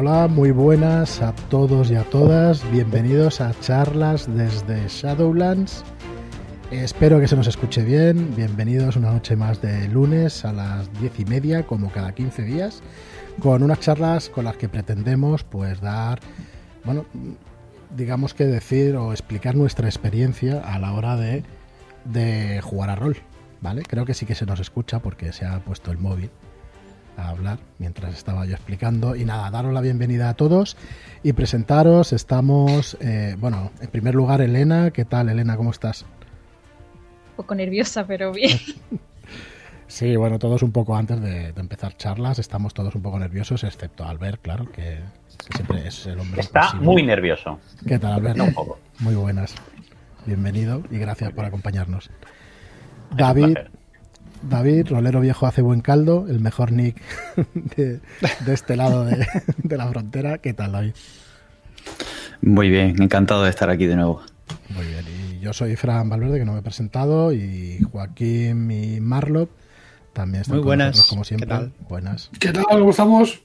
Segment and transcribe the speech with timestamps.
[0.00, 2.62] Hola, muy buenas a todos y a todas.
[2.70, 5.82] Bienvenidos a charlas desde Shadowlands.
[6.70, 8.32] Espero que se nos escuche bien.
[8.36, 12.80] Bienvenidos una noche más de lunes a las diez y media, como cada 15 días,
[13.40, 16.20] con unas charlas con las que pretendemos pues dar,
[16.84, 17.04] bueno,
[17.96, 21.42] digamos que decir o explicar nuestra experiencia a la hora de,
[22.04, 23.16] de jugar a rol.
[23.60, 23.82] ¿Vale?
[23.82, 26.30] Creo que sí que se nos escucha porque se ha puesto el móvil
[27.18, 29.16] a hablar mientras estaba yo explicando.
[29.16, 30.76] Y nada, daros la bienvenida a todos
[31.22, 32.12] y presentaros.
[32.12, 34.90] Estamos, eh, bueno, en primer lugar, Elena.
[34.92, 35.56] ¿Qué tal, Elena?
[35.56, 36.02] ¿Cómo estás?
[36.02, 38.58] Un poco nerviosa, pero bien.
[39.90, 43.64] Sí, bueno, todos un poco antes de, de empezar charlas, estamos todos un poco nerviosos,
[43.64, 44.98] excepto Albert, claro, que,
[45.48, 46.42] que siempre es el hombre.
[46.42, 46.84] Está posible.
[46.84, 47.58] muy nervioso.
[47.86, 48.36] ¿Qué tal, Albert?
[48.36, 48.78] No, un poco.
[48.98, 49.54] Muy buenas.
[50.26, 52.10] Bienvenido y gracias por acompañarnos.
[53.12, 53.56] Es David.
[54.42, 57.00] David, rolero viejo hace buen caldo, el mejor nick
[57.76, 58.00] de,
[58.44, 59.26] de este lado de,
[59.58, 60.38] de la frontera.
[60.38, 60.92] ¿Qué tal, David?
[62.40, 64.22] Muy bien, encantado de estar aquí de nuevo.
[64.70, 65.04] Muy bien.
[65.32, 69.50] Y yo soy Fran Valverde, que no me he presentado, y Joaquín y Marlock
[70.12, 70.88] también están Muy con buenas.
[70.88, 71.48] nosotros, como siempre.
[71.48, 71.72] ¿Qué tal?
[71.88, 72.30] Buenas.
[72.38, 72.64] ¿Qué tal?
[72.68, 73.40] ¿Cómo estamos?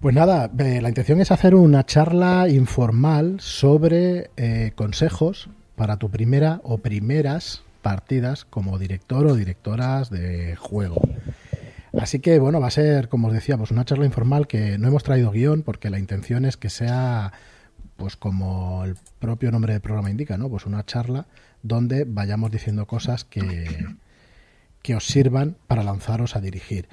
[0.00, 6.08] Pues nada, eh, la intención es hacer una charla informal sobre eh, consejos para tu
[6.10, 11.00] primera o primeras partidas como director o directoras de juego.
[11.98, 14.88] Así que bueno, va a ser, como os decía, pues una charla informal que no
[14.88, 17.32] hemos traído guion porque la intención es que sea,
[17.96, 20.50] pues como el propio nombre del programa indica, ¿no?
[20.50, 21.28] Pues una charla
[21.62, 23.86] donde vayamos diciendo cosas que,
[24.82, 26.90] que os sirvan para lanzaros a dirigir.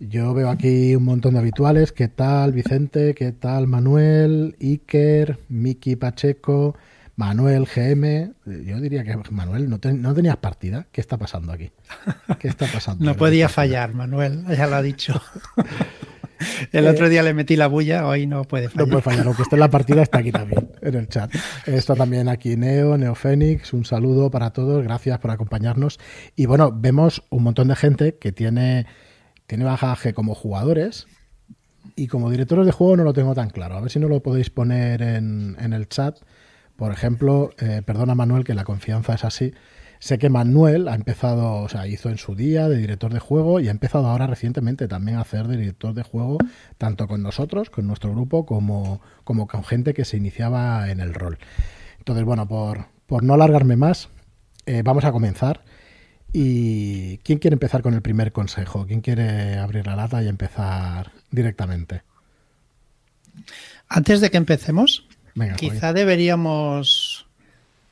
[0.00, 1.92] Yo veo aquí un montón de habituales.
[1.92, 3.14] ¿Qué tal Vicente?
[3.14, 4.56] ¿Qué tal Manuel?
[4.62, 6.74] Iker, Miki Pacheco,
[7.18, 8.32] Manuel GM.
[8.46, 10.86] Yo diría que Manuel, ¿no, te- no tenías partida?
[10.92, 11.72] ¿Qué está pasando aquí?
[12.38, 13.04] ¿Qué está pasando?
[13.08, 15.20] No podía fallar, Manuel, ya lo ha dicho.
[16.70, 18.88] El otro día le metí la bulla, hoy no puede No fallar.
[18.88, 21.34] puede fallar, aunque esté en la partida, está aquí también, en el chat.
[21.66, 25.98] Esto también aquí Neo, Neofénix, un saludo para todos, gracias por acompañarnos.
[26.36, 28.86] Y bueno, vemos un montón de gente que tiene,
[29.48, 31.08] tiene bagaje como jugadores
[31.96, 33.76] y como directores de juego no lo tengo tan claro.
[33.76, 36.18] A ver si no lo podéis poner en, en el chat.
[36.78, 39.52] Por ejemplo, eh, perdona Manuel que la confianza es así.
[39.98, 43.58] Sé que Manuel ha empezado, o sea, hizo en su día de director de juego
[43.58, 46.38] y ha empezado ahora recientemente también a hacer de director de juego,
[46.78, 51.14] tanto con nosotros, con nuestro grupo, como, como con gente que se iniciaba en el
[51.14, 51.38] rol.
[51.98, 54.08] Entonces, bueno, por, por no alargarme más,
[54.66, 55.64] eh, vamos a comenzar.
[56.32, 58.86] ¿Y quién quiere empezar con el primer consejo?
[58.86, 62.02] ¿Quién quiere abrir la lata y empezar directamente?
[63.88, 65.07] Antes de que empecemos,
[65.38, 67.26] Venga, quizá deberíamos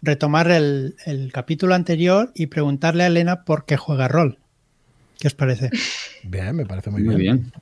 [0.02, 4.38] retomar el, el capítulo anterior y preguntarle a Elena por qué juega rol.
[5.18, 5.70] ¿Qué os parece?
[6.24, 7.36] Bien, me parece muy, Muy bien.
[7.36, 7.52] bien.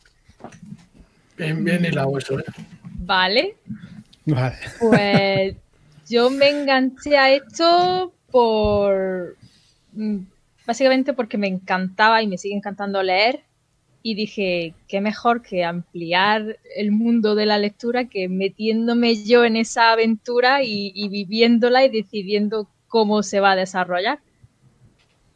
[1.36, 2.44] Bien, bien hilado eso, ¿eh?
[3.00, 3.56] Vale,
[4.24, 4.56] Vale.
[4.78, 5.54] pues
[6.08, 9.36] yo me enganché a esto por.
[9.92, 10.18] mm,
[10.66, 13.42] Básicamente porque me encantaba y me sigue encantando leer.
[14.06, 19.56] Y dije, qué mejor que ampliar el mundo de la lectura que metiéndome yo en
[19.56, 24.18] esa aventura y, y viviéndola y decidiendo cómo se va a desarrollar.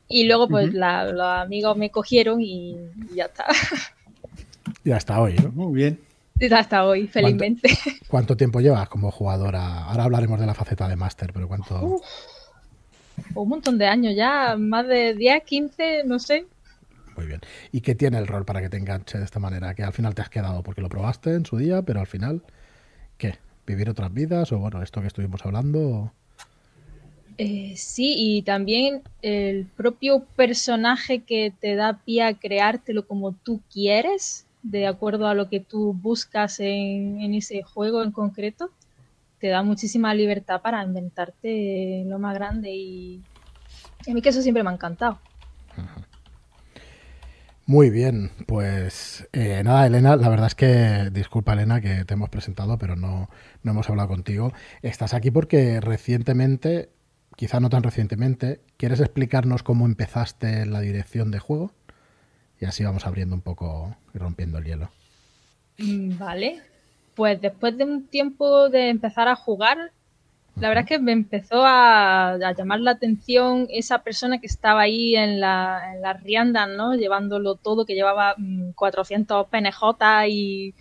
[0.07, 2.73] Y luego, pues, la- los amigos me cogieron y,
[3.11, 3.47] y ya está.
[4.85, 5.51] Y hasta hoy, ¿no?
[5.51, 5.99] Muy bien.
[6.39, 7.71] Y hasta hoy, felizmente.
[8.07, 9.85] ¿Cuánto tiempo llevas como jugadora?
[9.85, 11.81] Ahora hablaremos de la faceta de máster, pero ¿cuánto?
[11.85, 12.03] Uf.
[13.35, 16.45] Un montón de años ya, más de 10, 15, no sé.
[17.19, 17.41] Muy bien.
[17.73, 19.75] ¿Y qué tiene el rol para que te enganche de esta manera?
[19.75, 22.45] Que al final te has quedado porque lo probaste en su día, pero al final,
[23.17, 23.35] ¿qué?
[23.67, 24.53] ¿Vivir otras vidas?
[24.53, 26.13] O bueno, esto que estuvimos hablando.
[27.37, 33.63] Eh, sí, y también el propio personaje que te da pie a creártelo como tú
[33.69, 38.71] quieres, de acuerdo a lo que tú buscas en, en ese juego en concreto,
[39.41, 43.21] te da muchísima libertad para inventarte lo más grande y
[44.09, 45.19] a mí que eso siempre me ha encantado.
[47.69, 52.31] Muy bien, pues eh, nada, Elena, la verdad es que, disculpa Elena que te hemos
[52.31, 53.29] presentado, pero no,
[53.63, 54.55] no hemos hablado contigo.
[54.81, 56.89] Estás aquí porque recientemente,
[57.37, 61.73] quizá no tan recientemente, ¿quieres explicarnos cómo empezaste la dirección de juego?
[62.59, 64.91] Y así vamos abriendo un poco y rompiendo el hielo.
[65.77, 66.63] Mm, Vale.
[67.15, 69.93] Pues después de un tiempo de empezar a jugar,
[70.61, 75.15] la verdad es que me empezó a, llamar la atención esa persona que estaba ahí
[75.15, 76.95] en, la, en las riandas, ¿no?
[76.95, 80.75] Llevándolo todo, que llevaba mm, 400 PNJ y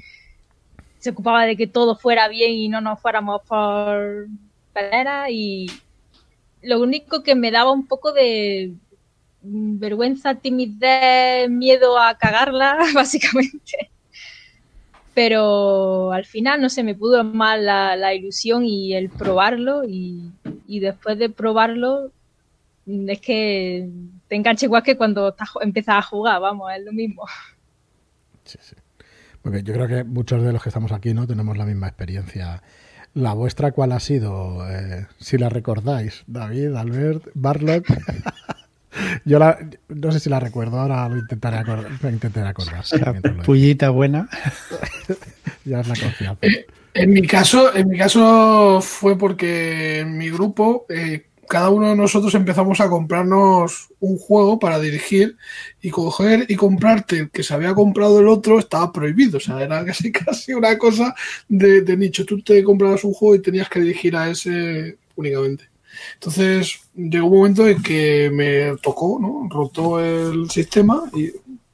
[1.00, 4.27] se ocupaba de que todo fuera bien y no nos fuéramos por
[4.74, 5.68] pelera y
[6.63, 8.73] lo único que me daba un poco de
[9.44, 13.91] mm, vergüenza, timidez, miedo a cagarla, básicamente
[15.17, 20.31] pero al final, no sé, me pudo más la, ilusión y el probarlo y,
[20.67, 22.11] después de probarlo
[22.85, 23.89] es que
[24.27, 27.23] te engancha igual que cuando estás, empiezas a jugar, vamos, es lo mismo.
[28.43, 28.75] Sí, sí.
[29.43, 32.61] Bien, yo creo que muchos de los que estamos aquí no tenemos la misma experiencia.
[33.15, 34.69] ¿La vuestra cuál ha sido?
[34.69, 37.87] Eh, si la recordáis, David, Albert, Barlock.
[39.25, 39.57] yo la,
[39.89, 42.83] no sé si la recuerdo, ahora lo intentaré, acordar, lo intentaré acordar.
[43.23, 44.27] lo- pullita buena.
[45.65, 46.39] ya es la confianza.
[46.41, 51.89] Eh, En mi caso, en mi caso fue porque en mi grupo eh, cada uno
[51.89, 55.37] de nosotros empezamos a comprarnos un juego para dirigir
[55.81, 59.37] y coger y comprarte el que se había comprado el otro estaba prohibido.
[59.37, 61.13] O sea, era casi casi una cosa
[61.47, 62.25] de, de nicho.
[62.25, 65.65] Tú te comprabas un juego y tenías que dirigir a ese únicamente.
[66.15, 69.47] Entonces llegó un momento en que me tocó, ¿no?
[69.49, 71.27] Rotó el sistema y,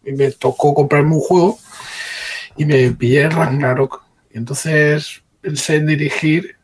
[0.05, 1.59] y me tocó comprarme un juego
[2.57, 4.03] y me pillé Ragnarok.
[4.33, 6.55] Y entonces pensé en dirigir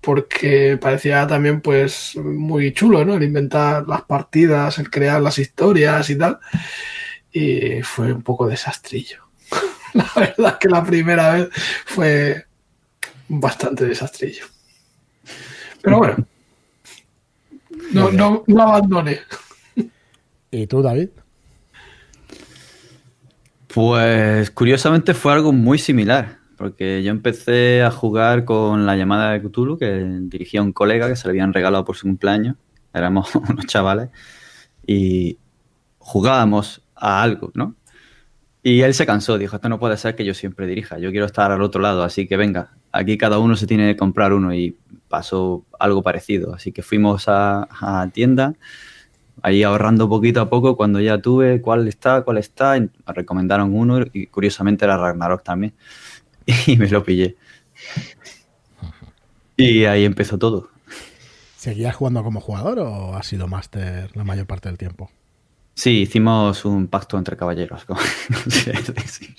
[0.00, 3.14] porque parecía también pues muy chulo, ¿no?
[3.14, 6.38] El inventar las partidas, el crear las historias y tal.
[7.32, 9.24] Y fue un poco desastrillo.
[9.94, 11.48] La verdad que la primera vez
[11.86, 12.46] fue
[13.28, 14.46] bastante desastrillo.
[15.82, 16.16] Pero bueno,
[17.92, 19.20] no, no, no abandoné.
[20.50, 21.10] ¿Y tú, David?
[23.68, 29.42] Pues curiosamente fue algo muy similar, porque yo empecé a jugar con la llamada de
[29.42, 29.92] Cthulhu que
[30.22, 32.56] dirigía un colega que se le habían regalado por su cumpleaños.
[32.94, 34.08] Éramos unos chavales
[34.86, 35.38] y
[35.98, 37.74] jugábamos a algo, ¿no?
[38.62, 41.26] Y él se cansó, dijo, esto no puede ser que yo siempre dirija, yo quiero
[41.26, 44.52] estar al otro lado, así que venga, aquí cada uno se tiene que comprar uno
[44.54, 44.76] y
[45.08, 46.54] pasó algo parecido.
[46.54, 48.54] Así que fuimos a, a tienda,
[49.42, 54.04] ahí ahorrando poquito a poco, cuando ya tuve cuál está, cuál está, me recomendaron uno
[54.12, 55.74] y curiosamente era Ragnarok también.
[56.66, 57.36] Y me lo pillé.
[59.56, 60.70] Y ahí empezó todo.
[61.56, 65.10] ¿Seguías jugando como jugador o has sido máster la mayor parte del tiempo?
[65.78, 67.84] Sí, hicimos un pacto entre caballeros.
[67.84, 68.00] como-
[68.48, 68.72] sí,
[69.04, 69.34] sí.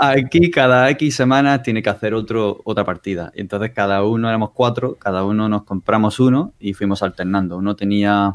[0.00, 3.32] Aquí cada X semanas tiene que hacer otro, otra partida.
[3.34, 7.56] Y entonces cada uno, éramos cuatro, cada uno nos compramos uno y fuimos alternando.
[7.56, 8.30] Uno tenía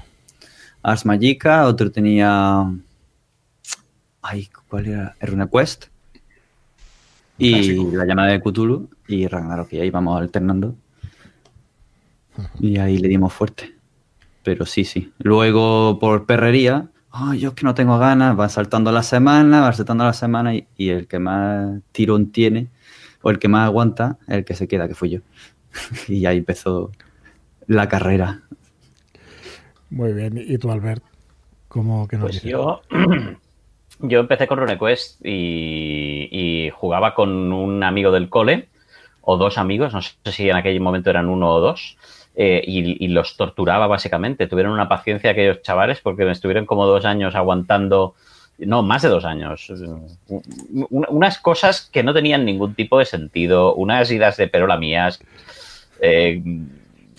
[0.83, 2.69] Ars Magica, otro tenía...
[4.21, 5.15] Ay, ¿cuál era?
[5.21, 5.85] RuneQuest.
[7.37, 7.91] Y Clásico.
[7.97, 9.71] la llamada de Cthulhu y Ragnarok.
[9.71, 10.75] Y ahí vamos alternando.
[12.59, 13.74] Y ahí le dimos fuerte.
[14.45, 15.11] Pero sí, sí.
[15.19, 19.73] Luego por perrería, "Ay, yo es que no tengo ganas, van saltando la semana, van
[19.73, 22.69] saltando la semana y, y el que más tirón tiene
[23.21, 25.19] o el que más aguanta es el que se queda, que fui yo.
[26.07, 26.91] y ahí empezó
[27.67, 28.43] la carrera.
[29.89, 30.37] Muy bien.
[30.37, 31.03] ¿Y tú, Albert?
[31.67, 32.51] ¿Cómo que nos Pues dices?
[32.51, 32.81] yo,
[33.99, 38.69] yo empecé con RuneQuest y, y jugaba con un amigo del cole
[39.21, 41.97] o dos amigos, no sé si en aquel momento eran uno o dos,
[42.35, 44.47] eh, y, y los torturaba básicamente.
[44.47, 48.15] Tuvieron una paciencia aquellos chavales porque me estuvieron como dos años aguantando,
[48.57, 50.07] no, más de dos años, un-
[50.89, 55.19] un- unas cosas que no tenían ningún tipo de sentido, unas idas de perola mías,
[56.01, 56.41] eh,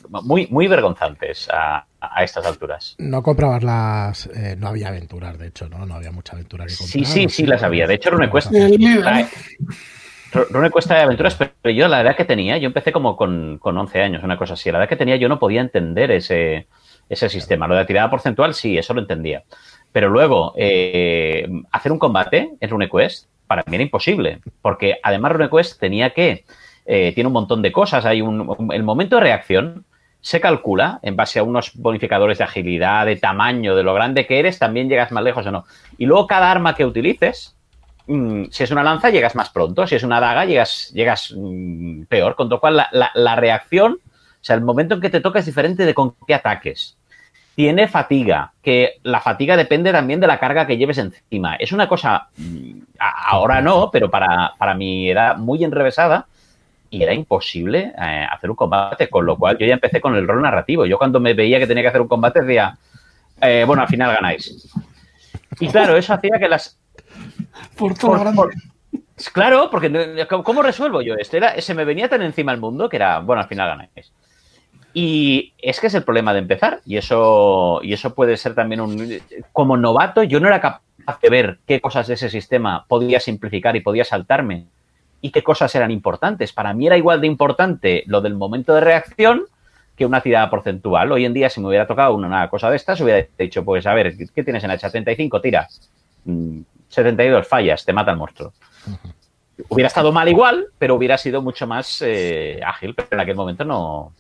[0.09, 2.95] muy, muy vergonzantes a- a estas alturas.
[2.99, 4.27] No comprabas las.
[4.27, 5.85] eh, no había aventuras, de hecho, ¿no?
[5.87, 6.93] No había mucha aventura que comprar.
[6.93, 7.87] Sí, sí, ¿o sí las había.
[7.89, 9.27] De hecho, RuneQuest El líder,
[10.37, 13.77] Ru- RuneQuest trae aventuras, pero yo la edad que tenía, yo empecé como con, con
[13.77, 14.71] 11 años, una cosa así.
[14.71, 16.67] La edad que tenía yo no podía entender ese,
[17.09, 17.67] ese sistema.
[17.67, 19.45] Lo de la tirada porcentual, sí, eso lo entendía.
[19.93, 24.41] Pero luego, eh, hacer un combate en RuneQuest, para mí era imposible.
[24.63, 26.45] Porque además RuneQuest tenía que,
[26.85, 28.05] eh, tiene un montón de cosas.
[28.05, 29.85] Hay un, un- el momento de reacción
[30.21, 34.41] se calcula en base a unos bonificadores de agilidad, de tamaño, de lo grande que
[34.41, 35.65] eres, también llegas más lejos o no.
[35.99, 37.56] Y luego cada arma que utilices,
[38.51, 39.87] si es una lanza, llegas más pronto.
[39.87, 42.35] Si es una daga, llegas, llegas mm, peor.
[42.37, 45.47] Con lo cual, la, la- reacción, o sea, el momento en que te toca es
[45.47, 46.97] diferente de con qué ataques.
[47.55, 51.57] Tiene fatiga, que la fatiga depende también de la carga que lleves encima.
[51.57, 56.27] Es una cosa, mm, ahora no, pero para, para mi edad muy enrevesada,
[56.91, 60.29] y era imposible eh, hacer un combate, con lo cual yo ya empecé con el
[60.29, 60.87] rol narrativo.
[60.87, 62.77] Yo cuando me veía que tenía que hacer un combate decía,
[63.41, 64.69] eh, bueno, al final ganáis.
[65.59, 66.79] Y claro, eso hacía que las,
[67.77, 68.37] por todo por- grande.
[68.37, 68.53] por-
[69.33, 71.39] Claro, porque ¿cómo resuelvo yo esto?
[71.39, 74.13] Era, se me venía tan encima el mundo que era, bueno, al final ganáis.
[74.93, 76.81] Y es que es el problema de empezar.
[76.85, 79.19] Y eso, y eso puede ser también un.
[79.53, 83.75] Como novato, yo no era capaz de ver qué cosas de ese sistema podía simplificar
[83.77, 84.67] y podía saltarme.
[85.23, 86.53] Y qué cosas eran importantes.
[86.53, 89.45] Para mí era igual de importante lo del momento de reacción
[89.97, 91.11] que una tirada porcentual.
[91.11, 93.87] Hoy en día, si me hubiera tocado una, una cosa de estas, hubiera dicho, pues
[93.87, 95.41] a ver, ¿qué tienes en H75?
[95.41, 95.67] Tira.
[96.89, 98.53] Mm, 72, fallas, te mata el monstruo.
[99.69, 103.65] Hubiera estado mal igual, pero hubiera sido mucho más eh, ágil, pero en aquel momento
[103.65, 104.13] no,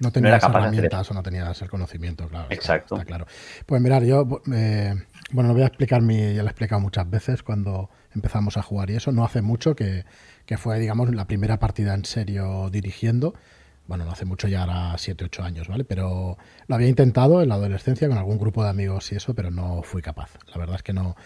[0.00, 2.46] no tenías herramientas o no tenías el conocimiento, claro.
[2.50, 2.94] Exacto.
[2.94, 3.26] Está, claro.
[3.66, 4.94] Pues mirar, yo, eh,
[5.32, 8.62] bueno, lo voy a explicar, mi, ya lo he explicado muchas veces cuando empezamos a
[8.62, 10.04] jugar y eso, no hace mucho que,
[10.46, 13.34] que fue, digamos, la primera partida en serio dirigiendo.
[13.88, 15.84] Bueno, no hace mucho, ya era 7, 8 años, ¿vale?
[15.84, 19.50] Pero lo había intentado en la adolescencia con algún grupo de amigos y eso, pero
[19.50, 20.30] no fui capaz.
[20.46, 21.16] La verdad es que no,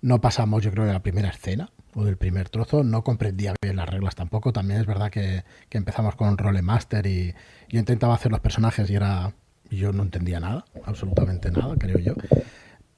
[0.00, 2.84] no pasamos, yo creo, de la primera escena o del primer trozo.
[2.84, 4.52] No comprendía bien las reglas tampoco.
[4.52, 7.34] También es verdad que, que empezamos con Rolemaster y
[7.68, 9.32] yo intentaba hacer los personajes y era
[9.70, 12.14] yo no entendía nada, absolutamente nada, creo yo.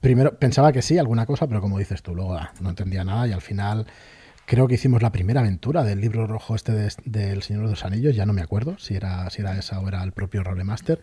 [0.01, 3.27] Primero pensaba que sí, alguna cosa, pero como dices tú, luego ah, no entendía nada
[3.27, 3.87] y al final
[4.47, 6.73] creo que hicimos la primera aventura del libro rojo este
[7.05, 9.89] del Señor de los Anillos, ya no me acuerdo si era, si era esa o
[9.89, 11.01] era el propio Rolemaster.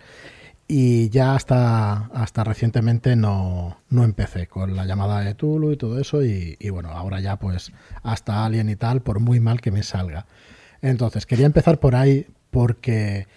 [0.68, 6.00] Y ya hasta, hasta recientemente no, no empecé con la llamada de Tulu y todo
[6.00, 6.24] eso.
[6.24, 7.72] Y, y, bueno, ahora ya pues
[8.04, 10.26] hasta Alien y tal, por muy mal que me salga.
[10.82, 13.28] Entonces, quería empezar por ahí porque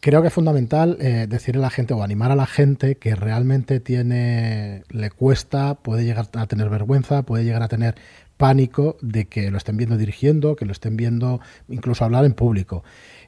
[0.00, 3.14] creo que es fundamental eh, decirle a la gente o animar a la gente que
[3.14, 7.94] realmente tiene, le cuesta, puede llegar a tener vergüenza, puede llegar a tener
[8.36, 12.82] pánico de que lo estén viendo dirigiendo, que lo estén viendo incluso hablar en público.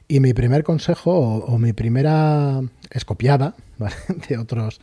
[0.07, 3.95] Y mi primer consejo o, mi primera escopiada ¿vale?
[4.27, 4.81] de, otros,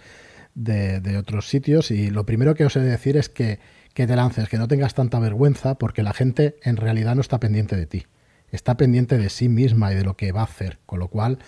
[0.55, 3.61] de, de, otros sitios, y lo primero que os he de decir es que,
[3.95, 7.39] que te lances, que no tengas tanta vergüenza, porque la gente en realidad no está
[7.39, 8.07] pendiente de ti,
[8.51, 11.39] está pendiente de sí misma y de lo que va a hacer, con lo cual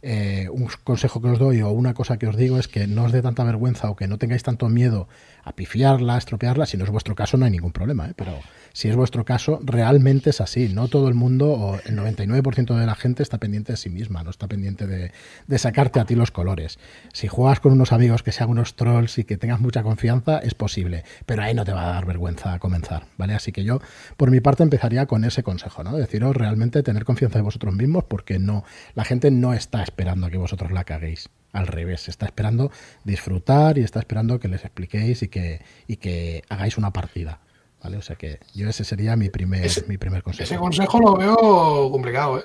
[0.00, 3.04] eh, un consejo que os doy o una cosa que os digo es que no
[3.04, 5.08] os dé tanta vergüenza o que no tengáis tanto miedo
[5.42, 6.66] a pifiarla, a estropearla.
[6.66, 8.12] Si no es vuestro caso, no hay ningún problema, ¿eh?
[8.14, 8.38] pero
[8.72, 10.68] si es vuestro caso, realmente es así.
[10.68, 14.22] No todo el mundo, o el 99% de la gente está pendiente de sí misma,
[14.22, 15.12] no está pendiente de,
[15.46, 16.78] de, sacarte a ti los colores.
[17.12, 20.54] Si juegas con unos amigos que sean unos trolls y que tengas mucha confianza, es
[20.54, 23.34] posible, pero ahí no te va a dar vergüenza comenzar, ¿vale?
[23.34, 23.80] Así que yo,
[24.16, 25.96] por mi parte, empezaría con ese consejo, ¿no?
[25.96, 30.30] Deciros realmente tener confianza en vosotros mismos porque no, la gente no está esperando a
[30.30, 31.28] que vosotros la caguéis.
[31.52, 32.70] Al revés, está esperando
[33.04, 37.40] disfrutar y está esperando que les expliquéis y que, y que hagáis una partida.
[37.82, 37.96] ¿Vale?
[37.96, 40.44] O sea que yo ese sería mi primer, ese, mi primer consejo.
[40.44, 42.44] Ese consejo lo veo complicado, ¿eh?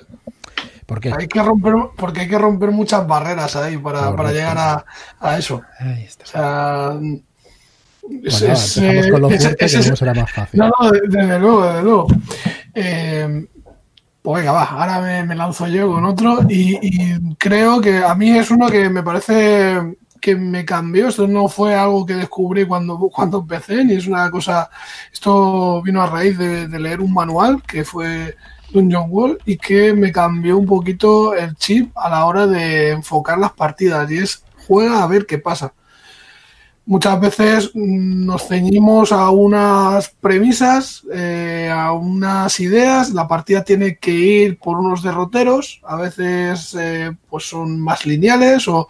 [0.86, 1.12] ¿Por qué?
[1.16, 4.84] Hay que romper, porque hay que romper muchas barreras ahí para, para llegar a,
[5.18, 5.62] a, eso.
[5.78, 6.24] Ahí está.
[6.24, 6.88] O sea,
[8.02, 10.60] bueno, es, es, con lo fuerte, es, que no será más fácil.
[10.60, 12.06] No, no, desde luego, desde luego.
[12.74, 13.46] Eh,
[14.20, 18.14] pues venga, va, ahora me, me, lanzo yo con otro y, y, creo que a
[18.14, 21.08] mí es uno que me parece que me cambió.
[21.08, 24.70] Esto no fue algo que descubrí cuando, cuando empecé, ni es una cosa.
[25.12, 28.34] Esto vino a raíz de, leer un manual que fue
[28.72, 33.36] Dungeon Wall y que me cambió un poquito el chip a la hora de enfocar
[33.36, 35.74] las partidas y es juega a ver qué pasa.
[36.86, 44.10] Muchas veces nos ceñimos a unas premisas, eh, a unas ideas, la partida tiene que
[44.10, 48.88] ir por unos derroteros, a veces eh, pues son más lineales o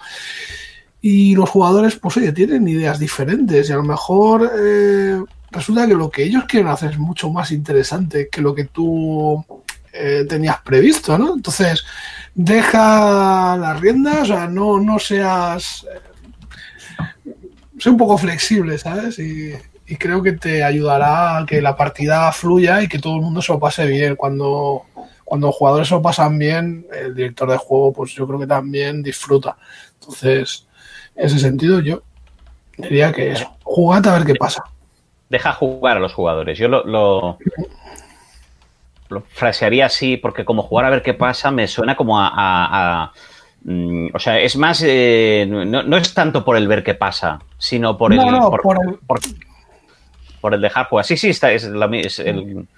[1.06, 5.92] y los jugadores pues oye tienen ideas diferentes y a lo mejor eh, resulta que
[5.92, 9.44] lo que ellos quieren hacer es mucho más interesante que lo que tú
[9.92, 11.34] eh, tenías previsto, ¿no?
[11.34, 11.84] Entonces,
[12.34, 15.87] deja las riendas, o sea, no, no seas...
[17.78, 19.18] Sé un poco flexible, ¿sabes?
[19.18, 19.52] Y,
[19.87, 23.42] y, creo que te ayudará a que la partida fluya y que todo el mundo
[23.42, 24.16] se lo pase bien.
[24.16, 24.84] Cuando,
[25.23, 28.46] cuando los jugadores se lo pasan bien, el director de juego, pues yo creo que
[28.46, 29.58] también disfruta.
[30.00, 30.66] Entonces,
[31.16, 32.02] en ese sentido, yo
[32.76, 34.64] diría que eso, jugad a ver qué pasa.
[35.28, 36.59] Deja jugar a los jugadores.
[36.59, 37.38] Yo lo, lo,
[39.09, 42.28] lo frasearía así, porque como jugar a ver qué pasa me suena como a.
[42.28, 43.12] a, a
[43.64, 44.83] mm, o sea, es más.
[44.85, 48.18] Eh, no, no, es tanto por el ver qué pasa, sino por el.
[48.18, 48.94] No, no, por, por, el...
[49.06, 49.21] Por,
[50.40, 51.04] por, el dejar jugar.
[51.04, 52.68] Sí, sí, está, es, la, es el,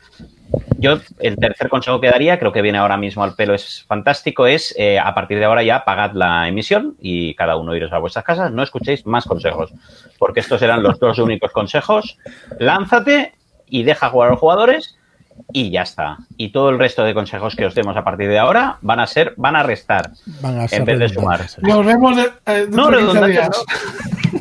[0.79, 4.47] yo, el tercer consejo que daría, creo que viene ahora mismo al pelo, es fantástico,
[4.47, 7.99] es eh, a partir de ahora ya pagad la emisión y cada uno iros a
[7.99, 9.73] vuestras casas, no escuchéis más consejos,
[10.19, 12.19] porque estos eran los dos únicos consejos.
[12.59, 13.35] Lánzate
[13.69, 14.97] y deja jugar a los jugadores
[15.53, 16.19] y ya está.
[16.37, 19.07] Y todo el resto de consejos que os demos a partir de ahora van a
[19.07, 20.11] ser, van a restar
[20.41, 21.41] van a ser en vez de sumar.
[21.63, 24.41] Nos vemos de, eh, no, redundantes no.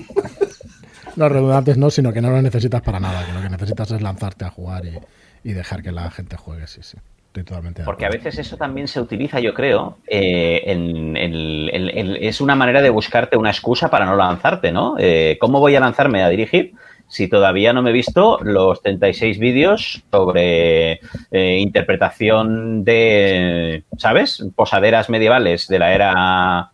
[1.16, 4.02] no, redundantes no, sino que no lo necesitas para nada, que lo que necesitas es
[4.02, 5.00] lanzarte a jugar y
[5.46, 6.98] y dejar que la gente juegue, sí, sí.
[7.28, 12.16] Estoy totalmente Porque a veces eso también se utiliza, yo creo, eh, en, en, en,
[12.20, 14.96] es una manera de buscarte una excusa para no lanzarte, ¿no?
[14.98, 16.74] Eh, ¿Cómo voy a lanzarme a dirigir
[17.08, 20.94] si todavía no me he visto los 36 vídeos sobre
[21.30, 24.44] eh, interpretación de, ¿sabes?
[24.56, 26.72] Posaderas medievales de la era...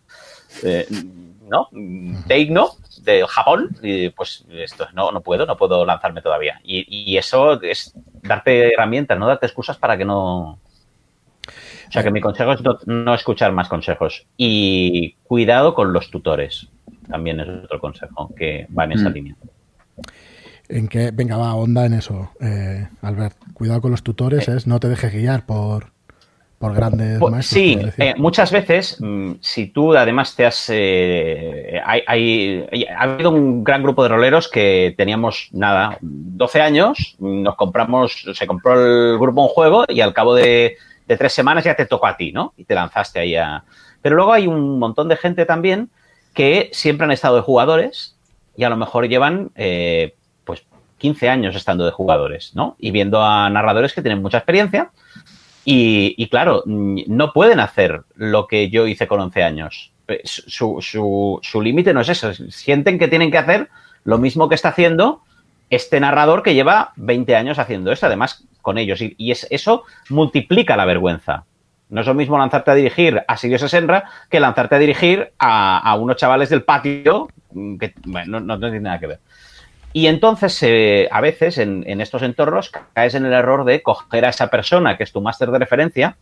[1.52, 1.68] ¿no?
[2.26, 2.70] Teigno
[3.02, 6.60] de Japón, y pues esto no, no puedo, no puedo lanzarme todavía.
[6.64, 10.58] Y, y eso es darte herramientas, no darte excusas para que no.
[11.88, 14.26] O sea que mi consejo es no, no escuchar más consejos.
[14.36, 16.68] Y cuidado con los tutores.
[17.08, 19.12] También es otro consejo que va en esa Mm.
[19.12, 19.36] línea.
[20.68, 23.36] En que, venga, va, onda en eso, eh, Albert.
[23.52, 25.92] Cuidado con los tutores, es no te dejes guiar por,
[26.62, 27.60] por grandes Pues, maestros.
[27.60, 30.70] sí, eh, muchas veces, mm, si tú además te has...
[30.70, 36.60] eh, hay, hay- hay- ha habido un gran grupo de roleros que teníamos, nada, 12
[36.62, 38.74] años, nos compramos, se compró
[39.12, 40.76] el grupo un juego y al cabo de,
[41.08, 42.54] de tres semanas ya te tocó a ti, ¿no?
[42.56, 43.64] Y te lanzaste ahí a...
[44.00, 45.90] Pero luego hay un montón de gente también
[46.34, 48.14] que siempre han estado de jugadores
[48.56, 50.14] y a lo mejor llevan eh,
[50.44, 50.62] pues
[50.98, 52.76] 15 años estando de jugadores, ¿no?
[52.78, 54.90] Y viendo a narradores que tienen mucha experiencia
[55.64, 59.92] y, y claro, no pueden hacer lo que yo hice con 11 años.
[60.08, 62.32] Eh, Su, su- su límite no es eso.
[62.50, 63.68] Sienten que tienen que hacer
[64.04, 65.22] lo mismo que está haciendo
[65.70, 69.00] este narrador que lleva 20 años haciendo esto, además con ellos.
[69.00, 71.44] Y, y es, eso multiplica la vergüenza.
[71.88, 75.78] No es lo mismo lanzarte a dirigir a Sirio Senra que lanzarte a dirigir a,
[75.78, 79.20] a unos chavales del patio mm, que bueno, no, no tiene nada que ver.
[79.92, 84.30] Y entonces, eh, a veces, en, estos entornos, caes en el error de coger a
[84.30, 86.16] esa persona que es tu máster de referencia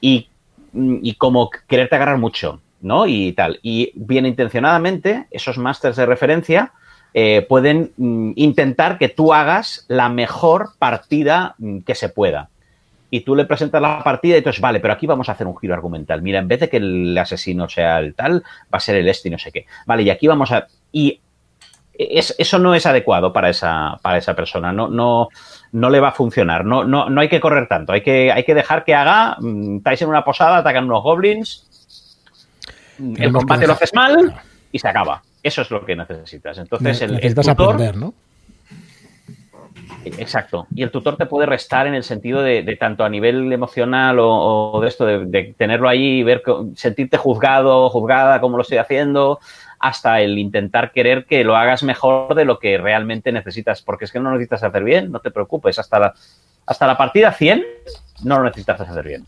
[0.00, 0.28] y,
[0.74, 3.06] y como quererte agarrar mucho, ¿no?
[3.06, 3.58] Y tal.
[3.62, 6.72] Y bien intencionadamente, esos másters de referencia
[7.14, 12.48] eh, pueden mm, intentar que tú hagas la mejor partida mm, que se pueda.
[13.10, 15.56] Y tú le presentas la partida y entonces, vale, pero aquí vamos a hacer un
[15.58, 16.22] giro argumental.
[16.22, 19.28] Mira, en vez de que el asesino sea el tal, va a ser el este
[19.28, 19.66] y no sé qué.
[19.86, 20.66] Vale, y aquí vamos a...
[21.94, 24.72] es- eso no es adecuado para esa, para esa persona.
[24.72, 25.28] No, no,
[25.72, 26.64] no le va a funcionar.
[26.64, 27.92] No, no, no hay que correr tanto.
[27.92, 29.36] Hay que, hay que dejar que haga.
[29.40, 31.66] mm, Estáis en una posada, atacan unos goblins.
[32.98, 34.34] mm, El combate lo haces mal
[34.70, 35.22] y se acaba.
[35.42, 36.56] Eso es lo que necesitas.
[36.58, 37.74] Entonces, el, el tutor.
[37.74, 38.14] aprender, ¿no?
[40.04, 40.66] Exacto.
[40.74, 44.18] Y el tutor te puede restar en el sentido de, de tanto a nivel emocional
[44.18, 46.42] o, o de esto, de, de tenerlo ahí y ver,
[46.74, 49.38] sentirte juzgado, juzgada, como lo estoy haciendo,
[49.82, 53.82] hasta el intentar querer que lo hagas mejor de lo que realmente necesitas.
[53.82, 55.78] Porque es que no lo necesitas hacer bien, no te preocupes.
[55.78, 56.14] Hasta la,
[56.64, 57.64] hasta la partida 100
[58.22, 59.26] no lo necesitas hacer bien.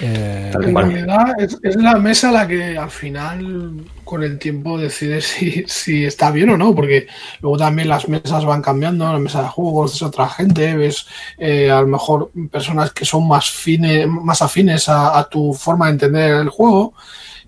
[0.00, 5.20] Eh, En realidad es, es la mesa la que al final con el tiempo decide
[5.20, 7.06] si, si está bien o no, porque
[7.40, 11.06] luego también las mesas van cambiando, la mesa de juegos es otra gente, ves
[11.38, 15.86] eh, a lo mejor personas que son más, fine, más afines a, a tu forma
[15.86, 16.94] de entender el juego.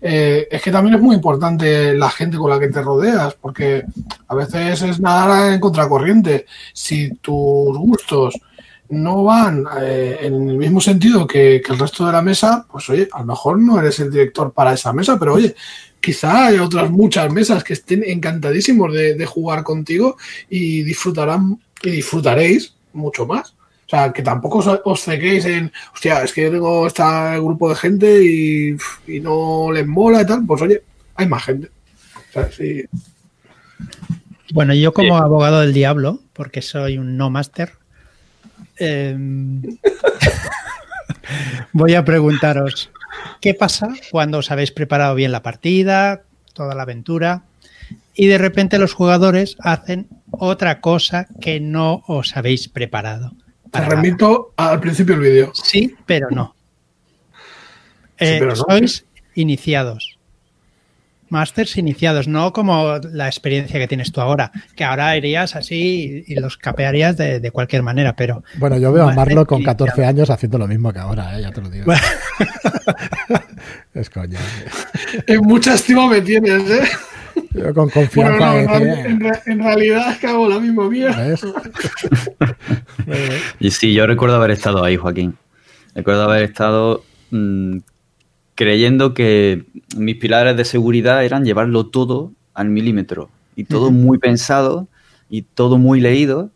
[0.09, 3.83] Eh, es que también es muy importante la gente con la que te rodeas, porque
[4.29, 6.47] a veces es nadar en contracorriente.
[6.73, 8.39] Si tus gustos
[8.91, 13.09] no van eh, en el mismo sentido que, el resto de la mesa, pues oye,
[13.11, 15.57] a lo mejor no eres el director para esa mesa, pero oye,
[16.01, 20.17] quizá hay otras muchas mesas que estén encantadísimos de jugar contigo
[20.49, 23.56] y disfrutarán y disfrutaréis mucho más.
[23.87, 27.05] O sea, que tampoco os, os ceguéis en, hostia, es que yo tengo este
[27.39, 30.83] grupo de gente y, y no les mola y tal, pues oye,
[31.15, 31.69] hay más gente.
[32.31, 32.85] O sea, sí.
[34.53, 35.23] Bueno, yo como Sí.
[35.25, 37.73] abogado del diablo, porque soy un no máster,
[38.79, 39.17] eh,
[41.73, 42.91] voy a preguntaros,
[43.41, 46.23] ¿qué pasa cuando os habéis preparado bien la partida,
[46.53, 47.43] toda la aventura,
[48.15, 53.33] y de repente los jugadores hacen otra cosa que no os habéis preparado?
[53.71, 53.91] Te nada.
[53.91, 55.53] remito al principio del vídeo.
[55.55, 56.55] Sí, pero no.
[58.19, 58.57] Sí, Eh, pero no.
[58.57, 60.13] Sois iniciados.
[61.29, 66.35] Masters iniciados, no como la experiencia que tienes tú ahora, que ahora irías así y
[66.37, 69.87] los capearías de, de cualquier manera, pero bueno, yo veo a Marlo con iniciado.
[69.87, 71.93] 14 años haciendo lo mismo que ahora, eh, ya te lo digo.
[73.95, 74.39] es coña.
[75.27, 76.89] En mucha estima me tienes, ¿eh?
[77.57, 78.61] Yo con Bueno, confianza no, de
[79.01, 81.35] en, en re- en realidad es que hago la misma mierda.
[83.61, 85.37] Y sí, yo recuerdo haber estado ahí, Joaquín.
[85.95, 87.79] Recuerdo haber estado mm,
[88.55, 89.65] creyendo que
[89.97, 93.31] mis pilares de seguridad eran llevarlo todo al milímetro.
[93.55, 94.87] Y todo muy pensado
[95.31, 96.51] y todo muy leído.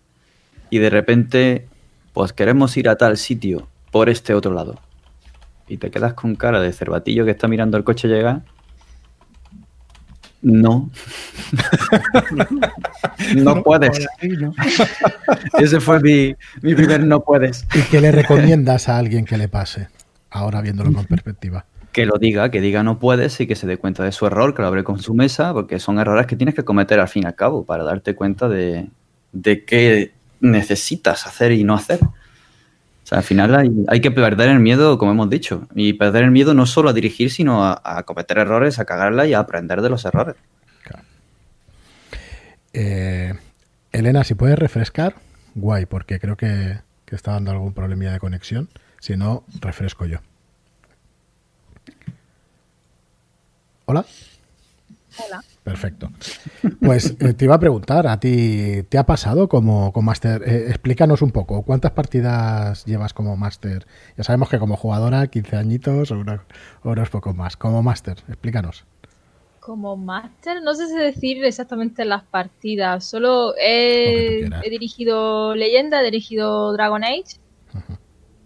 [0.69, 1.67] Y de repente,
[2.13, 4.79] pues queremos ir a tal sitio por este otro lado.
[5.69, 8.43] Y te quedas con cara de cervatillo que está mirando el coche llegar.
[10.43, 10.91] No.
[13.37, 13.91] no puedes.
[13.91, 14.55] por ahí, ¿no?
[15.59, 17.67] Ese fue mi, mi primer no puedes.
[17.75, 19.89] ¿Y qué le recomiendas a alguien que le pase?
[20.31, 21.67] Ahora viéndolo con perspectiva.
[21.93, 24.55] que lo diga, que diga no puedes y que se dé cuenta de su error,
[24.55, 27.25] que lo abre con su mesa, porque son errores que tienes que cometer al fin
[27.25, 28.89] y al cabo para darte cuenta de,
[29.33, 32.01] de qué necesitas hacer y no hacer.
[33.11, 35.67] Sea, al final hay, hay, que perder el miedo, como hemos dicho.
[35.75, 39.27] Y perder el miedo no solo a dirigir, sino a, a cometer errores, a cagarla
[39.27, 40.37] y a aprender de los errores.
[40.85, 41.05] Claro.
[42.73, 43.35] Eh,
[43.91, 45.17] Elena, si puedes refrescar,
[45.57, 48.69] guay, porque creo que, que está dando algún problemilla de conexión.
[49.01, 50.19] Si no, refresco yo.
[53.87, 54.07] Hola.
[55.19, 55.43] Hola.
[55.63, 56.11] Perfecto.
[56.81, 60.43] Pues eh, te iba a preguntar, ¿a ti te ha pasado como, como máster?
[60.47, 63.87] Eh, explícanos un poco, ¿cuántas partidas llevas como máster?
[64.17, 66.45] Ya sabemos que como jugadora, 15 añitos o, una,
[66.83, 67.57] o unos pocos más.
[67.57, 68.85] Como máster, explícanos.
[69.61, 76.05] Como máster, no sé si decir exactamente las partidas, solo he, he dirigido Leyenda, he
[76.05, 77.37] dirigido Dragon Age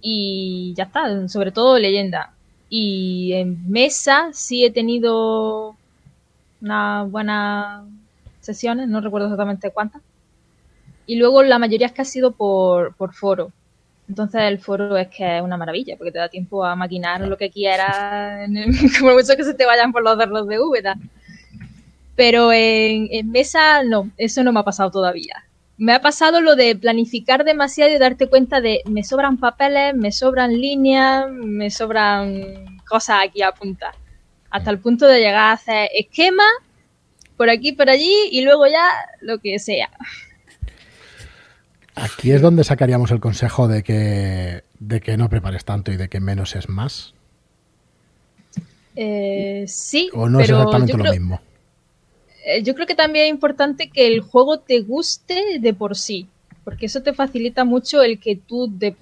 [0.00, 2.34] y ya está, sobre todo Leyenda.
[2.68, 5.76] Y en mesa sí he tenido
[6.64, 7.84] unas buenas
[8.40, 10.02] sesiones, no recuerdo exactamente cuántas.
[11.06, 13.52] Y luego la mayoría es que ha sido por, por foro.
[14.08, 17.36] Entonces el foro es que es una maravilla, porque te da tiempo a maquinar lo
[17.36, 18.48] que quieras,
[18.98, 20.82] como mucho que se te vayan por los derros de V.
[22.16, 25.44] Pero en, en, mesa no, eso no me ha pasado todavía.
[25.76, 30.12] Me ha pasado lo de planificar demasiado y darte cuenta de me sobran papeles, me
[30.12, 33.94] sobran líneas, me sobran cosas aquí a apuntar
[34.54, 36.46] hasta el punto de llegar a hacer esquemas
[37.36, 38.88] por aquí, por allí y luego ya
[39.20, 39.90] lo que sea.
[41.96, 46.08] Aquí es donde sacaríamos el consejo de que, de que no prepares tanto y de
[46.08, 47.14] que menos es más.
[48.94, 50.08] Eh, sí.
[50.12, 51.40] O no pero es exactamente yo lo creo, mismo.
[52.46, 56.28] eh, Yo creo que también es importante que el juego te guste de por sí,
[56.62, 58.94] porque eso te facilita mucho el que tú de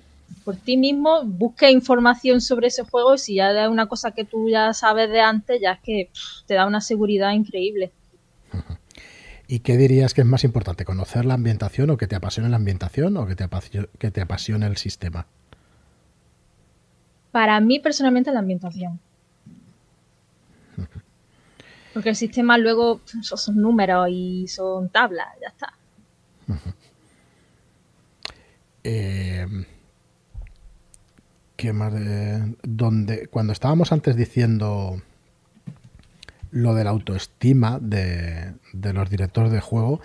[0.45, 3.19] por ti mismo busques información sobre ese juego.
[3.19, 6.47] Si ya es una cosa que tú ya sabes de antes, ya es que pff,
[6.47, 7.93] te da una seguridad increíble.
[9.47, 10.85] ¿Y qué dirías que es más importante?
[10.85, 14.23] ¿Conocer la ambientación o que te apasione la ambientación o que te, apasione, que te
[14.23, 15.27] apasione el sistema?
[17.33, 18.99] Para mí, personalmente, la ambientación.
[21.93, 25.75] Porque el sistema luego son, son números y son tablas, ya está.
[28.85, 29.47] Eh,
[31.63, 31.95] ¿Qué más?
[31.95, 35.01] De, donde, cuando estábamos antes diciendo
[36.51, 40.01] lo de la autoestima de, de, los directores de juego,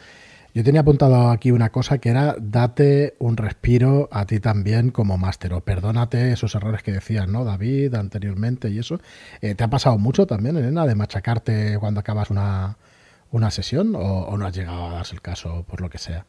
[0.53, 5.17] yo tenía apuntado aquí una cosa que era date un respiro a ti también como
[5.17, 8.99] máster o perdónate esos errores que decías, ¿no, David, anteriormente y eso.
[9.41, 12.77] Eh, ¿Te ha pasado mucho también, Elena, de machacarte cuando acabas una,
[13.31, 16.23] una sesión o, no has llegado a darse el caso por lo que sea?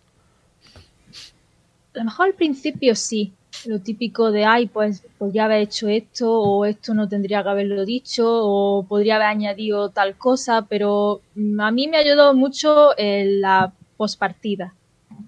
[1.95, 3.35] A lo mejor al principio sí,
[3.67, 7.85] lo típico de, ay, pues podría haber hecho esto, o esto no tendría que haberlo
[7.85, 11.21] dicho, o podría haber añadido tal cosa, pero
[11.59, 14.75] a mí me ha ayudado mucho en la postpartida,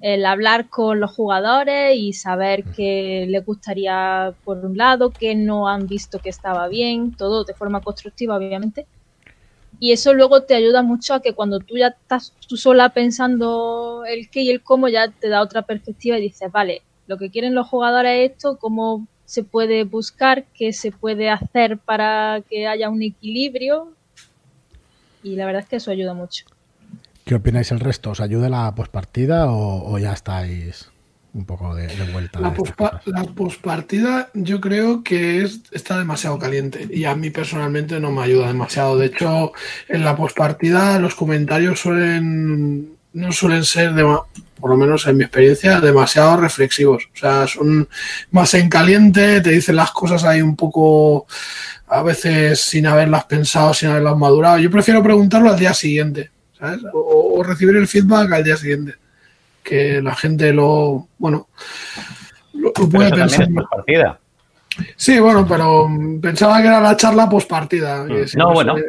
[0.00, 5.68] el hablar con los jugadores y saber qué les gustaría por un lado, qué no
[5.68, 8.86] han visto que estaba bien, todo de forma constructiva, obviamente.
[9.78, 14.04] Y eso luego te ayuda mucho a que cuando tú ya estás tú sola pensando
[14.06, 17.28] el qué y el cómo, ya te da otra perspectiva y dices, vale, lo que
[17.28, 22.68] quieren los jugadores es esto, cómo se puede buscar, qué se puede hacer para que
[22.68, 23.92] haya un equilibrio.
[25.24, 26.44] Y la verdad es que eso ayuda mucho.
[27.24, 28.10] ¿Qué opináis el resto?
[28.10, 30.88] ¿Os ayuda la pospartida o, o, ya estáis
[31.34, 32.38] un poco de, de vuelta?
[32.38, 37.98] La, pospa la pospartida yo creo que es, está demasiado caliente y a mí personalmente
[37.98, 38.96] no me ayuda demasiado.
[38.96, 39.52] De hecho,
[39.88, 44.04] en la pospartida los comentarios suelen no suelen ser, de,
[44.60, 47.08] por lo menos en mi experiencia, demasiado reflexivos.
[47.14, 47.88] O sea, son
[48.30, 51.26] más en caliente, te dicen las cosas ahí un poco,
[51.88, 54.58] a veces sin haberlas pensado, sin haberlas madurado.
[54.58, 56.80] Yo prefiero preguntarlo al día siguiente, ¿sabes?
[56.92, 58.94] O, o recibir el feedback al día siguiente.
[59.62, 61.48] Que la gente lo, bueno,
[62.54, 63.48] lo, lo puede pensar.
[63.70, 64.18] partida.
[64.96, 65.88] Sí, bueno, pero
[66.20, 68.04] pensaba que era la charla postpartida.
[68.04, 68.36] Mm.
[68.36, 68.76] No, bueno.
[68.76, 68.84] Se,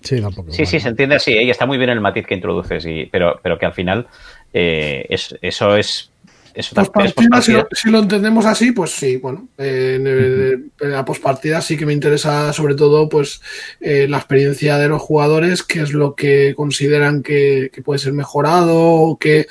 [0.00, 0.70] Sí, tampoco, sí, bueno.
[0.70, 1.42] sí, se entiende así, ¿eh?
[1.42, 4.06] y está muy bien el matiz que introduces, y, pero, pero que al final
[4.52, 6.10] eh, es, eso es...
[6.54, 11.04] es postpartida, si, lo, si, lo, entendemos así, pues sí, bueno, eh, en, en, la
[11.04, 13.40] postpartida sí que me interesa sobre todo pues
[13.80, 18.12] eh, la experiencia de los jugadores, qué es lo que consideran que, que puede ser
[18.12, 19.46] mejorado, o que,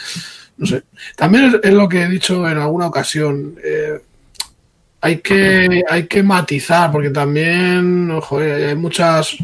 [0.58, 0.84] no sé.
[1.16, 4.00] También es, lo que he dicho en alguna ocasión, eh,
[5.00, 9.38] hay que, hay que matizar, porque también, ojo, hay muchas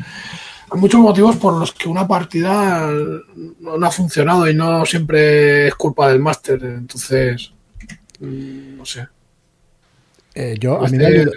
[0.74, 2.90] hay muchos motivos por los que una partida
[3.60, 6.64] no ha funcionado y no siempre es culpa del máster.
[6.64, 7.54] Entonces,
[8.20, 9.08] mm, no sé.
[10.34, 11.32] Eh, yo, a mí me ayuda...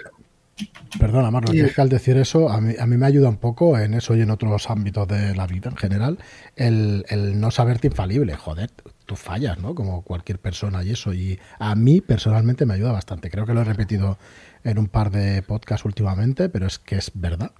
[0.99, 3.77] Perdona, Marlon, es que al decir eso, a mí, a mí, me ayuda un poco
[3.77, 6.17] en eso y en otros ámbitos de la vida en general,
[6.55, 8.71] el, el no saberte infalible, joder.
[9.05, 9.75] tú fallas, ¿no?
[9.75, 11.13] Como cualquier persona y eso.
[11.13, 13.29] Y a mí personalmente me ayuda bastante.
[13.29, 14.17] Creo que lo he repetido
[14.63, 17.51] en un par de podcasts últimamente, pero es que es verdad.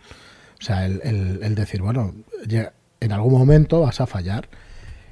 [0.59, 1.01] O sea, el,
[1.41, 2.13] el decir, bueno,
[2.99, 4.49] en algún momento vas a fallar.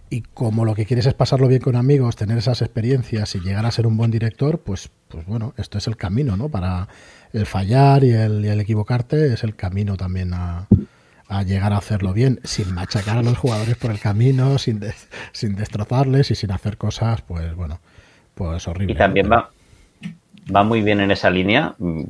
[0.09, 3.65] Y como lo que quieres es pasarlo bien con amigos, tener esas experiencias y llegar
[3.65, 6.47] a ser un buen director, pues, pues bueno, esto es el camino, ¿no?
[6.49, 6.87] Para
[7.33, 10.67] el fallar y el, y el equivocarte es el camino también a,
[11.27, 14.81] a llegar a hacerlo bien, sin machacar a los jugadores por el camino, sin,
[15.31, 17.79] sin destrozarles y sin hacer cosas, pues bueno,
[18.35, 18.93] pues horrible.
[18.93, 19.49] Y también va,
[20.55, 22.03] va muy bien en esa línea mm,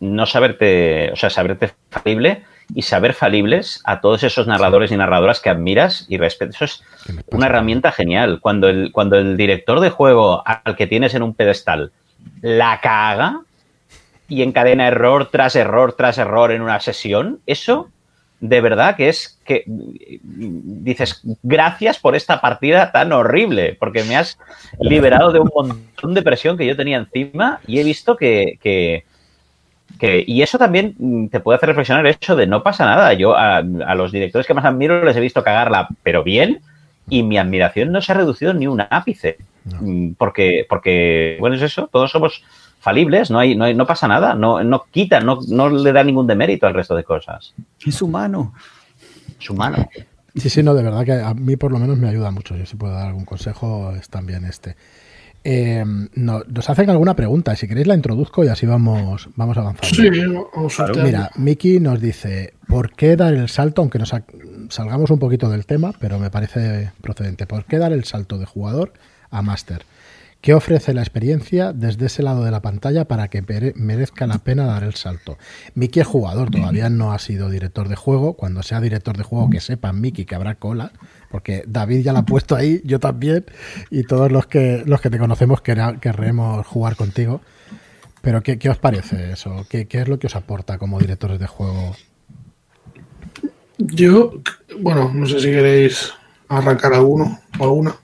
[0.00, 2.42] no saberte, o sea, saberte falible
[2.74, 6.56] y saber falibles a todos esos narradores y narradoras que admiras y respetas.
[6.56, 6.82] Eso es
[7.30, 8.40] una herramienta genial.
[8.40, 11.92] Cuando el, cuando el director de juego al que tienes en un pedestal
[12.40, 13.40] la caga
[14.28, 17.90] y encadena error tras error tras error en una sesión, eso
[18.40, 24.38] de verdad que es que dices, gracias por esta partida tan horrible, porque me has
[24.80, 29.04] liberado de un montón de presión que yo tenía encima y he visto que, que,
[30.26, 33.12] y eso también te puede hacer reflexionar el hecho de no pasa nada.
[33.14, 36.60] Yo a, los directores que más admiro les he visto cagarla, pero bien,
[37.08, 39.38] y mi admiración no se ha reducido ni un ápice.
[39.64, 42.42] Mm, porque, porque, bueno, es eso, todos somos
[42.80, 46.26] falibles, no, hay, no, no pasa nada, no, no quita, no, no le da ningún
[46.26, 47.54] demérito al resto de cosas.
[47.84, 48.52] Es humano.
[49.40, 49.88] Es humano.
[50.34, 52.56] Sí, sí, no, de verdad que a mí por lo menos me ayuda mucho.
[52.56, 54.76] Yo si puedo dar algún consejo es también este.
[55.46, 59.94] Eh, nos hacen alguna pregunta, si queréis la introduzco y así vamos, vamos avanzando.
[59.94, 60.10] Sí,
[61.02, 64.14] Mira, Miki nos dice, ¿por qué dar el salto, aunque nos
[64.70, 68.46] salgamos un poquito del tema, pero me parece procedente, ¿por qué dar el salto de
[68.46, 68.94] jugador
[69.30, 69.84] a máster?
[70.40, 73.42] ¿Qué ofrece la experiencia desde ese lado de la pantalla para que
[73.76, 75.38] merezca la pena dar el salto?
[75.74, 78.34] Miki es jugador, todavía no ha sido director de juego.
[78.34, 80.92] Cuando sea director de juego, que sepa Miki que habrá cola,
[81.34, 83.44] porque David ya la ha puesto ahí, yo también,
[83.90, 87.40] y todos los que, los que te conocemos querremos jugar contigo.
[88.22, 89.66] Pero, ¿qué, os parece eso?
[89.68, 91.96] ¿Qué, ¿Qué es lo que os aporta como directores de juego?
[93.78, 94.34] Yo,
[94.78, 96.12] bueno, no sé si queréis
[96.48, 97.96] arrancar alguno o alguna.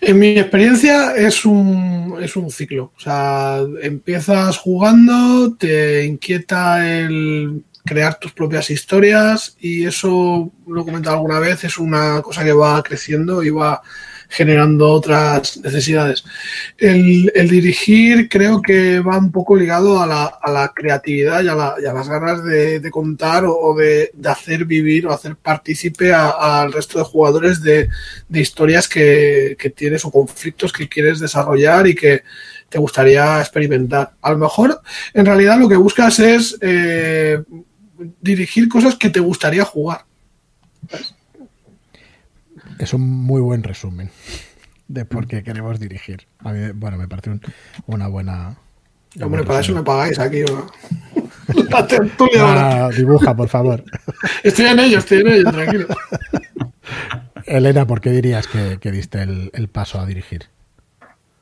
[0.00, 2.92] En mi experiencia es un, es un ciclo.
[2.96, 10.84] O sea, empiezas jugando, te inquieta el crear tus propias historias y eso, lo he
[10.84, 13.82] comentado alguna vez, es una cosa que va creciendo y va
[14.32, 16.24] generando otras necesidades.
[16.78, 22.42] El, dirigir creo que va un poco ligado a la, creatividad y a, las ganas
[22.42, 27.90] de, contar o, de, hacer vivir o hacer partícipe al resto de jugadores de,
[28.30, 32.22] historias que, tienes o conflictos que quieres desarrollar y que
[32.70, 34.12] te gustaría experimentar.
[34.22, 34.80] A lo mejor,
[35.12, 37.42] en realidad, lo que buscas es eh,
[38.20, 40.04] dirigir cosas que te gustaría jugar.
[42.78, 44.10] Es un muy buen resumen
[44.88, 46.26] de por qué queremos dirigir.
[46.74, 47.38] bueno, me parece
[47.86, 48.56] una buena.
[49.20, 50.42] Hombre, para eso me pagáis aquí.
[51.70, 52.88] La tertulia.
[52.90, 53.84] dibuja, por favor.
[54.42, 55.86] Estoy en ello, estoy en ello, tranquilo.
[57.46, 60.46] Elena, ¿por qué dirías que, diste el, paso a dirigir?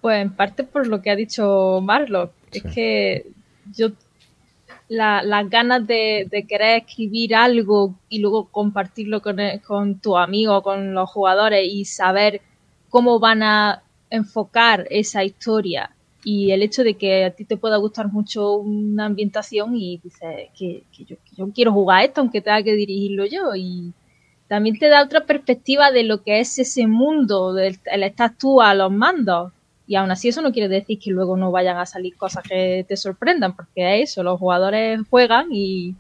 [0.01, 2.33] Pues en parte por lo que ha dicho Marlo.
[2.51, 3.27] Es que
[3.73, 3.91] yo
[4.91, 11.09] las ganas de, querer escribir algo y luego compartirlo con, con tu amigo, con los
[11.09, 12.43] jugadores y saber
[12.89, 15.95] cómo van a enfocar esa historia.
[16.25, 20.51] Y el hecho de que a ti te pueda gustar mucho una ambientación y dices
[20.59, 20.83] que,
[21.37, 23.55] yo, quiero jugar esto aunque tenga que dirigirlo yo.
[23.55, 23.93] Y
[24.49, 28.61] también te da otra perspectiva de lo que es ese mundo, del, el estar tú
[28.61, 29.53] a los mandos
[29.91, 32.85] y aún así eso no quiere decir que luego no vayan a salir cosas que
[32.87, 35.97] te sorprendan, porque es eso, los jugadores juegan y,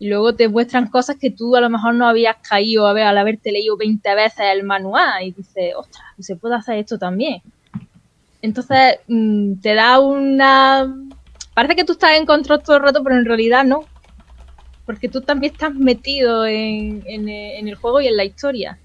[0.00, 3.18] luego te muestran cosas que tú a lo mejor no habías caído a ver al
[3.18, 7.42] haberte leído 20 veces el manual y dices, ostras, se puede hacer esto también.
[8.40, 10.90] Entonces mm, te da una...
[11.52, 13.84] Parece que tú estás en control todo el rato, pero en realidad no.
[14.86, 18.78] Porque tú también estás metido en el juego y en la historia.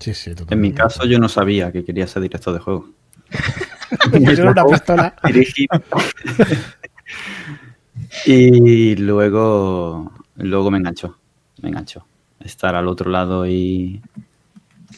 [0.00, 2.88] Sí, sí, En mi caso, yo no sabía que quería ser director de juego.
[4.42, 5.14] una pistola.
[8.24, 11.18] y luego, luego me enganchó.
[11.60, 12.06] Me enganchó.
[12.42, 14.00] Estar al otro lado y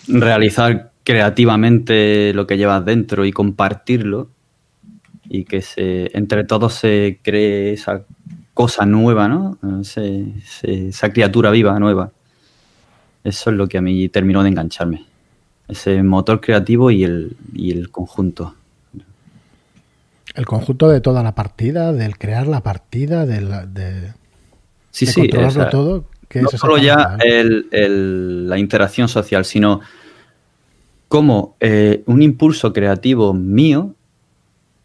[0.06, 4.30] realizar creativamente lo que llevas dentro y compartirlo.
[5.28, 8.04] Y que se, entre todos se cree esa
[8.54, 9.58] cosa nueva, ¿no?
[9.82, 12.12] esa criatura viva, nueva.
[13.24, 15.04] Eso es lo que a mí terminó de engancharme.
[15.68, 18.54] Ese motor creativo y el, y el conjunto.
[20.34, 24.12] El conjunto de toda la partida, del crear la partida, del, de,
[24.90, 26.04] sí, sí, controlarlo todo.
[26.34, 29.80] no solo ya la interacción social, sino
[31.08, 33.94] cómo eh, un impulso creativo mío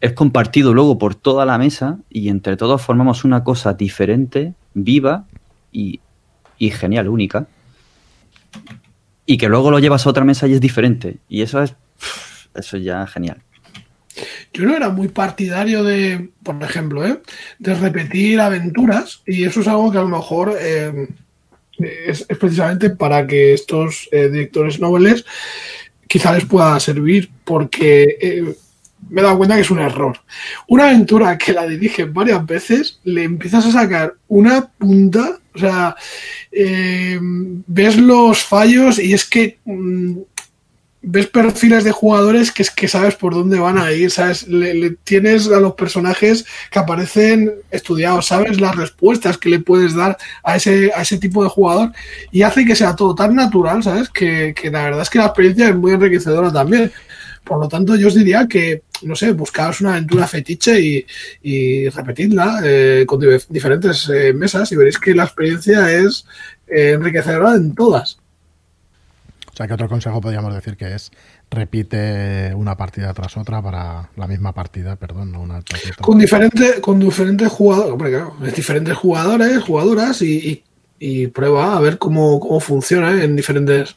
[0.00, 5.24] es compartido luego por toda la mesa y entre todos formamos una cosa diferente, viva
[5.72, 6.00] y,
[6.58, 7.46] y genial, única.
[9.26, 11.18] Y que luego lo llevas a otra mesa y es diferente.
[11.28, 11.74] Y eso es,
[12.54, 13.42] eso es ya genial.
[14.52, 17.20] Yo no era muy partidario de, por ejemplo, ¿eh?
[17.58, 21.08] de repetir aventuras y eso es algo que a lo mejor eh,
[21.78, 25.24] es, precisamente para que estos eh, directores noveles
[26.08, 28.56] quizá les pueda servir porque
[29.10, 30.18] me he dado cuenta que es un error.
[30.66, 35.96] Una aventura que la dirigen varias veces, le empiezas a sacar una punta, o sea,
[36.52, 40.18] eh, ves los fallos y es que mmm,
[41.00, 44.90] ves perfiles de jugadores que es que sabes por dónde van a ir, sabes, le,
[45.04, 50.56] tienes a los personajes que aparecen estudiados, sabes las respuestas que le puedes dar a
[50.56, 51.92] ese, a ese tipo de jugador
[52.32, 55.26] y hace que sea todo tan natural, sabes, que, que la verdad es que la
[55.26, 56.92] experiencia es muy enriquecedora también.
[57.44, 61.06] Por lo tanto, yo os diría que, no sé, buscaos una aventura fetiche y,
[61.42, 66.26] y repetidla eh, con diferentes eh, mesas y veréis que la experiencia es
[66.66, 68.18] eh, enriquecedora en todas.
[69.52, 71.10] O sea, que otro consejo podríamos decir que es
[71.50, 76.80] repite una partida tras otra para la misma partida, perdón, no una partida con diferente,
[76.80, 80.62] con diferentes jugadores, hombre, claro, diferentes jugadores, jugadoras y,
[81.00, 83.96] y, y, prueba a ver cómo, cómo funciona en diferentes.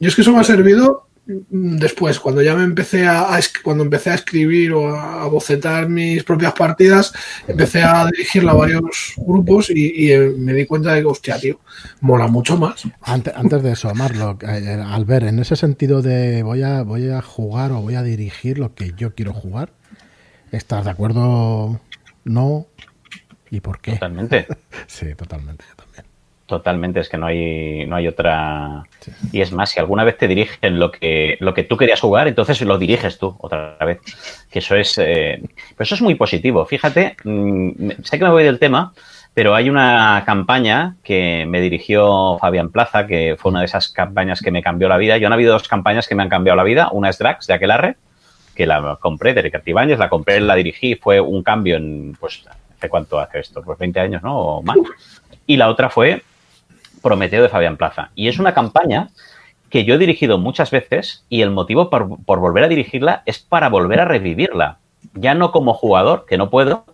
[0.00, 3.84] Yo es que eso me ha servido después, cuando ya me empecé a, a, cuando
[3.84, 7.12] empecé a escribir o a, bocetar mis propias partidas,
[7.46, 11.60] empecé a dirigirla a varios grupos y, y me di cuenta de que, hostia, tío,
[12.00, 12.82] mola mucho más.
[13.02, 17.10] Antes, antes de eso, Marlo, eh, al ver, en ese sentido de voy a, voy
[17.10, 19.72] a jugar o voy a dirigir lo que yo quiero jugar,
[20.50, 21.80] ¿estás de acuerdo?
[22.24, 22.66] No.
[23.50, 23.92] ¿Y por qué?
[23.92, 24.46] Totalmente.
[24.86, 25.64] sí, totalmente.
[26.48, 28.84] Totalmente, es que no hay, no hay otra.
[29.00, 29.12] Sí.
[29.32, 32.26] Y es más, si alguna vez te dirigen lo que, lo que tú querías jugar,
[32.26, 34.00] entonces lo diriges tú otra vez.
[34.50, 34.96] Que eso es.
[34.96, 36.64] Eh, pero eso es muy positivo.
[36.64, 38.94] Fíjate, mmm, sé que me voy del tema,
[39.34, 44.40] pero hay una campaña que me dirigió Fabián Plaza, que fue una de esas campañas
[44.40, 45.18] que me cambió la vida.
[45.18, 46.88] Yo han habido dos campañas que me han cambiado la vida.
[46.92, 47.96] Una es Drax de Aquelarre,
[48.54, 52.16] que la compré de Ricardo la compré, la dirigí, fue un cambio en.
[52.18, 52.42] Pues,
[52.74, 53.62] ¿hace cuánto hace esto?
[53.62, 54.38] Pues 20 años, ¿no?
[54.38, 54.78] O más.
[55.46, 56.22] Y la otra fue
[57.02, 58.10] Prometeo de Fabián Plaza.
[58.14, 59.08] Y es una campaña
[59.70, 63.38] que yo he dirigido muchas veces y el motivo por, por, volver a dirigirla es
[63.38, 64.78] para volver a revivirla.
[65.14, 66.84] Ya no como jugador, que no puedo,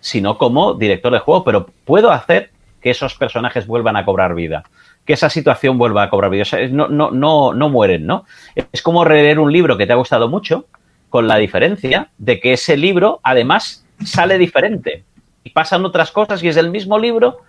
[0.00, 4.64] sino como director de juego, pero puedo hacer que esos personajes vuelvan a cobrar vida,
[5.06, 6.42] que esa situación vuelva a cobrar vida.
[6.42, 8.24] O sea, no, no, no, no mueren, ¿no?
[8.72, 10.66] Es como releer un libro que te ha gustado mucho,
[11.12, 15.04] con la diferencia de que ese libro además sale diferente
[15.44, 17.40] y pasan otras cosas y es el mismo libro,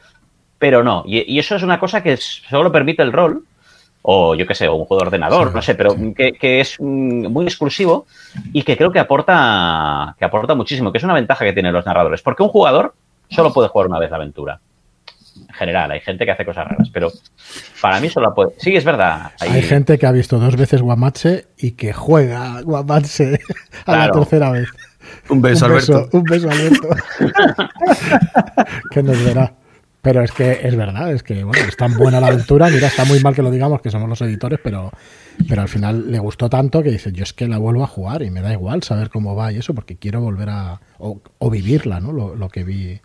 [0.63, 1.03] pero no.
[1.05, 3.43] Y, y, eso es una cosa que solo permite el rol,
[4.01, 6.13] o yo qué sé, o un juego de ordenador, sí, no sé, pero sí.
[6.15, 8.05] que, que, es muy exclusivo
[8.53, 11.85] y que creo que aporta, que aporta muchísimo, que es una ventaja que tienen los
[11.85, 12.21] narradores.
[12.21, 12.93] Porque un jugador
[13.29, 14.61] solo puede jugar una vez la aventura.
[15.35, 17.11] En general, hay gente que hace cosas raras, pero
[17.81, 18.51] para mí solo puede.
[18.57, 19.33] Sí, es verdad.
[19.41, 23.33] Hay, hay gente que ha visto dos veces Guamache y que juega Guamache
[23.81, 23.99] a claro.
[23.99, 24.69] la tercera vez.
[25.27, 26.17] Un beso, un beso Alberto.
[26.17, 26.87] Un beso, Alberto.
[28.91, 29.53] que nos verá.
[30.03, 32.69] Pero es que es verdad, es que bueno, es tan buena la aventura.
[32.69, 34.91] Mira, está muy mal que lo digamos, que somos los editores, pero,
[35.47, 38.21] pero al final le gustó tanto que dice, yo es que la vuelvo a jugar
[38.21, 40.81] y me da igual saber cómo va y eso, porque quiero volver a.
[40.97, 42.11] o, vivirla, ¿no?
[42.11, 42.99] Lo, lo que vi.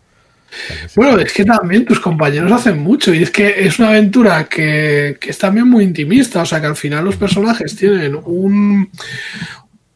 [0.97, 5.17] Bueno, es que también tus compañeros hacen mucho y es que es una aventura que,
[5.21, 8.89] que es también muy intimista, o sea que al final los personajes tienen un,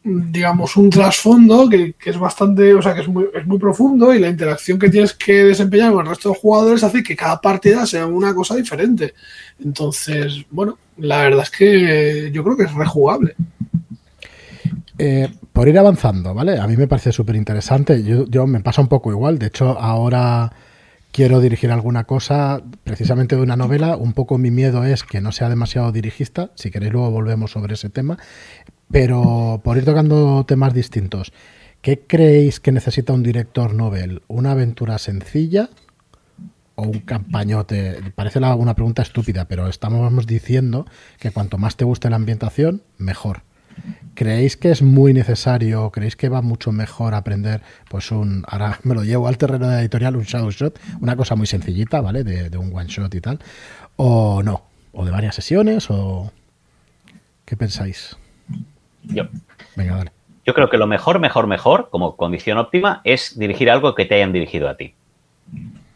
[0.04, 4.14] digamos, un trasfondo que, que, es bastante, o sea, que es muy, es muy profundo
[4.14, 7.40] y la interacción que tienes que desempeñar con el resto de jugadores hace que cada
[7.40, 9.14] partida sea una cosa diferente.
[9.64, 13.34] Entonces, bueno, la verdad es que yo creo que es rejugable.
[14.98, 16.58] Eh, por ir avanzando, ¿vale?
[16.58, 18.04] A mí me parece súper interesante.
[18.04, 19.38] Yo, yo, me pasa un poco igual.
[19.38, 20.52] De hecho, ahora
[21.12, 23.96] quiero dirigir alguna cosa precisamente de una novela.
[23.96, 26.50] Un poco mi miedo es que no sea demasiado dirigista.
[26.56, 28.18] Si queréis, luego volvemos sobre ese tema.
[28.94, 31.32] Pero por ir tocando temas distintos,
[31.82, 34.22] ¿qué creéis que necesita un director novel?
[34.28, 35.68] ¿Una aventura sencilla
[36.76, 38.12] o un campañote?
[38.14, 40.86] Parece una pregunta estúpida, pero estamos diciendo
[41.18, 43.42] que cuanto más te guste la ambientación, mejor.
[44.14, 48.94] ¿Creéis que es muy necesario, creéis que va mucho mejor aprender, pues un, ahora me
[48.94, 52.22] lo llevo al terreno de editorial, un shadow shot, una cosa muy sencillita, ¿vale?
[52.22, 53.40] De, de un one shot y tal,
[53.96, 56.30] o no, o de varias sesiones, o
[57.44, 58.16] ¿qué pensáis?
[59.04, 59.24] Yo.
[59.76, 60.04] Venga.
[60.46, 64.16] Yo creo que lo mejor, mejor, mejor, como condición óptima, es dirigir algo que te
[64.16, 64.94] hayan dirigido a ti.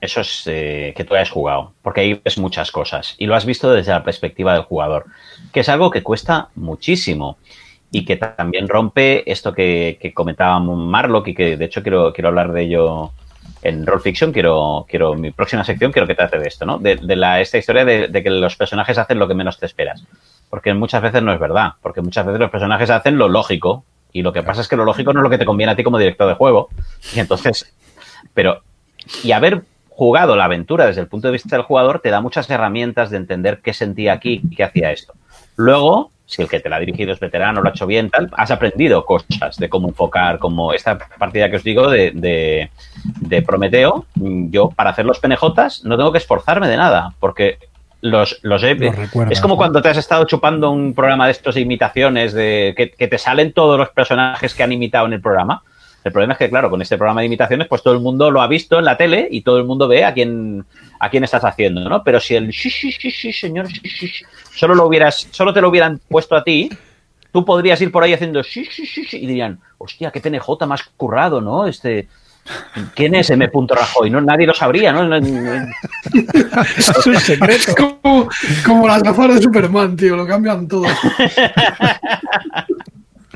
[0.01, 3.45] eso es eh, que tú hayas jugado, porque ahí ves muchas cosas y lo has
[3.45, 5.07] visto desde la perspectiva del jugador,
[5.53, 7.37] que es algo que cuesta muchísimo
[7.91, 12.29] y que también rompe esto que, que comentaba Marlock y que de hecho quiero, quiero
[12.29, 13.13] hablar de ello
[13.63, 16.79] en Roll Fiction, quiero, quiero, mi próxima sección quiero que trate de esto, ¿no?
[16.79, 20.05] De, la, esta historia de, de, que los personajes hacen lo que menos te esperas.
[20.51, 24.23] Porque muchas veces no es verdad, porque muchas veces los personajes hacen lo lógico y
[24.23, 25.85] lo que pasa es que lo lógico no es lo que te conviene a ti
[25.85, 26.69] como director de juego.
[27.15, 27.73] Y entonces,
[28.35, 28.63] pero,
[29.23, 32.49] y haber jugado la aventura desde el punto de vista del jugador te da muchas
[32.49, 35.15] herramientas de entender qué sentía aquí y qué hacía esto.
[35.57, 38.29] Luego, si el que te la ha dirigido es veterano, lo ha hecho bien, tal,
[38.37, 42.71] has aprendido cosas de cómo enfocar, como esta partida que os digo de, de,
[43.21, 47.59] de Prometeo, yo para hacer los penejotas no tengo que esforzarme de nada, porque
[48.03, 49.59] los, los, he, Los recuerdas, es como ¿no?
[49.59, 53.17] cuando te has estado chupando un programa de estos de imitaciones de que, que te
[53.17, 55.63] salen todos los personajes que han imitado en el programa.
[56.05, 58.41] El problema es que, claro, con este programa de imitaciones, pues todo el mundo lo
[58.41, 60.65] ha visto en la tele y todo el mundo ve a quién,
[61.01, 62.03] a quién estás haciendo, ¿no?
[62.05, 64.25] Pero si el sí, sí, sí, sí, señor, sí, sí, sí,
[64.55, 66.71] solo lo hubieras, solo te lo hubieran puesto a ti,
[67.33, 70.67] tú podrías ir por ahí haciendo sí, sí, sí, sí, y dirían, hostia, qué PNJ
[70.67, 71.67] más currado, ¿no?
[71.67, 72.09] Este,
[72.95, 73.51] ¿quién es M.
[73.69, 74.11] Rajoy?
[74.11, 75.17] No, nadie lo sabría, ¿no?
[76.77, 77.71] Es un secreto.
[77.71, 78.29] Es como,
[78.65, 80.87] como las gafas de Superman, tío, lo cambian todo.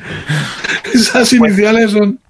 [0.95, 2.19] Esas iniciales son.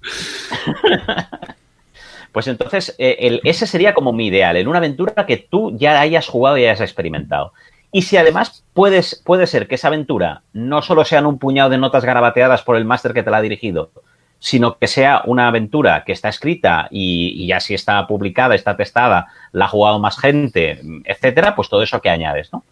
[2.31, 6.01] Pues entonces, eh, el- ese sería como mi ideal, en una aventura que tú ya
[6.01, 7.53] hayas jugado y hayas experimentado.
[7.91, 11.77] Y si además puedes, puede ser que esa aventura no solo sean un puñado de
[11.77, 13.91] notas garabateadas por el máster que te la ha dirigido,
[14.39, 18.75] sino que sea una aventura que está escrita y, y ya si está publicada, está
[18.75, 22.63] testada, la ha jugado más gente, etcétera, pues todo eso que añades, ¿no?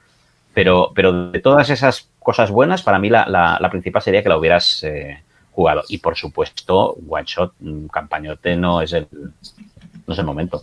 [0.55, 4.37] Pero, pero de todas esas cosas buenas, para mí la, la- principal sería que la
[4.37, 5.83] hubieras eh, jugado.
[5.89, 10.61] Y por supuesto, one shot, mm, campañote no es el, no es el momento.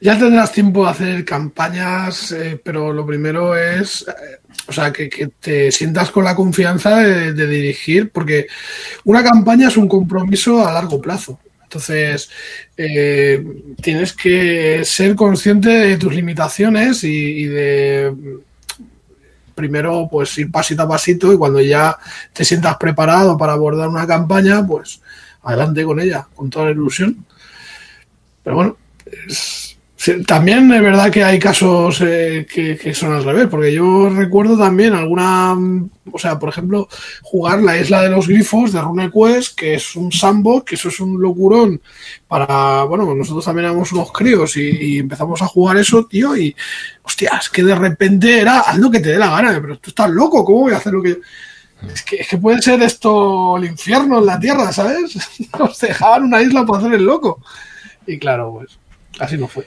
[0.00, 0.18] Ya.
[0.18, 5.72] Tendrás tiempo de hacer campañas, eh, pero lo primero es, eh, o sea, que, te
[5.72, 8.46] sientas con la confianza de, dirigir, porque
[9.04, 11.38] una campaña es un compromiso a largo plazo.
[11.62, 12.28] Entonces,
[12.76, 18.12] tienes que ser consciente de tus limitaciones y de
[19.54, 21.96] primero pues ir pasito a pasito y cuando ya
[22.32, 25.00] te sientas preparado para abordar una campaña, pues
[25.42, 27.24] adelante con ella, con toda la ilusión.
[28.42, 28.76] Pero bueno,
[29.28, 29.71] es-
[30.02, 34.10] sí, también es verdad que hay casos eh, que, que son al revés, porque yo
[34.10, 36.88] recuerdo también alguna, mm, o sea, por ejemplo,
[37.22, 40.98] jugar la Isla de los Grifos de RuneQuest, que es un sandbox, que eso es
[40.98, 41.80] un locurón
[42.26, 46.54] para, bueno, nosotros también éramos unos críos y, y empezamos a jugar eso, tío, y
[47.04, 50.10] hostias, que de repente era, haz lo que te dé la gana, pero tú estás
[50.10, 51.20] loco, ¿cómo voy a hacer lo que...
[51.94, 55.16] Es que, es que puede ser esto el infierno en la tierra, ¿sabes?
[55.58, 57.40] Nos dejaban una isla para hacer el loco.
[58.06, 58.78] Y claro, pues
[59.18, 59.66] así no fue.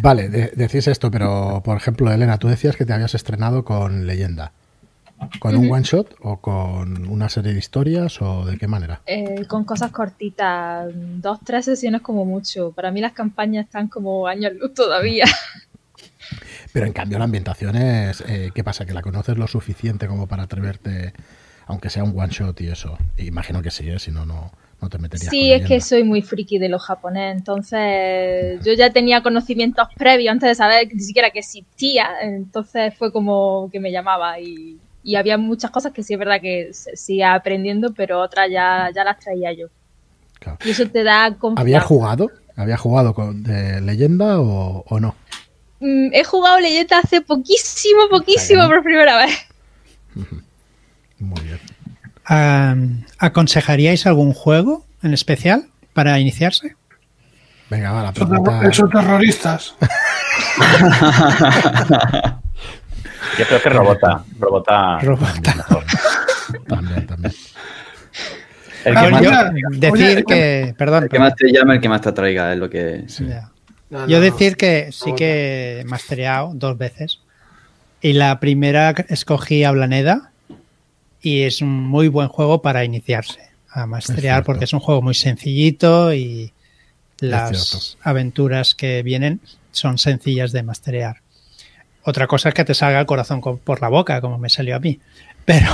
[0.00, 4.06] Vale, de- decís esto, pero por ejemplo, Elena, tú decías que te habías estrenado con
[4.06, 4.52] Leyenda.
[5.38, 9.00] ¿Con un one shot o con una serie de historias o de qué manera?
[9.06, 12.72] Eh, con cosas cortitas, dos, tres sesiones como mucho.
[12.72, 15.24] Para mí las campañas están como años luz todavía.
[16.72, 18.84] Pero en cambio la ambientación es, eh, ¿qué pasa?
[18.84, 21.12] ¿Que la conoces lo suficiente como para atreverte,
[21.66, 22.98] aunque sea un one shot y eso?
[23.16, 23.98] Imagino que sí, ¿eh?
[24.00, 24.50] si no, no,
[24.84, 28.72] no te meterías Sí, con es que soy muy friki de lo japonés, entonces yo
[28.74, 33.80] ya tenía conocimientos previos antes de saber ni siquiera que existía, entonces fue como que
[33.80, 37.92] me llamaba y, y había muchas cosas que sí es verdad que se- sigue aprendiendo,
[37.94, 39.68] pero otras ya, ya las traía yo.
[40.38, 40.58] Claro.
[40.64, 41.60] Y eso te da confianza.
[41.62, 42.30] ¿Habías jugado?
[42.56, 45.14] ¿Habías jugado con, de Leyenda o, o no?
[45.80, 49.34] Mm, He jugado leyenda hace poquísimo, poquísimo por primera vez.
[51.18, 51.58] Muy bien.
[52.26, 52.74] Ah,
[53.18, 56.74] ¿Aconsejaríais algún juego en especial para iniciarse?
[57.70, 58.62] Venga, va, la pregunta.
[58.68, 59.74] esos terroristas.
[63.38, 64.24] Yo creo que Robota.
[64.38, 64.98] Robota.
[65.00, 65.66] Robota.
[66.68, 67.34] También, también.
[68.84, 71.80] El Ah, que Yo- más- decir oye, que, perdón, El que más te llama, el
[71.80, 73.04] que más te atraiga, es lo que...
[73.08, 73.50] ya.
[73.90, 74.22] No, no, yo no.
[74.24, 77.20] decir que sí que he mastereado dos veces
[78.00, 80.32] y la primera escogí a Blaneda
[81.24, 84.46] y es un muy buen juego para iniciarse a masterear cierto.
[84.46, 86.52] porque es un juego muy sencillito y
[87.18, 89.40] las aventuras que vienen
[89.72, 91.16] son sencillas de masterear.
[92.04, 94.76] Otra cosa es que te salga el corazón co- por la boca, como me salió
[94.76, 95.00] a mí.
[95.44, 95.66] Pero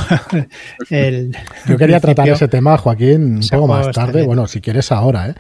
[0.91, 1.37] el,
[1.67, 4.23] Yo quería tratar ese tema, Joaquín, un poco más tarde.
[4.25, 5.35] Bueno, si quieres ahora, ¿eh?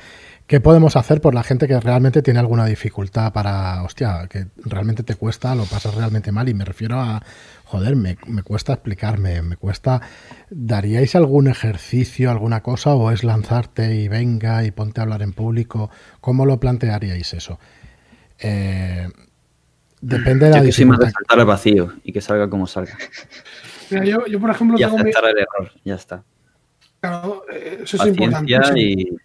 [0.50, 5.04] ¿Qué podemos hacer por la gente que realmente tiene alguna dificultad para, hostia, que realmente
[5.04, 6.48] te cuesta, lo pasas realmente mal?
[6.48, 7.22] Y me refiero a,
[7.66, 10.00] joder, me, me cuesta explicarme, me cuesta...
[10.50, 15.32] ¿Daríais algún ejercicio, alguna cosa, o es lanzarte y venga y ponte a hablar en
[15.34, 15.88] público?
[16.20, 17.60] ¿Cómo lo plantearíais eso?
[18.40, 19.08] Eh,
[20.00, 22.66] depende de la Yo que soy más de saltar al vacío y que salga como
[22.66, 22.98] salga.
[23.90, 26.24] Mira, yo, yo, por ejemplo, Y tengo mi- aceptar el error, ya está.
[27.00, 28.76] claro, eh, eso es Paciencia importantísimo.
[28.78, 29.16] y,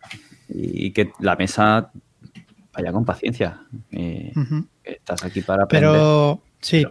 [0.50, 1.92] y que la mesa
[2.74, 3.62] vaya con paciencia.
[3.92, 4.34] eh,
[4.84, 5.90] estás aquí para aprender.
[5.92, 6.86] Pero sí,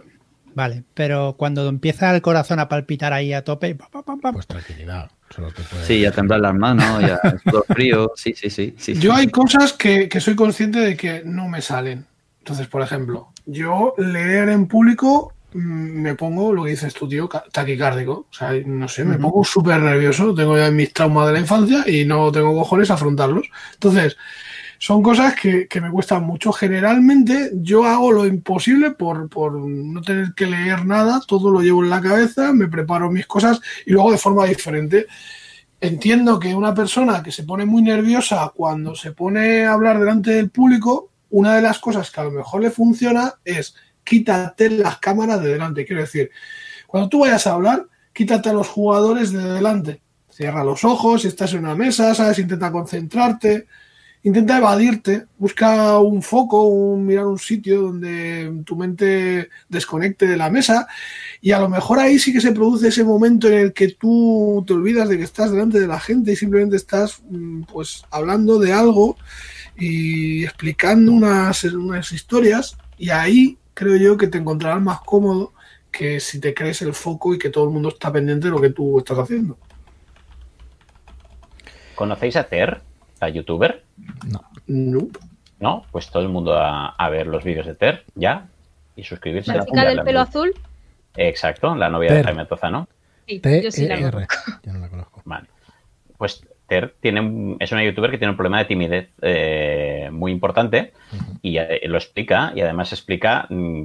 [0.53, 0.83] vale.
[0.93, 4.47] Pero cuando empieza el corazón a palpitar ahí a tope, pa, pa, pa, pa, Pues
[4.47, 5.09] tranquilidad.
[5.29, 8.11] Solo te puede- Sí, ya temblar las manos, ya el sudor frío.
[8.15, 8.73] Sí, sí, sí.
[8.77, 12.05] sí, Yo sí, hay cosas que, que soy consciente de que no me salen.
[12.39, 18.27] Entonces, por ejemplo, yo leer en público me pongo, lo que dices tú, tío, taquicárdico.
[18.29, 20.35] O sea, no sé, me pongo súper nervioso.
[20.35, 23.47] Tengo ya mis traumas de la infancia y no tengo cojones a afrontarlos.
[23.73, 24.17] Entonces,
[24.77, 26.51] son cosas que, que me cuestan mucho.
[26.51, 31.83] Generalmente yo hago lo imposible por, por no tener que leer nada, todo lo llevo
[31.83, 35.07] en la cabeza, me preparo mis cosas y luego de forma diferente.
[35.79, 40.31] Entiendo que una persona que se pone muy nerviosa cuando se pone a hablar delante
[40.31, 43.75] del público, una de las cosas que a lo mejor le funciona es
[44.05, 45.85] quítate las cámaras de delante.
[45.85, 46.31] Quiero decir,
[46.87, 50.01] cuando tú vayas a hablar, quítate a los jugadores de delante.
[50.29, 52.39] Cierra los ojos, si estás en una mesa, ¿sabes?
[52.39, 53.67] Intenta concentrarte,
[54.25, 60.49] intenta evadirte, busca un foco, un, mirar un sitio donde tu mente desconecte de la
[60.49, 60.87] mesa
[61.41, 64.63] y a lo mejor ahí sí que se produce ese momento en el que tú
[64.65, 68.57] te olvidas de que estás delante de la gente y simplemente estás mm, pues hablando
[68.57, 69.15] de algo
[69.77, 75.53] y explicando unas, unas historias y ahí creo yo que te encontrarás más cómodo
[75.91, 78.59] que si te crees el foco y que todo el mundo está pendiente de lo
[78.59, 79.57] que tú estás haciendo.
[81.95, 82.81] ¿Conocéis a Ter,
[83.21, 83.83] la youtuber?
[84.27, 84.43] No.
[84.67, 85.07] No.
[85.59, 85.85] ¿No?
[85.91, 88.47] Pues todo el mundo a, a ver los vídeos de Ter, ya.
[88.95, 89.53] Y suscribirse.
[89.53, 90.53] La a chica del la- pelo azul.
[91.15, 92.23] Exacto, la novia de.
[92.23, 92.87] Jaime Tozano.
[93.27, 94.35] Sí, yo sí la E conozco.
[94.63, 95.21] Yo no la conozco.
[95.25, 95.47] Vale.
[96.17, 100.93] Pues Ter tiene, es una youtuber que tiene un problema de timidez eh, muy importante
[101.41, 103.83] y eh, lo explica y además explica mm,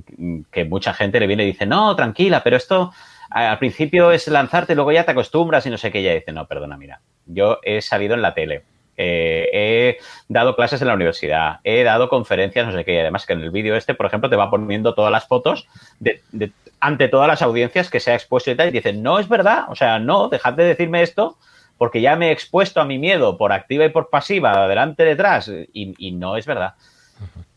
[0.51, 2.93] que mucha gente le viene y dice, no, tranquila, pero esto
[3.31, 6.01] al principio es lanzarte, luego ya te acostumbras y no sé qué.
[6.01, 8.63] Y ella dice, no, perdona, mira, yo he salido en la tele,
[8.97, 13.27] eh, he dado clases en la universidad, he dado conferencias, no sé qué, y además
[13.27, 15.69] que en el vídeo este, por ejemplo, te va poniendo todas las fotos
[16.01, 19.19] de, de- ante todas las audiencias que se ha expuesto y tal, y dicen, no
[19.19, 21.37] es verdad, o sea, no, dejad de decirme esto,
[21.81, 25.49] porque ya me he expuesto a mi miedo por activa y por pasiva, adelante, detrás,
[25.73, 26.75] y, y no es verdad.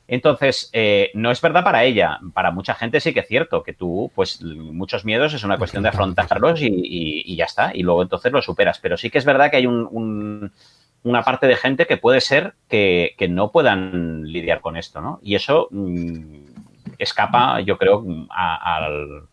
[0.08, 2.20] Entonces, eh, no es verdad para ella.
[2.34, 5.84] Para mucha gente sí que es cierto que tú, pues, muchos miedos es una cuestión
[5.84, 7.72] de afrontarlos y, y- y ya está.
[7.76, 8.80] Y luego entonces lo superas.
[8.80, 10.54] Pero sí que es verdad que hay un- un-
[11.04, 15.20] una parte de gente que puede ser que, que no puedan lidiar con esto, ¿no?
[15.22, 16.46] Y eso mm,
[16.98, 19.24] escapa, yo creo, a, al-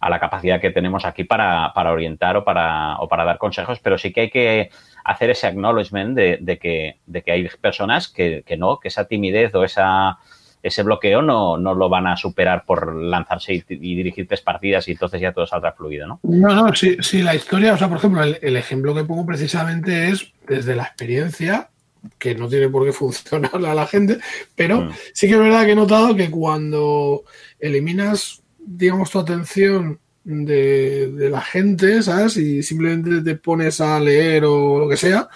[0.00, 3.78] a la capacidad que tenemos aquí para, para orientar o para, o para dar consejos,
[3.80, 4.70] pero sí que hay que
[5.04, 9.06] hacer ese acknowledgement de, de que, de que hay personas que, que no, que esa
[9.06, 10.18] timidez o esa,
[10.62, 14.86] ese bloqueo no, no lo van a superar por lanzarse y, y dirigir tres partidas
[14.88, 16.20] y entonces ya todo saldrá fluido, ¿no?
[16.24, 19.24] No, no, sí, sí, la historia, o sea, por ejemplo, el, el ejemplo que pongo
[19.24, 21.70] precisamente es desde la experiencia,
[22.18, 24.18] que no tiene por qué funcionarle a la gente,
[24.54, 24.90] pero Mm.
[25.12, 27.22] sí que es verdad que he notado que cuando
[27.58, 32.36] eliminas, digamos, tu atención de, de la gente, ¿sabes?
[32.36, 35.28] Y simplemente te pones a leer o lo que sea,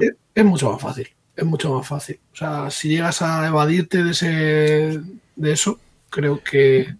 [0.00, 1.08] es, es mucho más fácil.
[1.36, 2.20] Es mucho más fácil.
[2.32, 5.00] O sea, si llegas a evadirte de ese
[5.36, 5.80] de eso,
[6.10, 6.96] creo que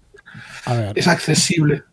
[0.65, 1.85] A ver, es accesible.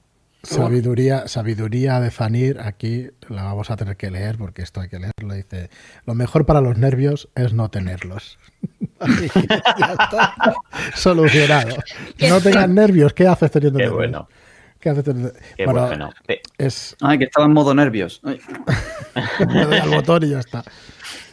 [0.43, 4.99] sabiduría, sabiduría de Fanir, aquí la vamos a tener que leer porque esto hay que
[4.99, 5.33] leerlo.
[5.35, 5.69] Dice,
[6.05, 8.40] lo mejor para los nervios es no tenerlos.
[9.05, 9.27] Que
[9.79, 10.35] ya está.
[10.95, 11.75] Solucionado.
[12.29, 13.97] No tengas nervios, ¿qué haces teniendo Qué nervios?
[13.97, 14.27] bueno,
[14.79, 16.09] ¿Qué haces teniendo- qué bueno,
[16.57, 18.21] es Ay, que estaba en modo nervios.
[18.23, 18.39] Ay.
[19.53, 20.63] le doy al botón y ya está.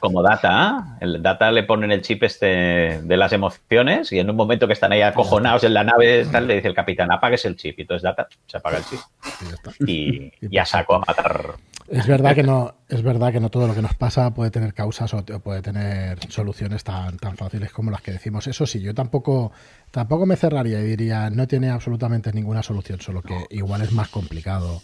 [0.01, 4.37] como data, el data le ponen el chip este de las emociones y en un
[4.37, 7.57] momento que están ahí acojonados en la nave, tal, le dice el capitán, apagues el
[7.57, 7.79] chip.
[7.79, 9.01] Y entonces data se apaga el chip
[9.41, 9.73] y ya está.
[9.87, 11.55] y ya saco a matar.
[11.91, 14.75] Es verdad que no, es verdad que no todo lo que nos pasa puede tener
[14.75, 18.47] causas o, o puede tener soluciones tan, tan fáciles como las que decimos.
[18.47, 19.53] Eso sí, yo tampoco,
[19.91, 24.09] tampoco me cerraría y diría no tiene absolutamente ninguna solución, solo que igual es más
[24.09, 24.83] complicado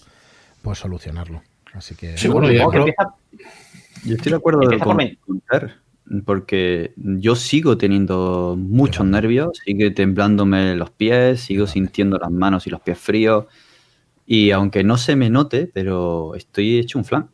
[0.62, 1.42] pues solucionarlo.
[1.74, 3.14] Así que Sí, bueno, pero- empieza-
[4.04, 4.60] Yo estoy de acuerdo
[5.50, 5.74] Ter,
[6.24, 12.70] porque yo sigo teniendo muchos nervios, sigue temblándome los pies, sigo sintiendo las manos y
[12.70, 13.46] los pies fríos,
[14.26, 17.28] y aunque no se me note, pero estoy hecho un flan.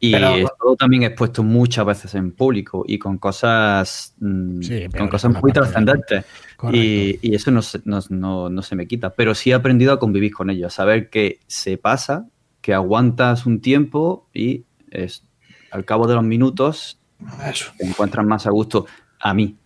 [0.00, 5.08] Y Pero- todo también expuesto muchas veces en público y con cosas, mm, Sí, con
[5.08, 6.24] cosas muy trascendentes.
[6.72, 9.10] Y, y eso no se, no, no- no se me quita.
[9.10, 12.26] Pero sí he aprendido a convivir con ello, a saber que se pasa,
[12.60, 15.24] que aguantas un tiempo y es,
[15.72, 17.00] al cabo de los minutos
[17.44, 17.72] Eso.
[17.76, 18.86] te encuentras más a gusto
[19.18, 19.56] a mí.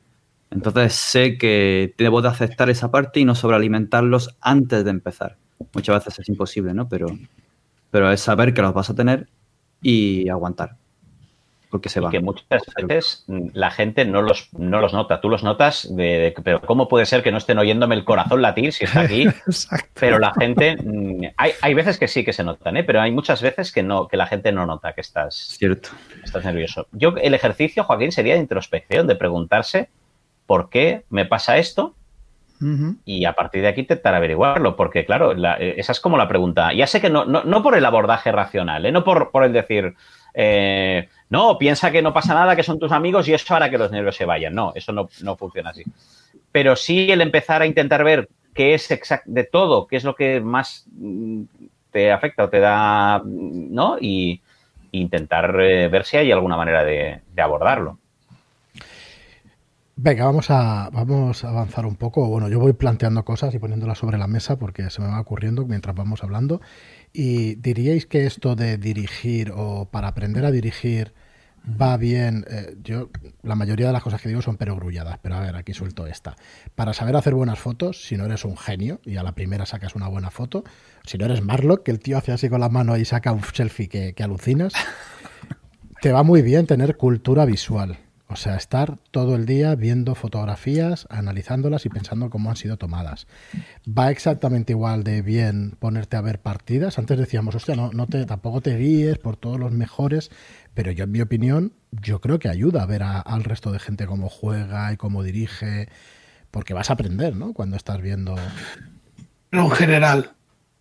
[0.50, 5.36] Entonces sé que debo de aceptar esa parte y no sobrealimentarlos antes de empezar.
[5.74, 6.88] Muchas veces es imposible, ¿no?
[6.88, 7.06] Pero,
[7.90, 9.28] pero es saber que los vas a tener
[9.80, 10.76] y aguantar.
[11.70, 12.12] Porque se Y van.
[12.12, 12.46] que muchas
[12.86, 15.22] veces la gente no los, no los nota.
[15.22, 18.42] Tú los notas, de, de- pero ¿cómo puede ser que no estén oyéndome el corazón
[18.42, 19.22] latir si está aquí?
[19.46, 19.88] Exacto.
[19.98, 22.84] Pero la gente, mm, hay, hay veces que sí que se notan, ¿eh?
[22.84, 25.88] pero hay muchas veces que no, que la gente no nota que estás, Cierto.
[26.22, 26.88] estás nervioso.
[26.92, 29.88] Yo, el ejercicio, Joaquín, sería de introspección, de preguntarse
[30.44, 31.94] por qué me pasa esto
[33.04, 36.28] Y a partir de aquí intentar averiguarlo, porque claro, la- eh, esa es como la
[36.28, 36.72] pregunta.
[36.72, 38.92] Ya sé que no, no, no por el abordaje racional, ¿eh?
[38.92, 39.94] no por, por el decir,
[40.34, 43.78] eh, no, piensa que no pasa nada, que son tus amigos y eso hará que
[43.78, 44.54] los nervios se vayan.
[44.54, 45.82] No, eso no, no funciona así.
[46.52, 50.14] Pero sí el empezar a intentar ver qué es exact de todo, qué es lo
[50.14, 51.42] que más mm,
[51.90, 53.96] te afecta o te da, mm, ¿no?
[54.00, 54.40] Y
[54.92, 57.98] intentar eh, ver si hay alguna manera de abordarlo.
[60.04, 62.26] Venga, vamos a, vamos a avanzar un poco.
[62.28, 65.64] Bueno, yo voy planteando cosas y poniéndolas sobre la mesa porque se me va ocurriendo
[65.64, 66.60] mientras vamos hablando.
[67.12, 71.14] Y diríais que esto de dirigir o para aprender a dirigir
[71.80, 72.44] va bien.
[72.50, 73.10] eh, yo,
[73.44, 76.34] la mayoría de las cosas que digo son perogrulladas, pero a ver, aquí suelto esta.
[76.74, 79.94] Para saber hacer buenas fotos, si no eres un genio y a la primera sacas
[79.94, 80.64] una buena foto,
[81.06, 83.44] si no eres Marlock, que el tío hace así con la mano y saca un
[83.44, 84.72] selfie que, que alucinas,
[86.00, 87.98] te va muy bien tener cultura visual.
[88.32, 93.26] O sea, estar todo el día viendo fotografías, analizándolas y pensando cómo han sido tomadas.
[93.86, 96.98] Va exactamente igual de bien ponerte a ver partidas.
[96.98, 100.30] Antes decíamos, hostia, no, no te, tampoco te guíes por todos los mejores,
[100.72, 104.06] pero yo en mi opinión, yo creo que ayuda a ver al resto de gente
[104.06, 105.90] cómo juega y cómo dirige,
[106.50, 107.52] porque vas a aprender, ¿no?
[107.52, 108.34] Cuando estás viendo...
[109.50, 110.32] En general.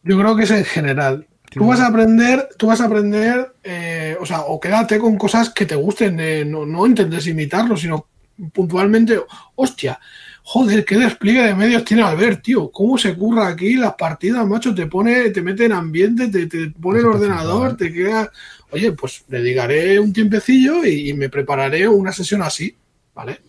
[0.04, 1.28] Yo creo que es en general.
[1.60, 5.50] Tú vas a aprender, tú vas a aprender, eh, o sea, o quédate con cosas
[5.50, 8.08] que te gusten, eh, no, no intentes imitarlo, sino
[8.54, 9.20] puntualmente,
[9.56, 10.00] hostia,
[10.44, 14.74] joder, qué despliegue de medios tiene Albert, tío, cómo se curra aquí las partidas, macho,
[14.74, 18.32] te pone, te mete en ambiente, te, te pone el ordenador, flipa, te queda,
[18.72, 22.74] oye, pues dedicaré un tiempecillo y, y me prepararé una sesión así,
[23.14, 23.42] ¿vale?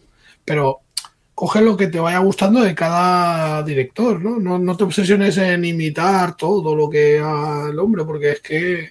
[0.45, 0.81] Pero
[1.35, 4.39] coge lo que te vaya gustando de cada director, ¿no?
[4.39, 8.91] No, no te obsesiones en imitar todo lo que haga el hombre, porque es que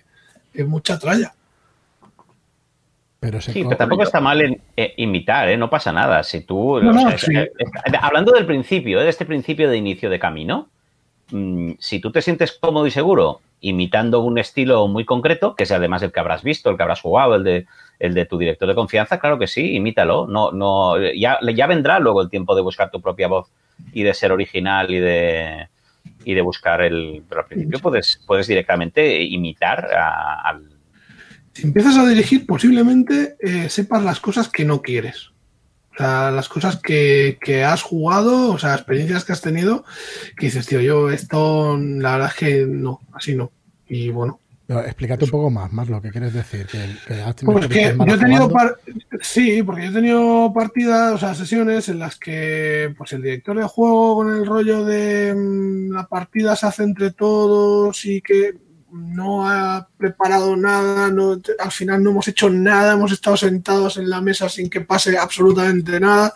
[0.54, 1.34] es mucha tralla.
[3.20, 5.56] Pero Sí, pero tampoco está mal en eh, imitar, ¿eh?
[5.56, 6.24] No pasa nada.
[6.24, 6.80] Si tú.
[6.82, 7.36] No, o no, sea, sí.
[7.36, 7.52] eh,
[8.02, 9.04] hablando del principio, ¿eh?
[9.04, 10.70] de este principio de inicio de camino,
[11.30, 15.72] mm, si tú te sientes cómodo y seguro imitando un estilo muy concreto, que es
[15.72, 17.68] además el que habrás visto, el que habrás jugado, el de,
[18.02, 20.28] el de tu director de confianza, claro que sí, imítalo.
[20.28, 23.49] No, no, ya, ya vendrá luego el tiempo de buscar tu propia voz
[23.93, 25.68] y de ser original y de
[26.26, 27.24] y de buscar el.
[27.30, 30.70] Pero al principio puedes, puedes directamente imitar a- al.
[31.54, 35.30] Si empiezas a dirigir, posiblemente eh, sepas las cosas que no quieres.
[35.93, 39.84] O sea, las cosas que, que has jugado, o sea, experiencias que has tenido,
[40.38, 43.52] que dices, tío, yo esto, la verdad es que no, así no.
[43.89, 44.39] Y bueno,
[44.72, 46.65] pero explícate un poco más, más lo que quieres decir.
[46.65, 48.78] Que, que has tenido Pues que yo he tenido par-
[49.19, 53.57] sí, porque yo he tenido partidas, o sea, sesiones en las que pues el director
[53.57, 58.53] de juego con el rollo de mm, la partida se hace entre todos y que
[58.93, 64.09] no ha preparado nada, no, al final no hemos hecho nada, hemos estado sentados en
[64.09, 66.34] la mesa sin que pase absolutamente nada.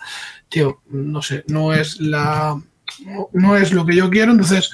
[0.49, 2.61] Tío, no sé, no es la
[3.05, 4.71] no, no es lo que yo quiero, entonces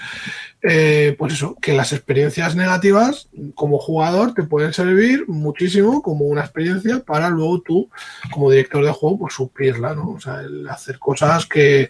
[0.63, 6.41] eh, pues eso, que las experiencias negativas como jugador te pueden servir muchísimo como una
[6.41, 7.89] experiencia para luego tú,
[8.31, 10.11] como director de juego, pues suplirla, ¿no?
[10.11, 11.89] O sea, el hacer cosas que,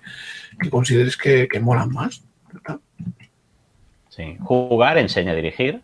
[0.61, 2.23] que consideres que, que molan más.
[4.09, 4.37] Sí.
[4.41, 5.81] Jugar enseña a dirigir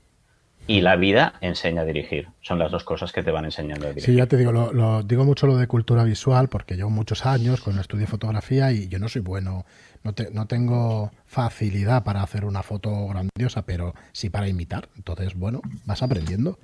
[0.68, 2.28] y la vida enseña a dirigir.
[2.42, 4.06] Son las dos cosas que te van enseñando a dirigir.
[4.14, 7.26] Sí, ya te digo, lo, lo- digo mucho lo de cultura visual porque llevo muchos
[7.26, 9.66] años con el estudio de fotografía y yo no soy bueno,
[10.04, 14.90] no, te- no tengo facilidad para hacer una foto grandiosa, pero sí para imitar.
[14.96, 16.58] Entonces, bueno, vas aprendiendo.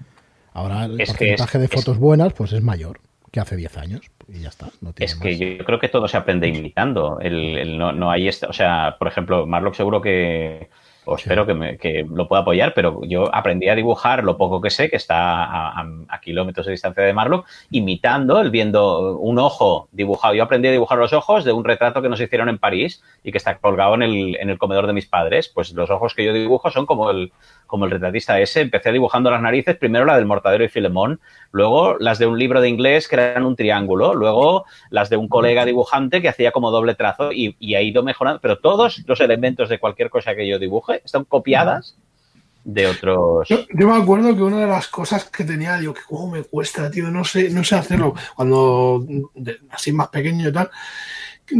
[0.54, 3.00] Ahora el Es porcentaje de es- fotos buenas pues es mayor
[3.32, 4.68] que hace 10 años y ya está.
[4.82, 5.58] No tiene Es que más.
[5.60, 7.20] yo creo que todo se aprende imitando.
[7.20, 10.70] El, el no, no hay esta, o sea, por ejemplo, Marlock seguro que,
[11.06, 14.62] o espero que, me, que, lo pueda apoyar, pero yo aprendí a dibujar lo poco
[14.62, 19.18] que sé, que está a, a, a, kilómetros de distancia de Marlock, imitando, el viendo
[19.18, 20.34] un ojo dibujado.
[20.34, 23.32] Yo aprendí a dibujar los ojos de un retrato que nos hicieron en París y
[23.32, 25.50] que está colgado en el, en el comedor de mis padres.
[25.50, 27.32] Pues los ojos que yo dibujo son como el,
[27.68, 28.62] como el retratista ese.
[28.62, 31.20] Empecé dibujando las narices, primero la del Mortadero y Filemón,
[31.52, 35.28] luego las de un libro de inglés que eran un triángulo, luego las de un
[35.28, 38.40] colega dibujante que hacía como doble trazo y, y ha ido mejorando.
[38.42, 41.98] Pero todos los elementos de cualquier cosa que yo dibuje están copiadas
[42.64, 43.48] de otros.
[43.50, 46.44] Yo, yo, me acuerdo que una de las cosas que tenía, digo, que cómo me
[46.44, 48.14] cuesta, tío, no sé, no sé hacerlo.
[48.36, 49.06] Cuando
[49.36, 50.70] de, así más pequeño y tal,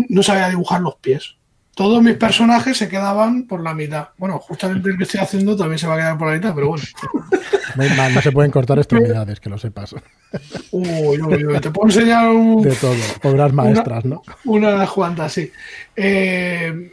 [0.10, 1.36] no sabía dibujar los pies.
[1.76, 4.10] Todos mis personajes se quedaban por la mitad.
[4.18, 6.68] Bueno, justamente el que estoy haciendo también se va a quedar por la mitad, pero
[6.68, 6.84] bueno.
[7.76, 9.96] No, no se pueden cortar extremidades, que lo sepas.
[10.72, 14.22] Uy, uy, uy, te puedo enseñar un, de todo, obras maestras, una, ¿no?
[14.46, 15.52] Una cuantas, sí.
[15.96, 16.92] Eh,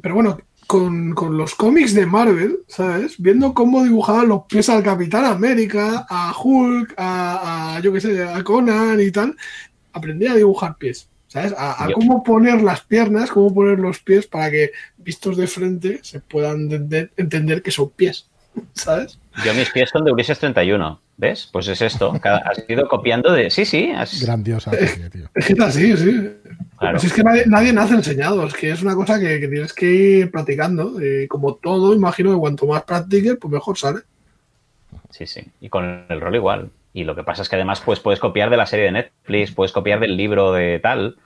[0.00, 3.16] pero bueno, con, con, los cómics de Marvel, ¿sabes?
[3.18, 8.24] Viendo cómo dibujaban los pies al Capitán América, a Hulk, a, a yo qué sé,
[8.24, 9.36] a Conan y tal,
[9.92, 11.54] aprendí a dibujar pies, ¿sabes?
[11.56, 16.00] A, a, cómo poner las piernas, cómo poner los pies para que, vistos de frente,
[16.02, 18.28] se puedan entender, entender que son pies,
[18.74, 19.18] ¿sabes?
[19.42, 21.48] Yo mis pies son de Ulises 31, ¿ves?
[21.50, 22.12] Pues es esto.
[22.20, 23.48] Cada, has ido copiando de...
[23.48, 23.90] Sí, sí.
[23.96, 24.20] Has...
[24.20, 25.30] Grandiosa serie, tío.
[25.34, 26.30] Es que es así, sí.
[26.78, 26.98] Claro.
[26.98, 29.72] Pues es que nadie, nadie, nace enseñado, es que es una cosa que, que tienes
[29.72, 31.00] que ir practicando.
[31.02, 34.00] Y como todo, imagino que cuanto más practiques, pues mejor sale.
[35.08, 35.42] Sí, sí.
[35.62, 36.70] Y con el rol igual.
[36.92, 39.52] Y lo que pasa es que además pues, puedes copiar de la serie de Netflix,
[39.52, 41.16] puedes copiar del libro de tal,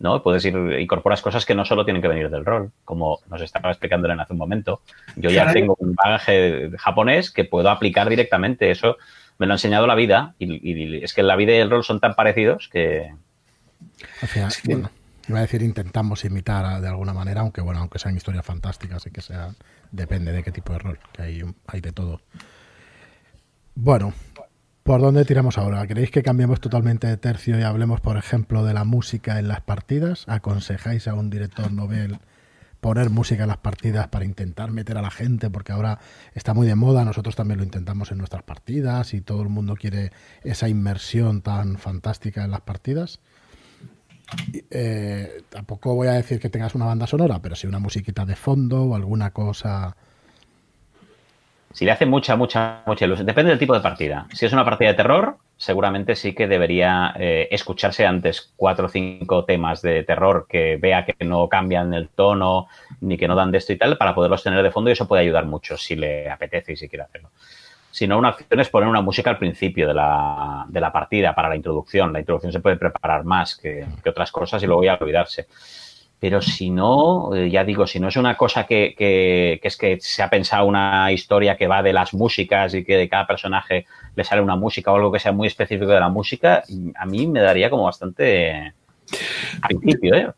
[0.00, 0.22] ¿no?
[0.22, 3.70] Puedes ir, incorporas cosas que no solo tienen que venir del rol, como nos estaba
[3.70, 4.82] explicando Elena hace un momento.
[5.16, 8.70] Yo ya tengo un bagaje japonés que puedo aplicar directamente.
[8.70, 8.96] Eso
[9.38, 10.34] me lo ha enseñado la vida.
[10.38, 13.14] Y, y es que la vida y el rol son tan parecidos que.
[14.20, 14.62] Al final, sí.
[14.66, 14.90] bueno,
[15.28, 19.10] iba a decir intentamos imitar de alguna manera, aunque bueno, aunque sean historias fantásticas y
[19.10, 19.56] que sean,
[19.90, 22.20] depende de qué tipo de rol, que hay, hay de todo.
[23.74, 24.12] Bueno,
[24.82, 25.86] ¿por dónde tiramos ahora?
[25.86, 29.60] ¿Queréis que cambiemos totalmente de tercio y hablemos, por ejemplo, de la música en las
[29.60, 30.24] partidas?
[30.28, 32.18] ¿Aconsejáis a un director novel
[32.80, 35.50] poner música en las partidas para intentar meter a la gente?
[35.50, 36.00] Porque ahora
[36.34, 39.76] está muy de moda, nosotros también lo intentamos en nuestras partidas y todo el mundo
[39.76, 40.10] quiere
[40.42, 43.20] esa inmersión tan fantástica en las partidas.
[44.70, 48.36] Eh, tampoco voy a decir que tengas una banda sonora, pero sí una musiquita de
[48.36, 49.96] fondo o alguna cosa.
[51.72, 53.26] Si le hace mucha, mucha, mucha ilusión.
[53.26, 54.26] Depende del tipo de partida.
[54.32, 58.88] Si es una partida de terror, seguramente sí que debería eh, escucharse antes cuatro o
[58.88, 62.66] cinco temas de terror que vea que no cambian el tono
[63.00, 65.08] ni que no dan de esto y tal para poderlos tener de fondo y eso
[65.08, 67.30] puede ayudar mucho si le apetece y si quiere hacerlo
[67.92, 71.50] sino una opción es poner una música al principio de la, de la, partida para
[71.50, 72.12] la introducción.
[72.12, 75.46] La introducción se puede preparar más que, que otras cosas y luego ya olvidarse.
[76.22, 79.76] Pero si no, eh, ya digo, si no es una cosa que, que, que, es
[79.76, 83.26] que se ha pensado una historia que va de las músicas y que de cada
[83.26, 86.62] personaje le sale una música o algo que sea muy específico de la música,
[86.94, 88.72] a mí me daría como bastante
[89.66, 90.30] principio, ¿eh?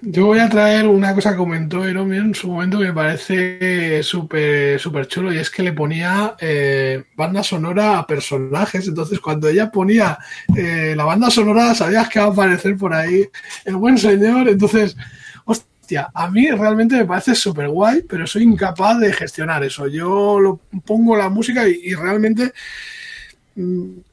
[0.00, 4.00] Yo voy a traer una cosa que comentó Eromi en su momento que me parece
[4.04, 8.86] súper súper chulo y es que le ponía eh, banda sonora a personajes.
[8.86, 10.18] Entonces, cuando ella ponía
[10.56, 13.28] eh, la banda sonora, sabías que va a aparecer por ahí
[13.64, 14.48] el buen señor.
[14.48, 14.96] Entonces,
[15.44, 19.88] hostia, a mí realmente me parece súper guay, pero soy incapaz de gestionar eso.
[19.88, 22.52] Yo lo pongo la música y realmente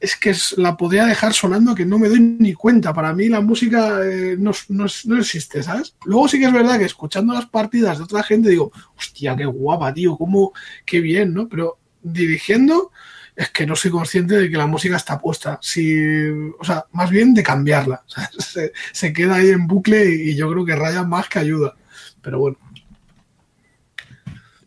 [0.00, 2.92] es que la podría dejar sonando que no me doy ni cuenta.
[2.92, 5.94] Para mí la música eh, no, no, no, existe, ¿sabes?
[6.04, 9.44] Luego sí que es verdad que escuchando las partidas de otra gente digo, hostia, qué
[9.44, 10.52] guapa, tío, cómo,
[10.84, 11.48] qué bien, ¿no?
[11.48, 12.90] Pero dirigiendo
[13.36, 15.58] es que no soy consciente de que la música está puesta.
[15.60, 16.26] Si,
[16.58, 18.02] o sea, más bien de cambiarla.
[18.92, 21.76] Se, queda ahí en bucle y yo creo que raya más que ayuda.
[22.22, 22.58] Pero bueno.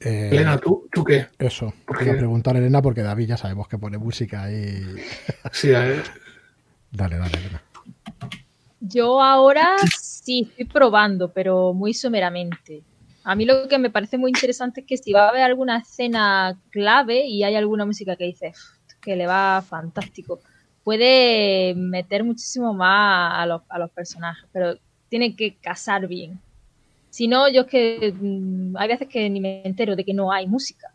[0.02, 1.28] Eh, Elena, ¿tú, ¿tú qué?
[1.38, 4.96] Eso, quería preguntar a Elena porque David ya sabemos que pone música y...
[5.52, 6.04] Sí, a ver.
[6.92, 7.62] Dale, dale, Elena.
[8.80, 12.82] Yo ahora sí estoy probando, pero muy someramente.
[13.24, 15.80] A mí lo que me parece muy interesante es que si va a haber alguna
[15.80, 18.54] escena clave y hay alguna música que dice
[19.02, 20.40] que le va fantástico,
[20.84, 24.78] puede meter muchísimo más a los, a los personajes, pero
[25.10, 26.40] tiene que casar bien.
[27.20, 30.32] Si no, yo es que mmm, hay veces que ni me entero de que no
[30.32, 30.88] hay música.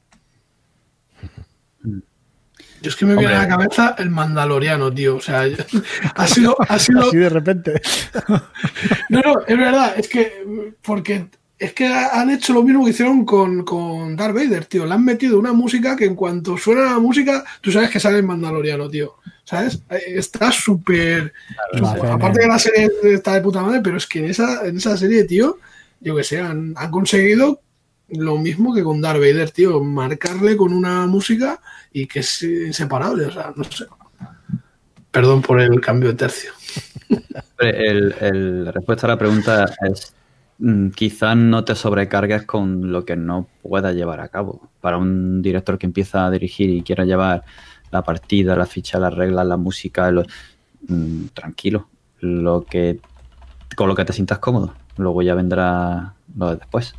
[1.82, 5.16] Yo es que me viene a la cabeza el Mandaloriano, tío.
[5.16, 5.42] O sea,
[6.14, 6.56] ha sido.
[6.66, 7.00] Ha sido...
[7.02, 7.82] Así de repente.
[9.10, 9.98] no, no, es verdad.
[9.98, 10.72] Es que.
[10.80, 11.26] Porque.
[11.58, 14.86] Es que han hecho lo mismo que hicieron con, con Darth Vader, tío.
[14.86, 18.16] Le han metido una música que en cuanto suena la música, tú sabes que sale
[18.16, 19.16] el Mandaloriano, tío.
[19.44, 19.82] ¿Sabes?
[19.90, 21.34] Está súper.
[21.72, 24.78] Claro, aparte que la serie está de puta madre, pero es que en esa, en
[24.78, 25.58] esa serie, tío,
[26.00, 27.60] yo que sé, han, conseguido
[28.08, 29.82] lo mismo que con Darth Vader, tío.
[29.82, 31.60] Marcarle con una música
[31.92, 33.86] y que es inseparable, o sea, no sé.
[35.10, 36.52] Perdón por el cambio de tercio.
[37.58, 40.12] El, la respuesta a la pregunta es
[40.58, 44.68] mm, quizás no te sobrecargues con lo que no puedas llevar a cabo.
[44.80, 47.44] Para un director que empieza a dirigir y quiera llevar
[47.90, 50.12] la partida, la ficha, las reglas, la música,
[50.88, 51.88] mm, tranquilo.
[52.20, 53.00] Lo que
[53.74, 54.74] con lo que te sientas cómodo.
[54.96, 56.94] Luego ya vendrá lo de después.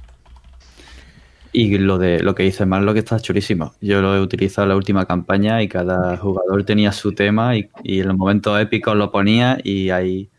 [1.51, 3.73] Y lo de lo que dice Marlo que está chulísimo.
[3.79, 7.69] Yo lo he utilizado en la última campaña y cada jugador tenía su tema y,
[7.83, 10.29] y en los momentos épicos lo ponía y ahí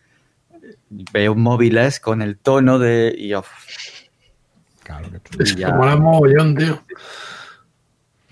[0.91, 3.49] veo móviles con el tono de y uf,
[4.83, 5.43] Claro que.
[5.43, 5.73] Es Ya.
[5.75, 6.83] mola mogollón, tío.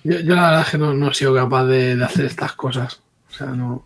[0.04, 2.52] Yo, yo la verdad es que no, no he sido capaz de, de hacer estas
[2.52, 3.02] cosas.
[3.30, 3.84] O sea, no.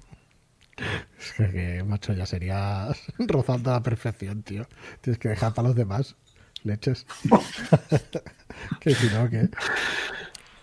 [1.29, 4.66] Es que, que, macho, ya sería rozando a la perfección, tío.
[5.01, 6.16] Tienes que dejar para los demás.
[6.64, 7.07] Leches.
[8.81, 9.49] que si no, que.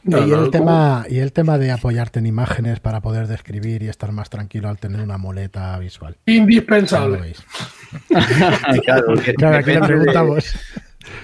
[0.03, 0.51] No, y, no, el ¿cómo?
[0.51, 4.69] tema, y el tema de apoyarte en imágenes para poder describir y estar más tranquilo
[4.69, 6.13] al tener una muleta visual.
[6.25, 7.33] ¿Cómo lo Indispensable.
[8.83, 10.55] claro, porque Claro, aquí le de- preguntamos.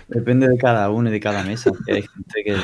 [0.08, 1.72] Depende de cada uno y de cada mesa.
[1.88, 2.56] Hay gente que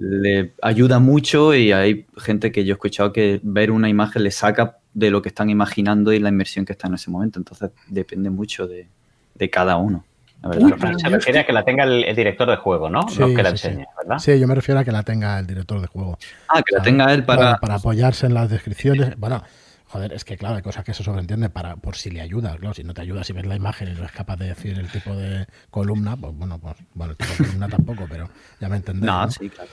[0.00, 4.22] le, le ayuda mucho y hay gente que yo he escuchado que ver una imagen
[4.22, 7.38] le saca de lo que están imaginando y la inmersión que está en ese momento.
[7.38, 8.88] Entonces depende mucho de,
[9.34, 10.04] de cada uno.
[10.42, 10.64] La verdad.
[10.66, 13.08] Uy, Pero se refiere a que la tenga el, el director de juego, ¿no?
[13.08, 13.66] Sí, no que la sí, sí.
[13.68, 14.18] enseñe, ¿verdad?
[14.18, 16.18] Sí, yo me refiero a que la tenga el director de juego.
[16.48, 16.84] ah, que la ¿sabes?
[16.84, 17.40] tenga él para...
[17.40, 19.16] Claro, para apoyarse en las descripciones.
[19.18, 19.42] Bueno,
[19.88, 22.74] joder, es que claro, hay cosas que se sobreentiende para, por si le ayudas, claro,
[22.74, 24.88] si no te ayuda, si ves la imagen y no es capaz de decir el
[24.90, 28.28] tipo de columna, pues bueno, pues bueno, el tipo de columna tampoco, pero
[28.60, 29.30] ya me entendéis, No, ¿no?
[29.30, 29.70] sí, claro.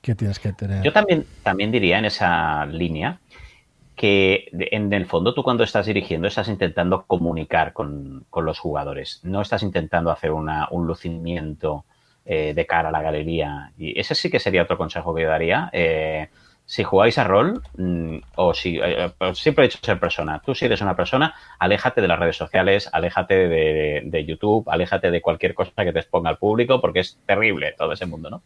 [0.00, 0.82] Que tienes que tener.
[0.82, 3.20] Yo también, también diría en esa línea
[3.94, 9.20] que en el fondo tú cuando estás dirigiendo estás intentando comunicar con, con los jugadores,
[9.22, 11.84] no estás intentando hacer una, un lucimiento
[12.24, 13.70] eh, de cara a la galería.
[13.78, 15.70] Y ese sí que sería otro consejo que yo daría.
[15.72, 16.28] Eh,
[16.72, 20.54] si jugáis a rol, mm, o si eh, eh, siempre he dicho ser persona, tú
[20.54, 25.20] si eres una persona, aléjate de las redes sociales, aléjate de, de YouTube, aléjate de
[25.20, 28.42] cualquier cosa que te exponga al público, porque es terrible todo ese mundo, ¿no?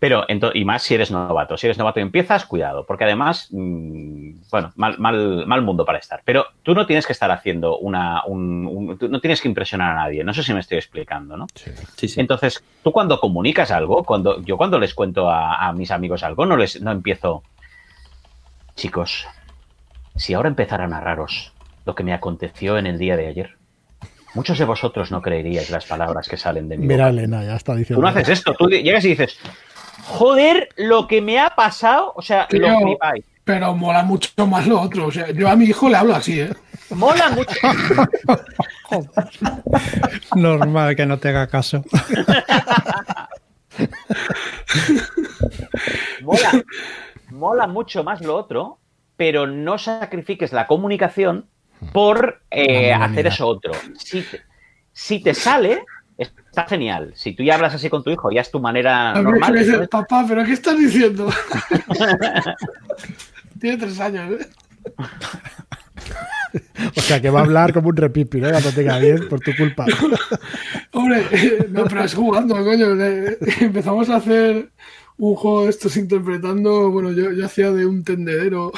[0.00, 1.56] Pero, y más si eres novato.
[1.56, 5.98] Si eres novato y empiezas, cuidado, porque además, mm, bueno, mal, mal, mal mundo para
[5.98, 6.20] estar.
[6.26, 8.22] Pero tú no tienes que estar haciendo una.
[8.26, 10.22] Un, un- tú no tienes que impresionar a nadie.
[10.22, 11.46] No sé si me estoy explicando, ¿no?
[11.54, 11.70] Sí.
[11.96, 12.20] Sí, sí.
[12.20, 16.44] Entonces, tú cuando comunicas algo, cuando yo cuando les cuento a, a mis amigos algo,
[16.44, 17.42] no les no empiezo.
[18.76, 19.26] Chicos,
[20.16, 21.52] si ahora empezara a narraros
[21.86, 23.56] lo que me aconteció en el día de ayer,
[24.34, 27.18] muchos de vosotros no creeríais las palabras que salen de mi Mira, boca.
[27.20, 28.00] Elena, ya está diciendo.
[28.00, 29.38] Tú no haces esto, tú llegas y dices,
[30.02, 32.60] joder, lo que me ha pasado, o sea, Tío.
[32.60, 33.24] lo flipáis.
[33.44, 35.06] Pero mola mucho más lo otro.
[35.06, 36.50] O sea, yo a mi hijo le hablo así, ¿eh?
[36.90, 37.54] Mola mucho.
[40.34, 41.84] Normal que no te haga caso.
[46.22, 46.64] mola,
[47.30, 48.78] mola mucho más lo otro,
[49.16, 51.46] pero no sacrifiques la comunicación
[51.92, 53.72] por eh, hacer eso otro.
[53.96, 54.40] Si te,
[54.92, 55.84] si te sale,
[56.18, 57.12] está genial.
[57.16, 59.52] Si tú ya hablas así con tu hijo, ya es tu manera A mí normal.
[59.52, 59.88] me dice, ¿sabes?
[59.88, 61.28] papá, ¿pero qué estás diciendo?
[63.60, 64.48] Tiene tres años, ¿eh?
[66.96, 68.50] O sea, que va a hablar como un repipi, ¿no?
[68.50, 69.86] Cuando tenga 10 por tu culpa.
[70.92, 72.88] Hombre, eh, no, pero es jugando, coño.
[73.60, 74.68] Empezamos a hacer
[75.16, 76.90] un juego de estos interpretando.
[76.90, 78.72] Bueno, yo, yo hacía de un tendedero.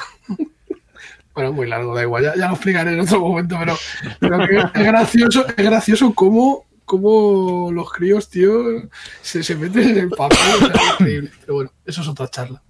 [1.34, 3.76] Bueno, muy largo, da igual, ya, ya lo explicaré en otro momento, pero,
[4.18, 8.88] pero que es gracioso, es gracioso cómo, cómo los críos, tío,
[9.20, 11.30] se, se meten en el papel, o sea, es increíble.
[11.40, 12.62] Pero bueno, eso es otra charla.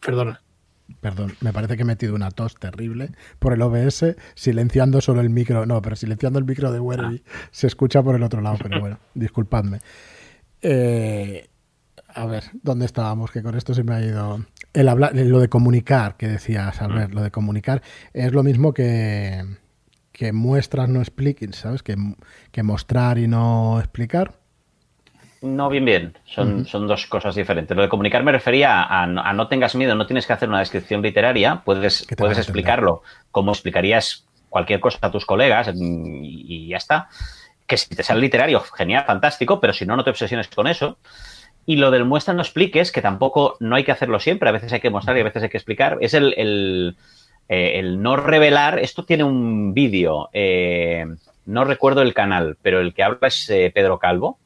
[0.00, 0.42] Perdona.
[1.00, 5.30] Perdón, me parece que he metido una tos terrible por el OBS, silenciando solo el
[5.30, 5.64] micro.
[5.64, 7.22] No, pero silenciando el micro de Werby.
[7.50, 9.80] Se escucha por el otro lado, pero bueno, disculpadme.
[10.60, 11.48] Eh,
[12.08, 13.30] a ver, ¿dónde estábamos?
[13.30, 14.44] Que con esto se me ha ido.
[14.72, 17.82] El hablar, lo de comunicar, que decías, Albert, lo de comunicar
[18.12, 19.44] es lo mismo que,
[20.12, 21.82] que muestras, no expliques, ¿sabes?
[21.82, 21.96] Que,
[22.50, 24.34] que mostrar y no explicar.
[25.40, 26.14] No, bien, bien.
[26.24, 27.76] Son, son dos cosas diferentes.
[27.76, 30.48] Lo de comunicar me refería a, no- a no tengas miedo, no tienes que hacer
[30.48, 33.02] una descripción literaria, puedes, puedes explicarlo
[33.32, 37.08] como explicarías cualquier cosa a tus colegas mm, y, y ya está.
[37.66, 40.98] Que si te sale literario, genial, fantástico, pero si no, no te obsesiones con eso.
[41.66, 44.72] Y lo del muestra no expliques, que tampoco no hay que hacerlo siempre, a veces
[44.72, 46.96] hay que mostrar y a veces hay que explicar, es el, el,
[47.48, 48.78] eh, el no revelar.
[48.78, 51.06] Esto tiene un vídeo, eh,
[51.46, 54.38] no recuerdo el canal, pero el que habla es eh, Pedro Calvo,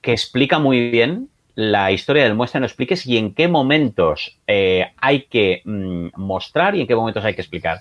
[0.00, 4.92] que explica muy bien la historia del muestra no expliques y en qué momentos eh,
[4.96, 7.80] hay que mm, mostrar y en qué momentos hay que explicar.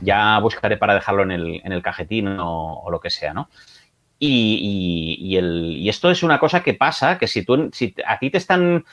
[0.00, 3.48] Ya buscaré para dejarlo en el, en el cajetín o, lo que sea, ¿no?
[4.18, 8.18] Y, y, el, y, esto es una cosa que pasa, que si, tú, si a
[8.18, 8.84] ti te están...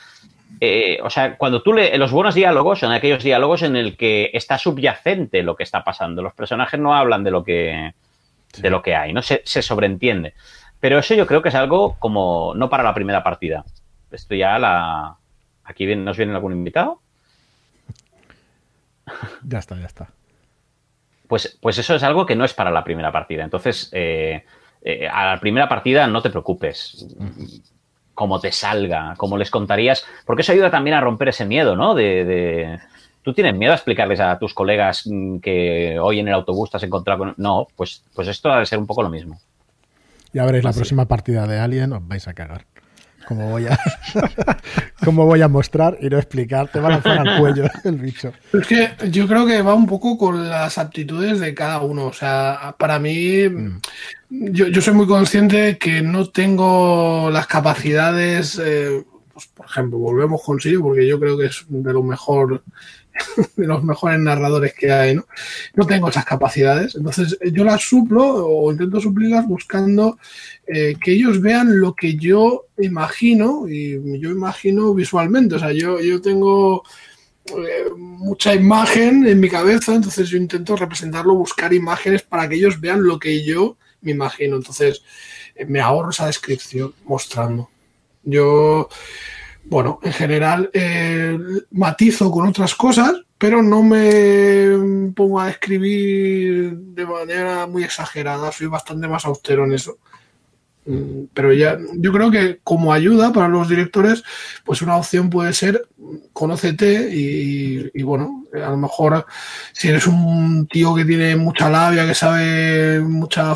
[0.60, 4.30] Eh, o sea, cuando tú lees los buenos diálogos son aquellos diálogos en el que
[4.32, 6.22] está subyacente lo que está pasando.
[6.22, 7.92] Los personajes no hablan de lo que,
[8.52, 8.62] sí.
[8.62, 10.34] de lo que hay, no se, se sobreentiende.
[10.80, 13.64] Pero eso yo creo que es algo como no para la primera partida.
[14.10, 15.16] Esto ya la...
[15.64, 17.00] Aquí viene, nos viene algún invitado.
[19.42, 20.10] Ya está, ya está.
[21.28, 23.44] Pues, pues eso es algo que no es para la primera partida.
[23.44, 24.44] Entonces, eh,
[24.82, 27.06] eh, a la primera partida no te preocupes.
[28.16, 30.04] Como te salga, como les contarías.
[30.24, 31.94] Porque eso ayuda también a romper ese miedo, ¿no?
[31.94, 32.78] De, de,
[33.22, 35.08] ¿Tú tienes miedo a explicarles a tus colegas
[35.42, 37.34] que hoy en el autobús te has encontrado con.?
[37.36, 39.38] No, pues, pues esto ha de ser un poco lo mismo.
[40.32, 40.80] Ya veréis, la Así.
[40.80, 42.64] próxima partida de Alien os vais a cagar.
[43.26, 43.78] Como voy a,
[45.04, 48.32] como voy a mostrar y no explicar, te va a lanzar al cuello el bicho.
[48.52, 52.06] Es que yo creo que va un poco con las aptitudes de cada uno.
[52.06, 53.80] O sea, para mí, Mm.
[54.52, 58.60] yo, yo soy muy consciente que no tengo las capacidades.
[58.62, 62.62] eh, pues, por ejemplo, volvemos con Sirio, porque yo creo que es de lo mejor
[63.56, 65.26] de los mejores narradores que hay, ¿no?
[65.74, 70.18] No tengo esas capacidades, entonces yo las suplo o intento suplirlas buscando
[70.66, 76.00] eh, que ellos vean lo que yo imagino y yo imagino visualmente, o sea, yo,
[76.00, 76.82] yo tengo
[77.46, 82.80] eh, mucha imagen en mi cabeza, entonces yo intento representarlo, buscar imágenes para que ellos
[82.80, 85.02] vean lo que yo me imagino, entonces
[85.54, 87.70] eh, me ahorro esa descripción mostrando.
[88.24, 88.88] Yo
[89.68, 91.38] bueno, en general eh,
[91.72, 98.68] matizo con otras cosas, pero no me pongo a escribir de manera muy exagerada, soy
[98.68, 99.98] bastante más austero en eso.
[100.86, 104.22] Mm, Pero ya, yo creo que como ayuda para los directores,
[104.64, 105.88] pues una opción puede ser
[106.32, 109.26] conócete y, bueno, a lo mejor
[109.72, 113.54] si eres un tío que tiene mucha labia, que sabe mucha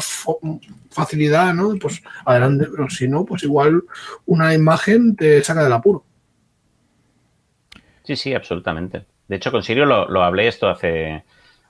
[0.91, 1.75] facilidad, ¿no?
[1.81, 3.85] Pues adelante, pero si no, pues igual
[4.27, 6.05] una imagen te saca del apuro.
[8.03, 9.05] Sí, sí, absolutamente.
[9.29, 11.23] De hecho, con Sirio lo, lo hablé esto hace,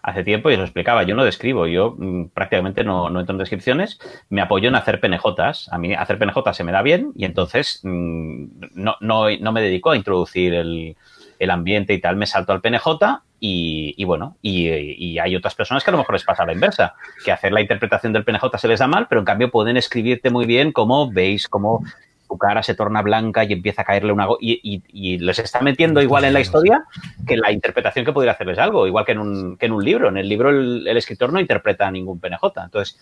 [0.02, 1.02] hace tiempo y os lo explicaba.
[1.02, 3.98] Yo no describo, yo mmm, prácticamente no, no, entro en descripciones,
[4.28, 5.68] me apoyo en hacer PNJs.
[5.72, 8.44] A mí hacer PNJs se me da bien y entonces mmm,
[8.74, 10.96] no, no, no, me dedico a introducir el,
[11.38, 15.90] el, ambiente y tal, me salto al PNJ y, bueno, y, hay otras personas que
[15.90, 16.94] a lo mejor les pasa la inversa,
[17.24, 20.28] que hacer la interpretación del PNJ se les da mal, pero en cambio pueden escribirte
[20.30, 21.82] muy bien como veis, como
[22.30, 24.28] su cara se torna blanca y empieza a caerle una...
[24.40, 26.84] Y, y, y, les está metiendo igual en la historia
[27.26, 30.08] que la interpretación que pudiera hacerles algo, igual que en un, que en un libro.
[30.08, 32.40] En el libro el, el, escritor no interpreta ningún PNJ.
[32.64, 33.00] Entonces,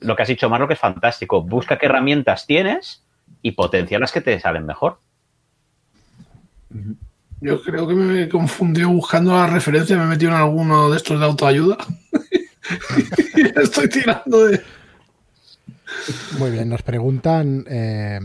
[0.00, 1.40] lo que has dicho, Marlo, que es fantástico.
[1.40, 3.04] Busca qué herramientas tienes
[3.42, 4.98] y potencia las que te salen mejor.
[7.40, 11.20] Yo creo que me confundió buscando la referencia, me he metido en alguno de estos
[11.20, 11.76] de autoayuda.
[13.62, 14.60] Estoy tirando de...
[16.38, 17.64] Muy bien, nos preguntan...
[17.68, 18.18] Eh...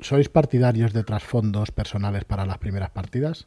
[0.00, 3.46] ¿Sois partidarios de trasfondos personales para las primeras partidas?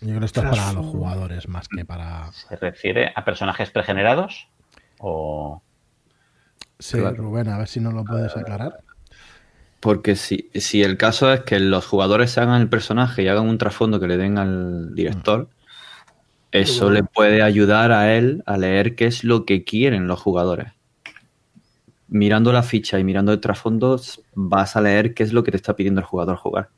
[0.00, 2.30] Yo creo que esto es para los jugadores más que para.
[2.32, 4.48] ¿Se refiere a personajes pregenerados?
[4.98, 5.62] O.
[6.78, 7.16] Sí, claro.
[7.16, 8.78] Rubén, a ver si nos lo puedes aclarar.
[9.80, 13.58] Porque si, si, el caso es que los jugadores hagan el personaje y hagan un
[13.58, 15.48] trasfondo que le den al director, mm.
[16.52, 16.94] eso bueno.
[16.94, 20.75] le puede ayudar a él a leer qué es lo que quieren los jugadores
[22.08, 24.00] mirando la ficha y mirando el trasfondo,
[24.34, 26.68] vas a leer qué es lo que te está pidiendo el jugador jugar.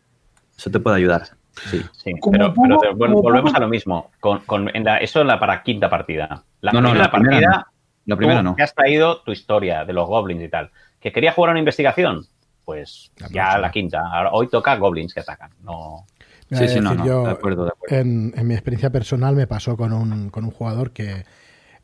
[0.56, 1.28] Eso te puede ayudar.
[1.70, 4.10] Sí, sí pero, bueno, volvemos a lo mismo.
[4.20, 6.44] Con, con en la, eso es la para quinta partida.
[6.60, 7.64] La no, no, primera la partida, primera no.
[8.06, 8.56] La primera no.
[8.56, 10.70] Que has traído tu historia de los goblins y tal.
[11.00, 12.26] ¿Que quería jugar una investigación?
[12.64, 13.58] Pues la ya próxima.
[13.58, 14.02] la quinta.
[14.12, 15.50] Ahora, hoy toca goblins que atacan.
[15.62, 16.06] No.
[16.50, 17.04] Sí, sí, no, no.
[17.04, 17.96] Yo, de acuerdo, de acuerdo.
[17.96, 21.24] En, en, mi experiencia personal me pasó con un, con un jugador que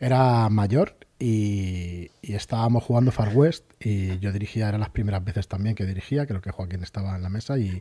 [0.00, 5.74] era mayor y, estábamos jugando Far West y yo dirigía, eran las primeras veces también
[5.74, 7.80] que dirigía, creo que Joaquín estaba en la mesa y,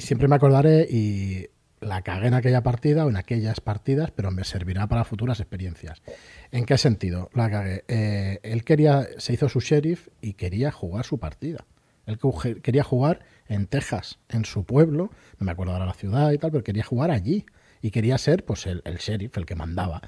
[0.00, 1.46] siempre me acordaré y
[1.80, 6.02] la cagué en aquella partida o en aquellas partidas, pero me servirá para futuras experiencias.
[6.50, 7.84] ¿En qué sentido la cagué?
[7.86, 11.66] Eh, él quería, se hizo su sheriff y quería jugar su partida.
[12.06, 12.18] Él
[12.62, 16.50] quería jugar en Texas, en su pueblo, no me acuerdo ahora la ciudad y tal,
[16.50, 17.46] pero quería jugar allí
[17.80, 20.02] y quería ser pues el sheriff, el que mandaba.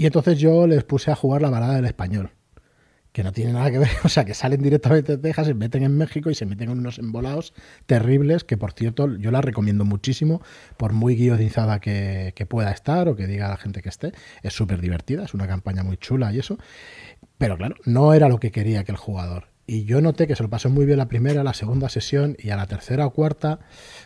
[0.00, 2.30] Y entonces yo les puse a jugar la balada del español,
[3.12, 5.82] que no tiene nada que ver, o sea, que salen directamente de Texas, se meten
[5.82, 7.52] en México y se meten en unos embolados
[7.84, 10.40] terribles, que por cierto yo la recomiendo muchísimo,
[10.78, 14.54] por muy guionizada que, que pueda estar o que diga la gente que esté, es
[14.54, 16.56] súper divertida, es una campaña muy chula y eso,
[17.36, 19.49] pero claro, no era lo que quería que el jugador.
[19.70, 22.50] Y yo noté que se lo pasó muy bien la primera, la segunda sesión y
[22.50, 23.60] a la tercera o cuarta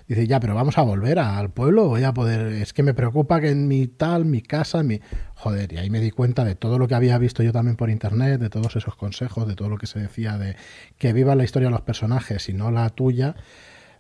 [0.07, 3.41] dice, ya, pero vamos a volver al pueblo, voy a poder, es que me preocupa
[3.41, 5.01] que en mi tal, mi casa, mi...
[5.33, 7.89] Joder, y ahí me di cuenta de todo lo que había visto yo también por
[7.89, 10.55] internet, de todos esos consejos, de todo lo que se decía de
[10.99, 13.35] que viva la historia de los personajes y no la tuya,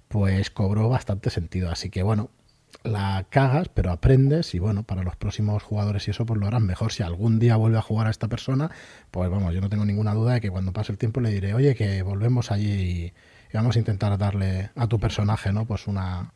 [0.08, 1.70] pues cobró bastante sentido.
[1.70, 2.28] Así que bueno,
[2.82, 6.66] la cagas, pero aprendes y bueno, para los próximos jugadores y eso pues lo harán
[6.66, 6.92] mejor.
[6.92, 8.70] Si algún día vuelve a jugar a esta persona,
[9.10, 11.54] pues vamos, yo no tengo ninguna duda de que cuando pase el tiempo le diré,
[11.54, 13.12] oye, que volvemos allí y,
[13.52, 15.64] vamos a intentar darle a tu personaje, ¿no?
[15.64, 16.32] Pues una,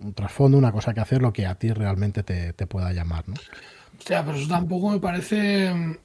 [0.00, 3.28] un trasfondo, una cosa que hacer, lo que a ti realmente te, te pueda llamar,
[3.28, 3.34] ¿no?
[3.34, 5.98] O sea, pero eso tampoco me parece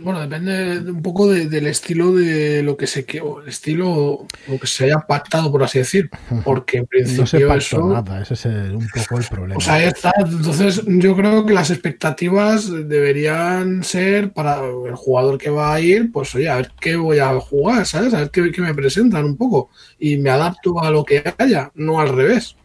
[0.00, 4.66] bueno, depende un poco del estilo de lo que se o el estilo lo que
[4.66, 6.08] se haya pactado, por así decir.
[6.44, 7.22] Porque en principio.
[7.22, 9.58] No se eso, nada, ese es un poco el problema.
[9.58, 10.12] O sea, ahí está.
[10.18, 16.10] Entonces, yo creo que las expectativas deberían ser para el jugador que va a ir,
[16.10, 18.14] pues oye, a ver qué voy a jugar, ¿sabes?
[18.14, 19.70] A ver qué, qué me presentan un poco.
[19.98, 22.56] Y me adapto a lo que haya, no al revés.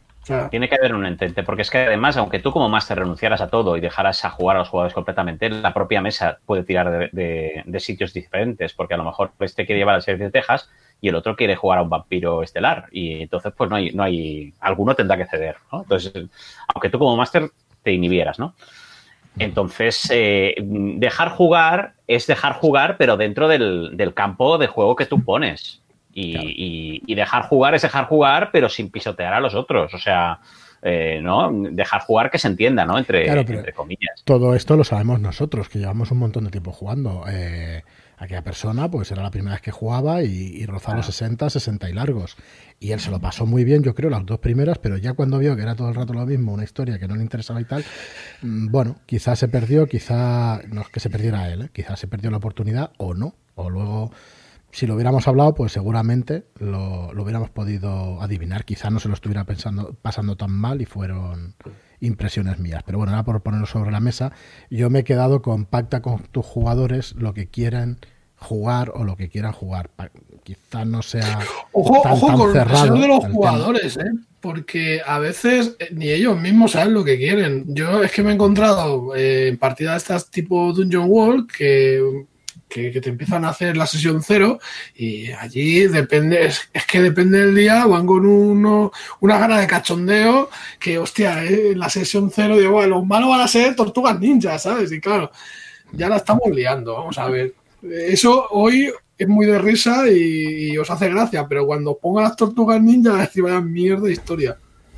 [0.49, 3.49] Tiene que haber un entente, porque es que además, aunque tú como máster renunciaras a
[3.49, 7.79] todo y dejaras a jugar a los jugadores completamente, la propia mesa puede tirar de,
[7.79, 10.69] sitios diferentes, porque a lo mejor este quiere llevar al serie de Texas
[10.99, 14.03] y el otro quiere jugar a un vampiro estelar, y entonces pues no hay, no
[14.03, 15.83] hay, alguno tendrá que ceder, ¿no?
[15.83, 16.13] Entonces,
[16.73, 17.51] aunque tú como máster
[17.83, 18.55] te inhibieras, ¿no?
[19.39, 25.05] Entonces, eh, dejar jugar es dejar jugar, pero dentro del, del campo de juego que
[25.05, 25.81] tú pones.
[26.19, 29.93] Y, dejar jugar es dejar jugar, pero sin pisotear a los otros.
[29.93, 30.39] O sea,
[30.81, 31.51] eh, ¿no?
[31.71, 32.97] Dejar jugar que se entienda, ¿no?
[32.97, 34.23] Entre, entre, comillas.
[34.23, 37.23] Todo esto lo sabemos nosotros, que llevamos un montón de tiempo jugando.
[37.29, 37.83] Eh,
[38.17, 41.93] aquella persona, pues era la primera vez que jugaba y, rozaba los 60, 60 y
[41.93, 42.35] largos.
[42.79, 45.37] Y él se lo pasó muy bien, yo creo, las dos primeras, pero ya cuando
[45.37, 47.65] vio que era todo el rato lo mismo, una historia que no le interesaba y
[47.65, 47.83] tal,
[48.41, 51.69] mm, bueno, quizás se perdió, quizá, no es que se perdiera él, ¿eh?
[51.71, 54.11] quizás se perdió la oportunidad o no, o luego
[54.77, 58.63] si lo hubiéramos hablado, pues seguramente lo, hubiéramos podido adivinar.
[58.63, 61.55] Quizá no se lo estuviera pensando, pasando tan mal y fueron
[61.99, 62.83] impresiones mías.
[62.85, 64.33] Pero bueno, ahora por ponerlo sobre la mesa,
[64.69, 67.97] yo me he quedado con pacta con tus jugadores lo que quieran
[68.35, 69.89] jugar o lo que quieran jugar.
[70.43, 71.39] Quizá no sea
[71.71, 74.11] ojo, tan, ojo con cerrado de los jugadores, ¿eh?
[74.41, 77.65] porque a veces eh, ni ellos mismos saben lo que quieren.
[77.73, 82.27] Yo es que me he encontrado eh, en partidas de estas tipo Dungeon World que
[82.67, 84.59] que, te empiezan a hacer la sesión cero
[84.95, 88.91] y allí depende, es, que depende del día, van con uno,
[89.21, 90.49] una gana de cachondeo
[90.79, 94.19] que, hostia, eh, en la sesión cero digo, bueno, los malos van a ser tortugas
[94.19, 94.91] ninjas, ¿sabes?
[94.91, 95.31] Y claro,
[95.93, 97.53] ya la estamos liando, vamos a ver.
[97.81, 102.81] Eso hoy es muy de risa y, os hace gracia, pero cuando pongan las tortugas
[102.81, 104.57] ninjas, decir, vaya mierda de historia.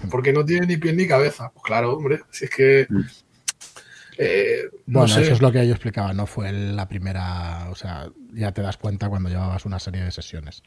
[0.10, 1.52] Porque no tiene ni pie ni cabeza.
[1.54, 2.88] Pues claro, hombre, si es que
[4.22, 8.52] Eh, bueno, eso es lo que yo explicaba, no fue la primera, o sea, ya
[8.52, 10.62] te das cuenta cuando llevabas una serie de sesiones.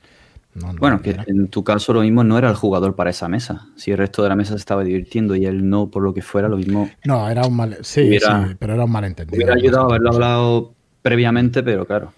[0.54, 3.66] bueno, que en tu caso lo mismo no era el jugador para esa mesa.
[3.76, 6.22] Si el resto de la mesa se estaba divirtiendo y él no, por lo que
[6.22, 6.88] fuera, lo mismo.
[7.04, 7.76] No, era un mal.
[7.82, 9.36] Sí, sí, pero era un malentendido.
[9.36, 12.14] Hubiera ayudado a haberlo hablado previamente, pero claro.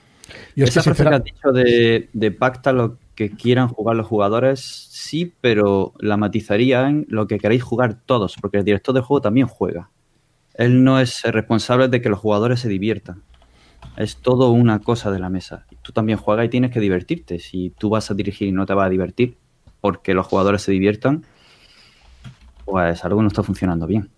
[0.54, 5.32] Esa frase que has dicho de, de pacta lo que quieran jugar los jugadores, sí,
[5.40, 9.48] pero la matizaría en lo que queréis jugar todos, porque el director del juego también
[9.48, 9.90] juega.
[10.54, 13.22] Él no es responsable de que los jugadores se diviertan.
[13.96, 15.66] Es todo una cosa de la mesa.
[15.82, 17.38] Tú también juegas y tienes que divertirte.
[17.38, 19.36] Si tú vas a dirigir y no te vas a divertir
[19.80, 21.24] porque los jugadores se diviertan,
[22.64, 24.10] pues algo no está funcionando bien.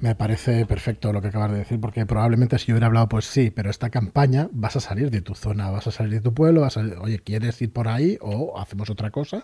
[0.00, 3.26] Me parece perfecto lo que acabas de decir, porque probablemente si yo hubiera hablado, pues
[3.26, 6.32] sí, pero esta campaña vas a salir de tu zona, vas a salir de tu
[6.32, 9.42] pueblo, vas a, oye, ¿quieres ir por ahí o hacemos otra cosa?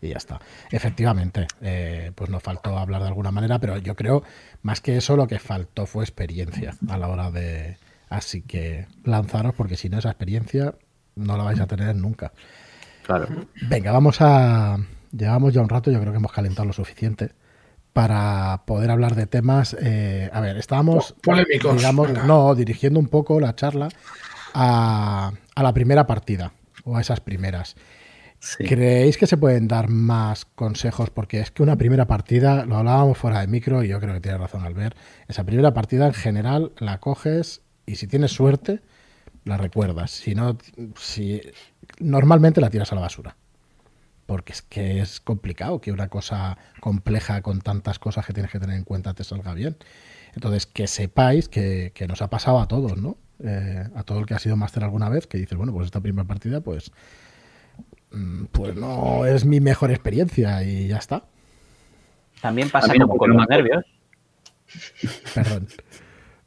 [0.00, 0.40] Y ya está.
[0.70, 4.22] Efectivamente, eh, pues nos faltó hablar de alguna manera, pero yo creo,
[4.62, 7.76] más que eso, lo que faltó fue experiencia a la hora de...
[8.08, 10.74] Así que lanzaros, porque si no, esa experiencia
[11.14, 12.32] no la vais a tener nunca.
[13.04, 13.26] Claro.
[13.68, 14.78] Venga, vamos a...
[15.10, 17.32] Llevamos ya un rato, yo creo que hemos calentado lo suficiente
[17.92, 19.76] para poder hablar de temas.
[19.80, 21.76] Eh, a ver, estábamos, polémicos.
[21.76, 23.88] Digamos, no, dirigiendo un poco la charla
[24.54, 26.52] a, a la primera partida
[26.84, 27.74] o a esas primeras.
[28.58, 31.10] ¿Creéis que se pueden dar más consejos?
[31.10, 34.20] Porque es que una primera partida, lo hablábamos fuera de micro y yo creo que
[34.20, 34.94] tiene razón al ver,
[35.26, 38.80] esa primera partida en general la coges y si tienes suerte
[39.44, 40.10] la recuerdas.
[40.10, 40.58] Si no,
[40.96, 41.40] si
[41.98, 43.36] normalmente la tiras a la basura.
[44.26, 48.60] Porque es que es complicado que una cosa compleja con tantas cosas que tienes que
[48.60, 49.76] tener en cuenta te salga bien.
[50.34, 53.16] Entonces, que sepáis que, nos ha pasado a todos, ¿no?
[53.42, 56.00] Eh, a todo el que ha sido máster alguna vez, que dices, bueno, pues esta
[56.00, 56.92] primera partida, pues
[58.52, 61.22] pues no es mi mejor experiencia y ya está.
[62.40, 63.84] También pasa como con los nervios.
[65.34, 65.68] Perdón.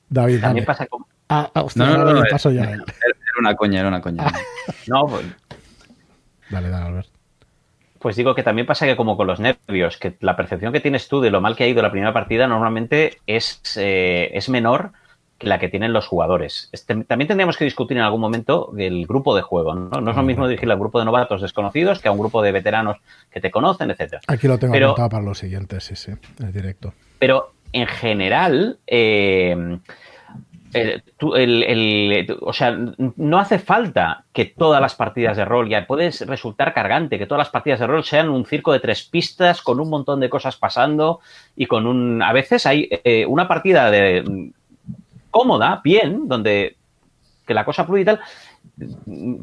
[0.10, 1.08] David, También pasa como...
[1.30, 2.64] Ah, ah no, no, no, paso ya.
[2.64, 4.26] El, Era una coña, era una coña.
[4.88, 5.26] No, pues,
[6.50, 7.08] Dale, dale, Albert.
[8.00, 11.08] pues digo que también pasa que como con los nervios, que la percepción que tienes
[11.08, 14.92] tú de lo mal que ha ido la primera partida normalmente es, eh, es menor
[15.42, 16.70] que la que tienen los jugadores.
[16.72, 19.74] Este- también tendríamos que discutir en algún momento el grupo de juego.
[19.76, 22.42] No, no es lo mismo dirigir al grupo de novatos desconocidos que a un grupo
[22.42, 22.98] de veteranos
[23.32, 24.22] que te conocen, etcétera.
[24.28, 26.94] Aquí lo tengo Pero- apuntado para los siguientes, sí, sí, el directo.
[27.20, 29.78] Pero en general, eh,
[30.74, 32.78] el- tú- el- el- o sea,
[33.18, 37.40] no hace falta que todas las partidas de rol, ya puedes resultar cargante, que todas
[37.40, 40.56] las partidas de rol sean un circo de tres pistas con un montón de cosas
[40.56, 41.20] pasando
[41.58, 42.22] y con un...
[42.22, 44.52] A veces hay eh, una partida de
[45.32, 46.76] cómoda, bien, donde
[47.48, 48.20] que la cosa fluye y tal,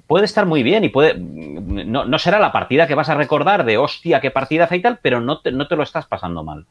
[0.06, 3.65] puede estar muy bien y puede no, no será la partida que vas a recordar
[3.65, 6.66] de hostia, qué partida y tal, pero no te, no te lo estás pasando mal.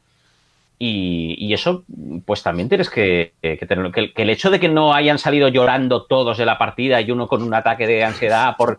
[0.80, 1.84] Y, y eso,
[2.24, 3.90] pues también tienes que, tenerlo.
[3.90, 7.00] Que, el- que el hecho de que no hayan salido llorando todos de la partida
[7.00, 8.78] y uno con un ataque de ansiedad por.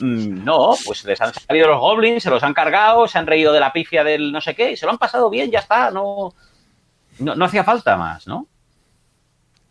[0.00, 3.52] Mm, No, pues les han salido los goblins, se los han cargado, se han reído
[3.52, 5.90] de la pifia del no sé qué y se lo han pasado bien, ya está.
[5.90, 6.32] No,
[7.18, 8.46] no, no hacía falta más, ¿no?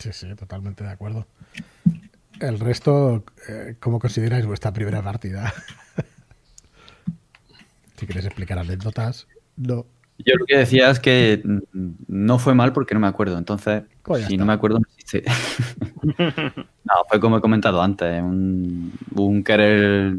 [0.04, 1.26] Sí, sí, totalmente de acuerdo.
[2.38, 5.50] El resto, eh, ¿cómo consideráis vuestra primera partida?
[7.96, 9.26] si queréis explicar anécdotas,
[9.56, 9.86] no.
[10.18, 13.38] Yo lo que decía es que mm, no fue mal porque no me acuerdo.
[13.38, 14.44] Entonces, Pues si está.
[14.44, 15.24] no me acuerdo, no existe.
[16.84, 20.18] no, fue como he comentado antes, un, un querer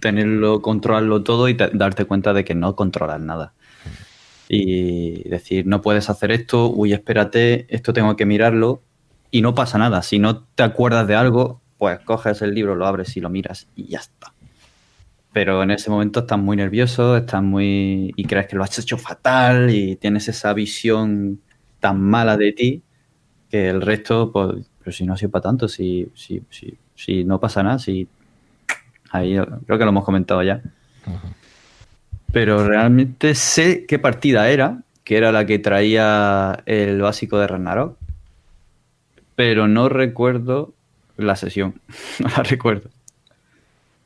[0.00, 3.54] tenerlo, controlarlo todo y te- darte cuenta de que no controlas nada.
[4.48, 8.82] Y decir, no puedes hacer esto, uy, espérate, esto tengo que mirarlo
[9.30, 10.02] y no pasa nada.
[10.02, 13.68] Si no te acuerdas de algo, pues coges el libro, lo abres y lo miras
[13.76, 14.32] y ya está.
[15.32, 18.12] Pero en ese momento estás muy nervioso, estás muy.
[18.16, 21.40] y crees que lo has hecho fatal y tienes esa visión
[21.78, 22.82] tan mala de ti
[23.48, 27.24] que el resto, pues, pero si no ha sido para tanto, si, si, si, si
[27.24, 28.08] no pasa nada, si.
[29.12, 29.36] Ahí
[29.66, 30.62] creo que lo hemos comentado ya.
[32.32, 37.96] Pero realmente sé qué partida era, que era la que traía el básico de Ragnarok,
[39.40, 40.74] pero no recuerdo
[41.16, 41.80] la sesión.
[42.18, 42.90] No la recuerdo.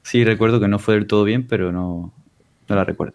[0.05, 2.13] Sí, recuerdo que no fue del todo bien, pero no,
[2.69, 3.15] no la recuerdo.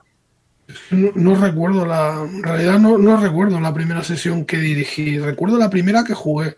[0.91, 2.28] No, recuerdo la.
[2.30, 5.18] En realidad no, no recuerdo la primera sesión que dirigí.
[5.18, 6.58] Recuerdo la primera que jugué.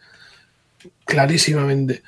[1.06, 2.02] Clarísimamente.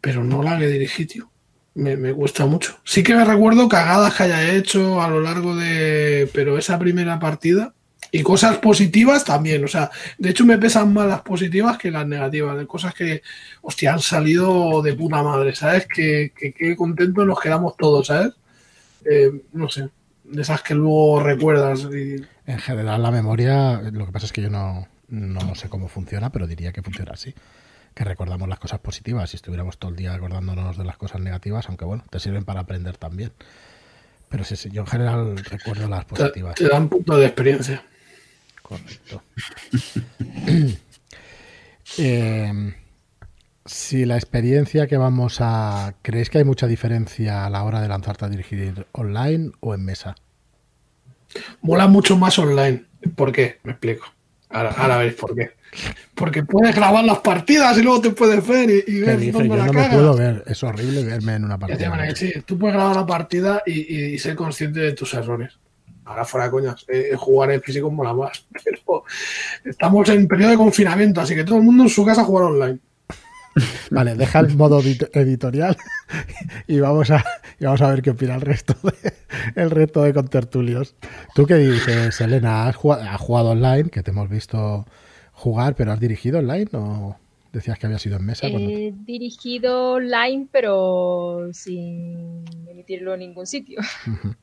[0.00, 1.30] Pero no la que dirigí, tío.
[1.74, 2.78] Me, me cuesta mucho.
[2.84, 6.30] Sí que me recuerdo cagadas que haya hecho a lo largo de.
[6.32, 7.74] Pero esa primera partida.
[8.10, 9.64] Y cosas positivas también.
[9.64, 12.56] O sea, de hecho me pesan más las positivas que las negativas.
[12.56, 13.22] De cosas que,
[13.62, 15.86] hostia, han salido de puta madre, ¿sabes?
[15.86, 18.32] Que, que, que contentos nos quedamos todos, ¿sabes?
[19.04, 19.88] Eh, no sé.
[20.24, 21.86] De esas que luego recuerdas.
[21.92, 25.88] Y, En general, la memoria, lo que pasa es que yo no, no sé cómo
[25.88, 27.34] funciona, pero diría que funciona así.
[27.94, 29.30] Que recordamos las cosas positivas.
[29.30, 32.60] Si estuviéramos todo el día acordándonos de las cosas negativas, aunque bueno, te sirven para
[32.60, 33.32] aprender también.
[34.28, 36.54] Pero sí, sí, yo en general recuerdo las te, positivas.
[36.54, 37.82] te dan punto de experiencia.
[38.68, 39.22] Correcto.
[41.96, 42.74] Eh,
[43.64, 45.94] si la experiencia que vamos a...
[46.02, 49.84] ¿Creéis que hay mucha diferencia a la hora de lanzarte a dirigir online o en
[49.86, 50.16] mesa?
[51.62, 52.84] Mola mucho más online.
[53.16, 53.58] ¿Por qué?
[53.62, 54.06] Me explico.
[54.50, 55.52] Ahora, ahora veréis por qué.
[56.14, 59.48] Porque puedes grabar las partidas y luego te puedes ver y, y ¿Qué ver dónde
[59.48, 59.94] Yo la no me cagas.
[59.94, 60.44] puedo ver.
[60.46, 61.96] Es horrible verme en una partida.
[62.02, 65.58] decir, tú puedes grabar la partida y, y ser consciente de tus errores.
[66.08, 68.46] Ahora fuera de coñas, eh, jugar en físico mola más.
[68.64, 69.04] Pero
[69.64, 72.78] estamos en periodo de confinamiento, así que todo el mundo en su casa jugar online.
[73.90, 75.76] Vale, deja el modo edit- editorial
[76.66, 77.24] y vamos a
[77.60, 79.12] y vamos a ver qué opina el resto de,
[79.60, 80.94] el resto de contertulios.
[81.34, 82.68] ¿Tú qué dices, Elena?
[82.68, 84.86] ¿Has jugado, has jugado online, que te hemos visto
[85.32, 87.16] jugar, pero has dirigido online o
[87.52, 88.48] decías que había sido en mesa?
[88.48, 93.80] cuando- He dirigido online, pero sin emitirlo en ningún sitio.
[94.06, 94.34] Ujú.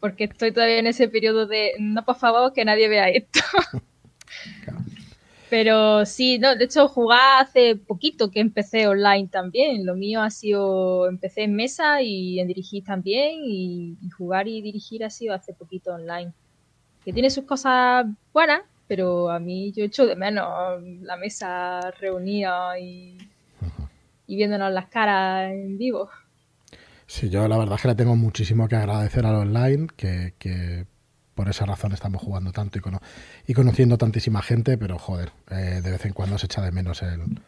[0.00, 3.40] Porque estoy todavía en ese periodo de no, por favor, que nadie vea esto.
[4.64, 4.78] Claro.
[5.50, 9.86] Pero sí, no, de hecho jugar hace poquito que empecé online también.
[9.86, 14.60] Lo mío ha sido, empecé en mesa y en dirigir también y, y jugar y
[14.60, 16.32] dirigir ha sido hace poquito online.
[17.02, 22.78] Que tiene sus cosas buenas, pero a mí yo echo de menos la mesa reunida
[22.78, 23.16] y,
[24.26, 26.10] y viéndonos las caras en vivo.
[27.10, 30.84] Sí, yo la verdad es que le tengo muchísimo que agradecer al online, que, que
[31.34, 33.00] por esa razón estamos jugando tanto y, cono-
[33.46, 37.02] y conociendo tantísima gente, pero joder, eh, de vez en cuando se echa de menos
[37.02, 37.40] el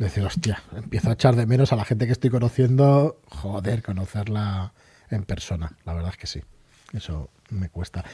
[0.00, 4.72] decir, hostia, empiezo a echar de menos a la gente que estoy conociendo, joder, conocerla
[5.08, 6.40] en persona, la verdad es que sí,
[6.92, 8.04] eso me cuesta.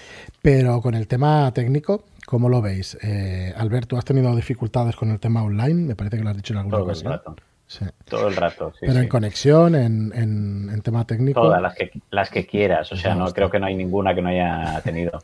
[0.43, 2.99] Pero con el tema técnico, ¿cómo lo veis?
[3.03, 5.87] Eh, Albert, ¿tú has tenido dificultades con el tema online?
[5.87, 7.13] Me parece que lo has dicho en alguna Todo ocasión.
[7.13, 7.37] rato.
[7.79, 7.87] Sí.
[8.05, 8.71] Todo el rato.
[8.73, 8.99] sí, Pero sí.
[8.99, 11.41] en conexión, en, en, en tema técnico.
[11.41, 12.93] Todas las que, las que quieras.
[12.93, 15.23] O sea, no creo que no hay ninguna que no haya tenido.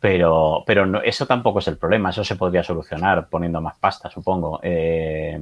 [0.00, 2.10] Pero, pero no, eso tampoco es el problema.
[2.10, 4.60] Eso se podría solucionar poniendo más pasta, supongo.
[4.62, 5.36] Eh,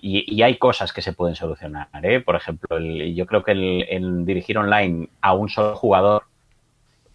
[0.00, 1.88] y, y hay cosas que se pueden solucionar.
[2.04, 2.20] ¿eh?
[2.20, 6.22] Por ejemplo, el- yo creo que el, el dirigir online a un solo jugador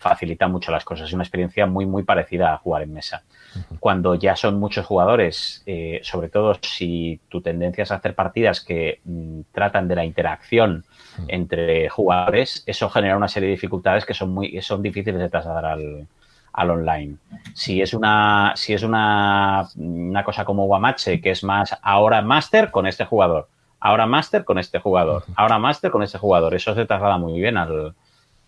[0.01, 1.07] facilita mucho las cosas.
[1.07, 3.21] Es una experiencia muy, muy parecida a jugar en mesa.
[3.79, 8.99] Cuando ya son muchos jugadores, eh, sobre todo si tu tendencia es hacer partidas que
[9.05, 10.83] mm, tratan de la interacción
[11.27, 15.65] entre jugadores, eso genera una serie de dificultades que son muy son difíciles de trasladar
[15.65, 16.07] al,
[16.53, 17.17] al online.
[17.53, 22.71] Si es una si es una, una cosa como Guamache, que es más ahora Master
[22.71, 23.49] con este jugador,
[23.79, 27.57] ahora Master con este jugador, ahora Master con este jugador, eso se traslada muy bien
[27.57, 27.93] al,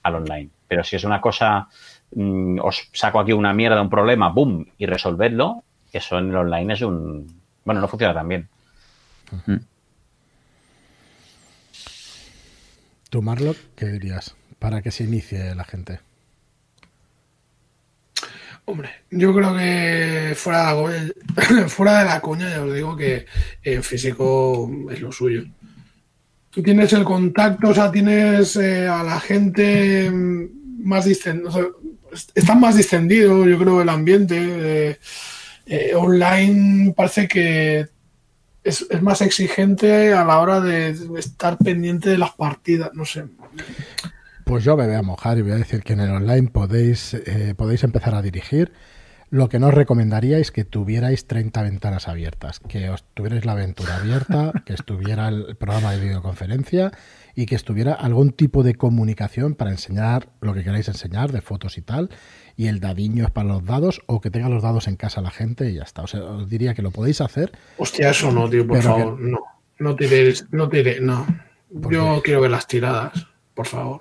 [0.03, 0.49] al online.
[0.67, 1.67] Pero si es una cosa,
[2.15, 6.73] mm, os saco aquí una mierda, un problema, boom, y resolvedlo, eso en el online
[6.73, 7.41] es un...
[7.65, 8.49] Bueno, no funciona tan bien.
[13.09, 14.35] ¿Tú, Marlock, qué dirías?
[14.59, 15.99] Para que se inicie la gente.
[18.65, 22.95] Hombre, yo creo que fuera de la coña, fuera de la coña ya os digo
[22.95, 23.25] que
[23.61, 25.43] en físico es lo suyo.
[26.53, 32.13] Tú tienes el contacto, o sea, tienes eh, a la gente mm, más distendido, o
[32.35, 34.35] está más distendido, yo creo, el ambiente.
[34.37, 34.99] eh,
[35.65, 37.87] eh, online parece que
[38.63, 43.23] es, es más exigente a la hora de estar pendiente de las partidas, no sé.
[44.43, 47.15] Pues yo me voy a mojar y voy a decir que en el online podéis,
[47.55, 48.73] podéis empezar a dirigir.
[49.33, 53.53] Lo que no os recomendaría es que tuvierais 30 ventanas abiertas, que os tuvierais la
[53.53, 56.91] aventura abierta, que estuviera el programa de videoconferencia
[57.33, 61.79] y que estuviera algún tipo de comunicación para enseñar lo que queráis enseñar, de fotos
[61.79, 62.11] y tal,
[62.55, 65.31] y el dadiño es para los dados, o que tenga los dados en casa la
[65.31, 66.03] gente y ya está.
[66.03, 69.19] O sea, os diría que lo podéis hacer, Hostia, eso no, tío, por Pero favor,
[69.19, 69.39] no.
[69.79, 71.25] No tiréis, no tiré, no.
[71.81, 72.21] ¿Por Yo qué?
[72.25, 73.99] quiero ver las tiradas, por favor.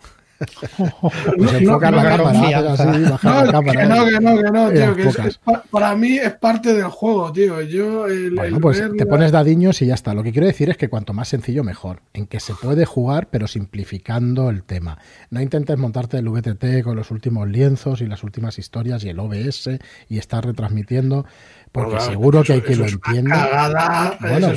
[1.36, 2.72] Pues enfocar la no, cámara, confianza.
[2.72, 3.80] haces así, bajar No, la cámara.
[3.82, 5.40] que no, que no, que no, tío, que es-
[5.70, 7.60] para mí es parte del juego, tío.
[7.62, 10.14] Yo, el, Bueno, el pues ver te pones dadiños y ya está.
[10.14, 12.00] Lo que quiero decir es que cuanto más sencillo, mejor.
[12.12, 14.98] En que se puede jugar, pero simplificando el tema.
[15.30, 19.18] No intentes montarte el VTT con los últimos lienzos y las últimas historias y el
[19.18, 19.78] OBS
[20.08, 21.24] y estar retransmitiendo,
[21.72, 24.16] porque Claro, seguro que hay que lo entienda.
[24.20, 24.48] Bueno,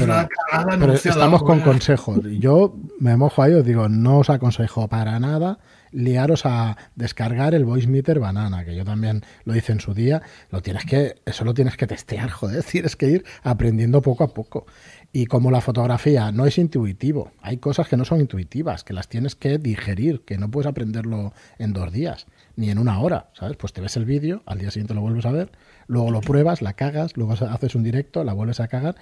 [0.80, 1.64] pero- estamos con joder.
[1.64, 2.20] consejos.
[2.40, 5.60] Yo me mojo ahí, os digo, no os aconsejo para nada
[5.92, 10.22] liaros a descargar el voice meter banana, que yo también lo hice en su día.
[10.52, 14.34] Lo tienes que, eso lo tienes que testear, joder, tienes que ir aprendiendo poco a
[14.34, 14.66] poco.
[15.14, 19.08] Y como la fotografía no es intuitivo, hay cosas que no son intuitivas, que las
[19.08, 23.56] tienes que digerir, que no puedes aprenderlo en dos días, ni en una hora, ¿sabes?
[23.56, 25.52] Pues te ves el vídeo, al día siguiente lo vuelves a ver,
[25.88, 28.96] luego lo pruebas, la cagas, luego haces un directo, la vuelves a cagar.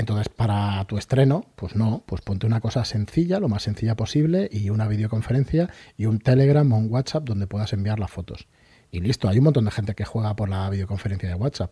[0.00, 4.48] Entonces, para tu estreno, pues no, pues ponte una cosa sencilla, lo más sencilla posible,
[4.50, 5.68] y una videoconferencia
[5.98, 8.48] y un Telegram o un WhatsApp donde puedas enviar las fotos.
[8.90, 11.70] Y listo, hay un montón de gente que juega por la videoconferencia de WhatsApp.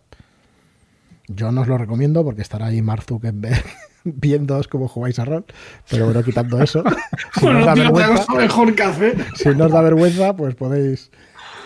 [1.26, 3.64] Yo no os lo recomiendo porque estará ahí Mark Zuckerberg
[4.04, 5.46] viendo cómo jugáis a rol,
[5.88, 6.84] pero bueno, quitando eso,
[7.34, 9.26] si no os Bueno, da vergüenza, mejor hacer.
[9.36, 11.10] si no os da vergüenza, pues podéis.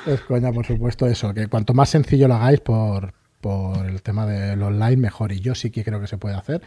[0.06, 1.34] Es coña, por supuesto, eso.
[1.34, 5.32] Que cuanto más sencillo lo hagáis por, por el tema del online, mejor.
[5.32, 6.62] Y yo sí que creo que se puede hacer.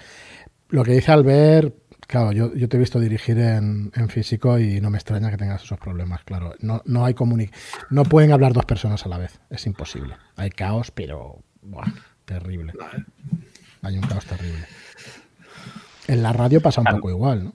[0.69, 1.73] Lo que dice Albert,
[2.06, 5.38] claro, yo, yo te he visto dirigir en, en físico y no me extraña que
[5.38, 6.53] tengas esos problemas, claro.
[6.60, 7.15] No, no hay
[7.89, 9.39] No pueden hablar dos personas a la vez.
[9.49, 10.18] Es imposible.
[10.35, 11.39] Hay caos, pero.
[11.61, 11.88] Buah,
[12.26, 12.73] terrible.
[13.81, 14.65] Hay un caos terrible.
[16.07, 17.53] En la radio pasa un poco igual, ¿no?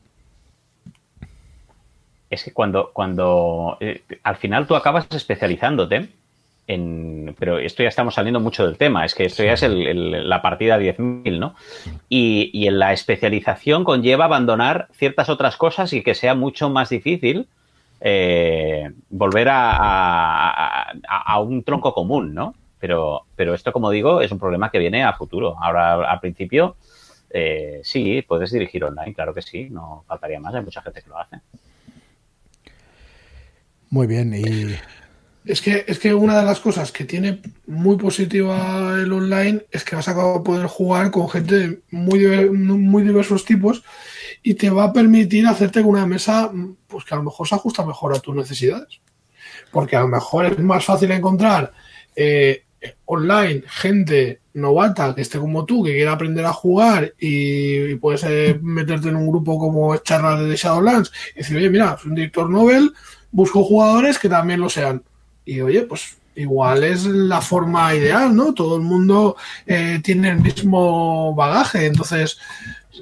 [2.31, 6.11] Es que cuando, cuando eh, al final tú acabas especializándote
[7.39, 10.29] pero esto ya estamos saliendo mucho del tema, es que esto ya es el- el-
[10.29, 11.55] la partida 10.000, ¿no?
[12.09, 16.89] Y, y en la especialización conlleva abandonar ciertas otras cosas y que sea mucho más
[16.91, 17.49] difícil
[18.01, 22.55] eh, volver a- a un tronco común, ¿no?
[22.79, 25.55] Pero, pero esto, como digo, es un problema que viene a futuro.
[25.61, 26.77] Ahora, al principio,
[27.29, 31.11] eh, sí, puedes dirigir online, claro que sí, no faltaría más, hay mucha gente que
[31.11, 31.37] lo hace.
[33.91, 34.33] Muy bien.
[34.35, 34.77] Y
[35.45, 39.85] Es que, es que una de las cosas que tiene muy positiva el online es
[39.85, 43.83] que vas a poder jugar con gente de muy, muy diversos tipos
[44.43, 46.53] y te va a permitir hacerte una mesa
[46.87, 49.01] pues que a lo mejor se ajusta mejor a tus necesidades.
[49.73, 51.73] Porque a lo mejor es más fácil encontrar
[52.15, 52.65] eh,
[53.07, 58.59] online gente novata que esté como tú, que quiera aprender a jugar y, puedes eh,
[58.63, 62.49] meterte en un grupo como charlas de Shadowlands y decir, oye, mira, soy un director
[62.49, 62.93] Nobel,
[63.31, 65.03] busco jugadores que también lo sean.
[65.45, 68.55] Y oye, pues igual es la forma ideal, ¿no?
[68.55, 69.37] Todo el mundo
[69.67, 72.39] eh, tiene el mismo bagaje, entonces...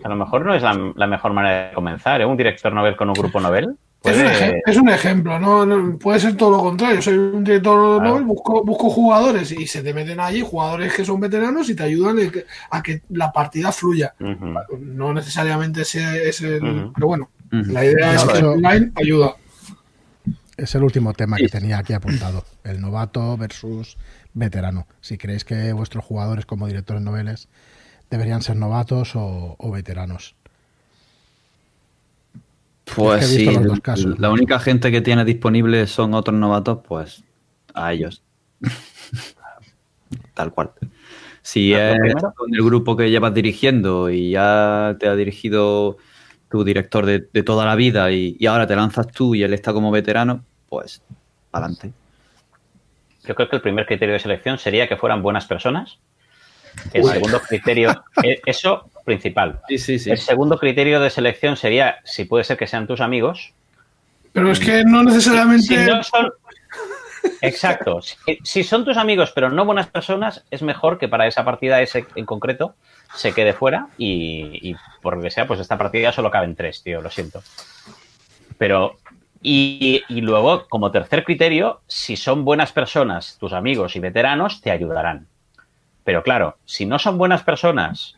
[0.02, 2.24] A lo mejor no es la, la mejor manera de comenzar, ¿eh?
[2.26, 3.76] Un director novel con un grupo novel.
[4.04, 5.66] Es, un es ejemplo, ¿no?
[5.66, 7.02] No- Puede ser todo lo contrario.
[7.02, 8.10] Soy un director Claro.
[8.10, 11.82] novel, busco, busco jugadores y se te meten allí jugadores que son veteranos y te
[11.82, 14.14] ayudan a que, a que la partida fluya.
[14.78, 16.90] No necesariamente ese es el...
[16.94, 19.34] Pero bueno, la idea es que el online ayuda.
[20.58, 21.44] Es el último tema Sí.
[21.44, 22.44] que tenía aquí apuntado.
[22.64, 23.96] El novato versus
[24.34, 24.86] veterano.
[25.00, 27.48] Si creéis que vuestros jugadores como directores noveles
[28.10, 30.34] deberían ser novatos o, o veteranos.
[32.96, 34.18] Pues Es que sí, los dos casos.
[34.18, 37.22] la única gente que tiene disponible son otros novatos, pues
[37.74, 38.22] a ellos.
[40.34, 40.72] Tal cual.
[41.42, 45.96] Si es con el grupo que llevas dirigiendo y ya te ha dirigido
[46.50, 49.52] tu director de, de toda la vida y, y ahora te lanzas tú y él
[49.52, 51.02] está como veterano, pues
[51.52, 51.92] adelante.
[53.24, 55.98] Yo creo que el primer criterio de selección sería que fueran buenas personas.
[56.92, 57.12] El Uy.
[57.12, 59.60] segundo criterio, eh, eso principal.
[59.68, 60.10] Sí, sí, sí.
[60.10, 63.52] El segundo criterio de selección sería si puede ser que sean tus amigos.
[64.32, 65.66] Pero es que no necesariamente...
[65.66, 66.30] Si no son.
[67.40, 68.00] Exacto.
[68.02, 71.80] Si, si son tus amigos, pero no buenas personas, es mejor que para esa partida
[71.80, 72.74] ese en concreto
[73.14, 77.00] se quede fuera y, por lo que sea, pues esta partida solo caben tres, tío,
[77.00, 77.42] lo siento.
[78.56, 78.96] Pero.
[79.40, 85.28] Y, luego, como tercer criterio, si son buenas personas, tus amigos y veteranos, te ayudarán.
[86.02, 88.16] Pero claro, si no son buenas personas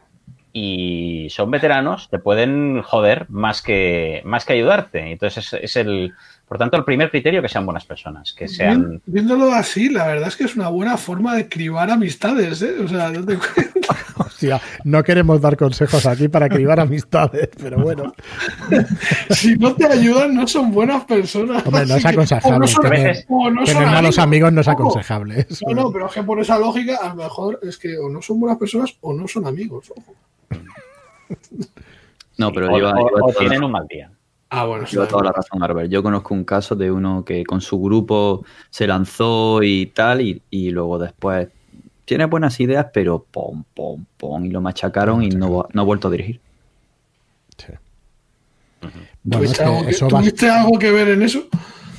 [0.55, 5.13] y son veteranos, te pueden joder más que, más que ayudarte.
[5.13, 6.15] Entonces es, es el,
[6.51, 8.89] por tanto, el primer criterio que sean buenas personas, que sean...
[8.89, 12.75] Bien- Viéndolo así, la verdad es que es una buena forma de cribar amistades, ¿eh?
[12.85, 13.89] O sea, no te cuento.
[14.17, 18.13] Hostia, no queremos dar consejos aquí para cribar amistades, pero bueno.
[19.31, 21.65] si no te ayudan, no son buenas personas.
[21.65, 24.61] Hombre, no es que, aconsejable o no son, tener- o no Tener malos amigos no
[24.63, 25.47] es aconsejable.
[25.49, 25.65] eso.
[25.69, 28.21] No, no, pero es que por esa lógica, a lo mejor es que o no
[28.23, 29.93] son buenas personas o no son amigos.
[29.97, 30.15] ojo.
[32.39, 34.11] No, pero o, lleva, o- tienen un mal día.
[34.53, 35.89] Ah, bueno, lleva toda la razón, Arbel.
[35.89, 40.43] Yo conozco un caso de uno que con su grupo se lanzó y tal, y,
[40.51, 41.49] y luego después
[42.05, 46.09] tiene buenas ideas, pero pom, pom, pom, y lo machacaron y no, no ha vuelto
[46.09, 46.41] a dirigir.
[47.57, 47.73] Sí.
[49.23, 51.45] Bueno, ¿Tuviste, algo que va, algo que ver en eso?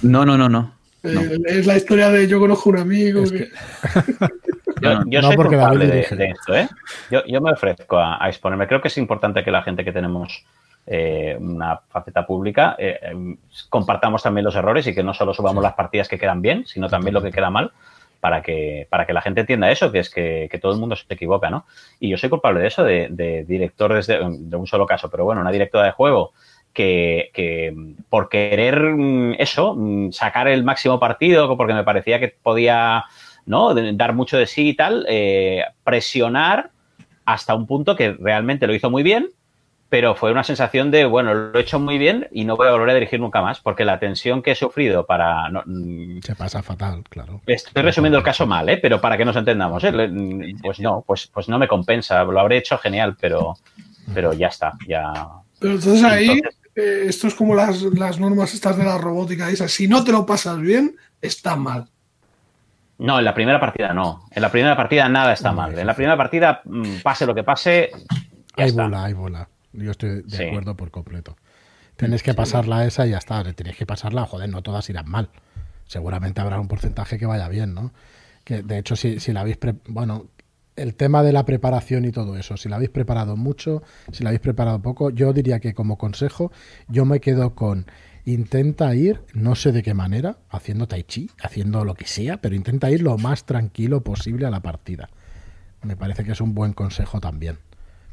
[0.02, 0.74] No, no, no, no.
[1.04, 3.24] Eh, es la historia de yo conozco un amigo.
[3.24, 3.50] Es que-
[4.82, 6.68] Yo, No, yo no, soy porque culpable David de, de esto, ¿eh?
[7.12, 8.68] Yo, yo me ofrezco a, a exponerme.
[8.68, 10.44] Creo que es importante que la gente que tenemos
[10.88, 13.36] eh, una faceta pública eh, eh,
[13.70, 16.90] compartamos también los errores y que no solo subamos las partidas que quedan bien, sino
[16.90, 17.72] también lo que queda mal
[18.20, 20.96] para que, para que la gente entienda eso, que es que, que todo el mundo
[20.96, 21.66] se equivoca, ¿no?
[22.00, 25.26] Y yo soy culpable de eso, de, de director desde, de un solo caso, pero
[25.26, 26.34] bueno, una directora de juego
[26.72, 27.76] que, que
[28.10, 33.06] por querer mm, eso, mm, sacar el máximo partido, porque me parecía que podía
[33.46, 33.74] ¿no?
[33.74, 36.72] Dar mucho de sí y tal, eh, presionar
[37.26, 39.30] hasta un punto que realmente lo hizo muy bien,
[39.92, 42.72] pero fue una sensación de, bueno, lo he hecho muy bien y no voy a
[42.72, 45.50] volver a dirigir nunca más, porque la tensión que he sufrido para...
[45.50, 47.42] no, mm, se pasa fatal, claro.
[47.46, 48.78] Estoy resumiendo el caso mal, ¿eh?
[48.82, 49.92] pero para que nos entendamos, ¿eh?
[49.92, 53.58] Le- pues no, pues, pues no me compensa, lo habré hecho genial, pero,
[54.14, 55.12] pero ya está, ya...
[55.60, 59.50] Pero entonces ahí, Entonces- eh, esto es como las, las normas estas de la robótica.
[59.50, 59.72] Esas.
[59.74, 61.90] Si no te lo pasas bien, está mal.
[62.98, 64.24] No, en la primera partida no.
[64.32, 65.78] En la primera partida nada está mal.
[65.78, 67.92] En la primera partida, mm, pase lo que pase,
[68.56, 68.84] ya Hay está.
[68.84, 69.48] bola, hay bola.
[69.74, 70.44] Yo estoy de Sí.
[70.44, 71.38] acuerdo por completo.
[71.96, 73.44] Tenéis que pasarla esa y ya está.
[73.54, 75.30] Tenéis que pasarla, joder, no todas irán mal.
[75.86, 77.92] Seguramente habrá un porcentaje que vaya bien, ¿no?
[78.44, 79.58] Que de hecho, si, si la habéis.
[79.58, 80.28] pre- Bueno,
[80.76, 84.30] el tema de la preparación y todo eso, si la habéis preparado mucho, si la
[84.30, 86.52] habéis preparado poco, yo diría que como consejo,
[86.88, 87.86] yo me quedo con.
[88.24, 92.56] Intenta ir, no sé de qué manera, haciendo tai chi, haciendo lo que sea, pero
[92.56, 95.10] intenta ir lo más tranquilo posible a la partida.
[95.82, 97.58] Me parece que es un buen consejo también.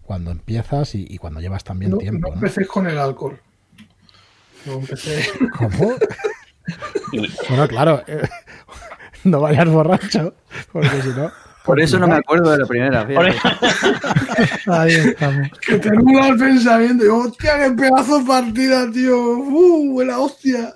[0.08, 2.28] Cuando empiezas y, y cuando llevas también No, tiempo.
[2.28, 2.34] no ¿no?
[2.36, 3.38] empecéis con el alcohol.
[4.64, 5.28] No empecé.
[5.58, 5.96] ¿Cómo?
[7.50, 8.26] Bueno, claro, eh,
[9.24, 10.32] no vayas borracho,
[10.72, 11.30] porque si no.
[11.62, 13.06] Por eso no me acuerdo de la primera.
[14.68, 15.48] Ahí estamos.
[15.66, 17.04] Que te nubla el pensamiento.
[17.04, 19.14] Y, hostia, qué pedazo de partida, tío.
[19.14, 20.72] Uh, buena hostia.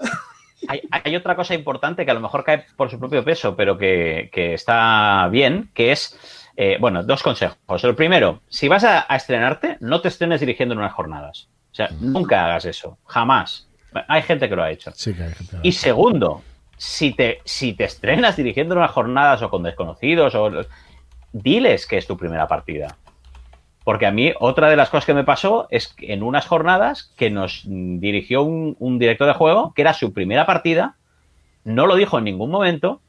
[0.68, 3.78] Hay, hay otra cosa importante que a lo mejor cae por su propio peso, pero
[3.78, 6.18] que, que está bien, que es,
[6.56, 7.84] eh, bueno, dos consejos.
[7.84, 11.48] El primero, si vas a, a estrenarte, no te estrenes dirigiendo en unas jornadas.
[11.70, 13.68] O sea, nunca hagas eso, jamás.
[14.08, 14.90] Hay gente que lo ha hecho.
[14.94, 15.58] Sí, que hay gente.
[15.62, 16.42] Y segundo,
[16.76, 20.50] si te, si te estrenas dirigiendo unas jornadas o con desconocidos, o
[21.32, 22.96] diles que es tu primera partida.
[23.84, 27.12] Porque a mí otra de las cosas que me pasó es que en unas jornadas
[27.16, 30.96] que nos mm, dirigió un, un director de juego, que era su primera partida,
[31.64, 33.00] no lo dijo en ningún momento,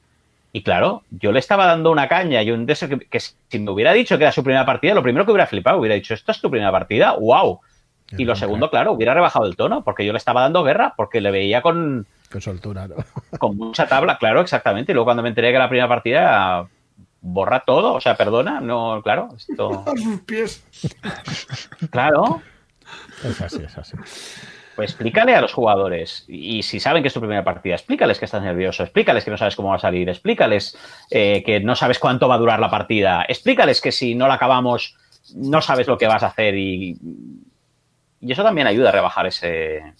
[0.55, 3.71] Y claro, yo le estaba dando una caña y un de que, que, si me
[3.71, 6.31] hubiera dicho que era su primera partida, lo primero que hubiera flipado, hubiera dicho, ¿esto
[6.31, 7.13] es tu primera partida?
[7.19, 7.59] ¡Wow!
[8.15, 11.21] Y lo segundo, claro, hubiera rebajado el tono, porque yo le estaba dando guerra, porque
[11.21, 12.05] le veía con...
[12.31, 12.95] Con soltura, ¿no?
[13.39, 14.91] Con mucha tabla, claro, exactamente.
[14.91, 16.67] Y luego cuando me enteré que la primera partida
[17.21, 19.83] borra todo, o sea, perdona, no, claro, esto...
[19.87, 20.63] A sus pies.
[21.89, 22.43] Claro.
[23.23, 23.97] Es así, es así.
[24.75, 28.25] Pues explícale a los jugadores, y si saben que es tu primera partida, explícales que
[28.25, 30.75] estás nervioso, explícales que no sabes cómo va a salir, explícales
[31.11, 34.35] eh, que no sabes cuánto va a durar la partida, explícales que si no la
[34.35, 34.97] acabamos
[35.35, 36.97] no sabes lo que vas a hacer y,
[38.19, 39.93] y eso también ayuda a rebajar ese...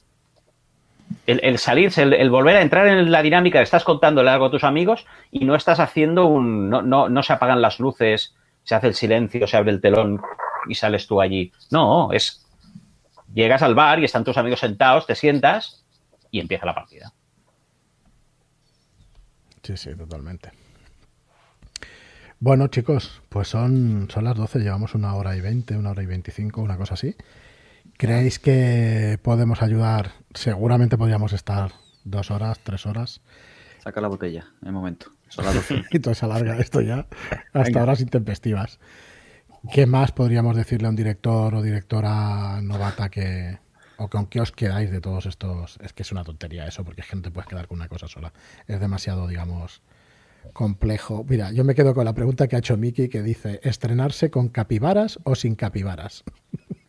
[1.28, 4.52] El, el salirse, el, el, volver a entrar en la dinámica estás contándole algo a
[4.52, 6.70] tus amigos y no estás haciendo un...
[6.70, 10.22] No, no, no se apagan las luces, se hace el silencio, se abre el telón
[10.68, 11.52] y sales tú allí.
[11.72, 12.43] No, es
[13.34, 15.86] llegas al bar y están tus amigos sentados, te sientas
[16.32, 17.14] y empieza la partida.
[19.62, 20.52] Sí, sí, totalmente.
[22.40, 26.08] Bueno, chicos, pues son, son las 12, llevamos una hora y 20, una hora y
[26.08, 27.16] 25, una cosa así.
[27.98, 30.12] ¿Creéis que podemos ayudar?
[30.34, 31.72] Seguramente podríamos estar
[32.04, 33.22] dos horas, tres horas.
[33.80, 35.08] Saca la botella, en el momento.
[35.30, 35.84] Son las 12.
[35.92, 37.08] y todo se alarga esto ya
[37.54, 37.84] hasta Venga.
[37.84, 38.80] horas intempestivas.
[39.72, 43.58] ¿Qué más podríamos decirle a un director o directora novata que,
[43.98, 45.78] o con qué os quedáis de todos estos?
[45.82, 47.88] Es que es una tontería eso, porque es que no te puedes quedar con una
[47.88, 48.34] cosa sola.
[48.68, 49.82] Es demasiado, digamos,
[50.52, 51.26] complejo.
[51.28, 54.50] Mira, yo me quedo con la pregunta que ha hecho Miki, que dice, ¿estrenarse con
[54.50, 56.26] capibaras o sin capibaras?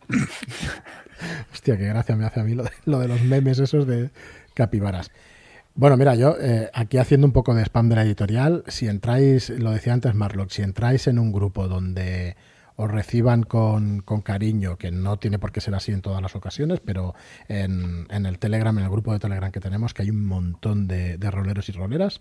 [1.52, 4.10] Hostia, qué gracia me hace a mí lo de, lo de los memes esos de
[4.52, 5.12] capibaras.
[5.76, 9.50] Bueno, mira, yo eh, aquí haciendo un poco de spam de la editorial, si entráis,
[9.50, 12.36] lo decía antes Marlock, si entráis en un grupo donde
[12.76, 16.34] os reciban con, con, cariño, que no tiene por qué ser así en todas las
[16.34, 17.14] ocasiones, pero
[17.48, 20.88] en, en, el Telegram, en el grupo de Telegram que tenemos, que hay un montón
[20.88, 22.20] de, de roleros y roleras,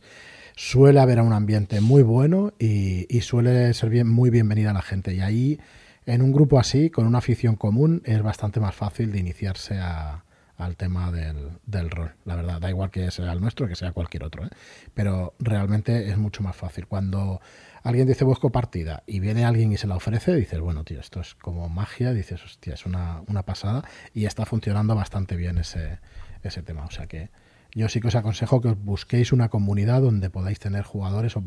[0.55, 5.13] suele haber un ambiente muy bueno y, y suele ser bien, muy bienvenida la gente.
[5.13, 5.59] Y ahí,
[6.05, 10.23] en un grupo así, con una afición común, es bastante más fácil de iniciarse a,
[10.57, 12.13] al tema del, del, rol.
[12.25, 14.49] La verdad, da igual que sea el nuestro que sea cualquier otro, ¿eh?
[14.93, 16.87] pero realmente es mucho más fácil.
[16.87, 17.41] Cuando
[17.83, 21.21] alguien dice busco partida y viene alguien y se la ofrece, dices, bueno, tío, esto
[21.21, 23.83] es como magia, dices, hostia, es una, una pasada
[24.13, 25.99] y está funcionando bastante bien ese,
[26.41, 26.85] ese tema.
[26.85, 27.29] O sea que
[27.73, 31.43] yo sí que os aconsejo que os busquéis una comunidad donde podáis tener jugadores o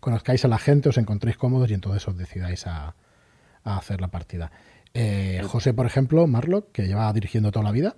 [0.00, 2.94] conozcáis a la gente, os encontréis cómodos y entonces os decidáis a,
[3.64, 4.52] a hacer la partida.
[4.94, 7.96] Eh, José, por ejemplo, Marlock, que lleva dirigiendo toda la vida,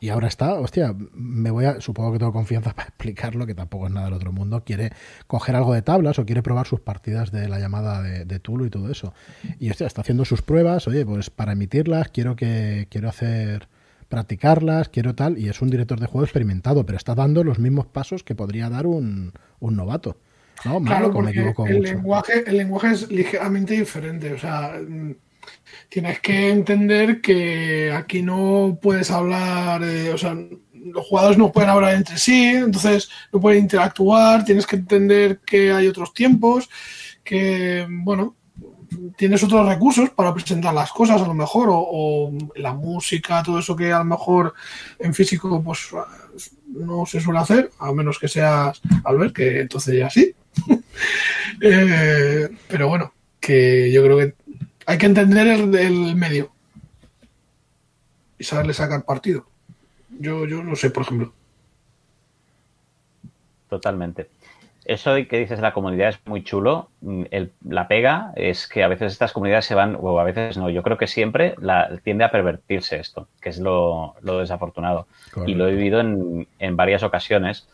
[0.00, 3.86] y ahora está, hostia, me voy a, supongo que tengo confianza para explicarlo, que tampoco
[3.86, 4.90] es nada del otro mundo, quiere
[5.26, 8.66] coger algo de tablas o quiere probar sus partidas de la llamada de, de Tulu
[8.66, 9.14] y todo eso.
[9.58, 13.68] Y hostia, está haciendo sus pruebas, oye, pues para emitirlas quiero que quiero hacer
[14.08, 17.86] practicarlas, quiero tal, y es un director de juego experimentado, pero está dando los mismos
[17.86, 20.16] pasos que podría dar un, un novato.
[20.64, 20.80] ¿no?
[20.82, 21.92] Claro, porque me equivoco el, mucho.
[21.92, 24.72] Lenguaje, el lenguaje es ligeramente diferente, o sea
[25.88, 30.36] tienes que entender que aquí no puedes hablar, eh, o sea,
[30.72, 35.72] los jugadores no pueden hablar entre sí, entonces no pueden interactuar, tienes que entender que
[35.72, 36.68] hay otros tiempos,
[37.24, 38.36] que, bueno,
[39.16, 43.76] tienes otros recursos para presentar las cosas a lo mejor, o, la música, todo eso
[43.76, 44.54] que a lo mejor
[44.98, 45.90] en físico pues
[46.68, 50.34] no se suele hacer, a menos que seas Albert, que entonces ya sí.
[51.60, 54.34] eh, pero bueno, que yo creo que
[54.88, 56.50] hay que entender el, el, medio
[58.38, 59.44] y saberle sacar partido.
[60.18, 61.34] Yo, yo no sé, por ejemplo.
[63.68, 64.30] Totalmente.
[64.86, 66.88] Eso que dices de la comunidad es muy chulo.
[67.30, 70.70] El, la pega es que a veces estas comunidades se van, o a veces no,
[70.70, 75.06] yo creo que siempre la, tiende a pervertirse esto, que es lo, lo desafortunado.
[75.30, 75.50] Correcto.
[75.50, 77.68] Y lo he vivido en, en varias ocasiones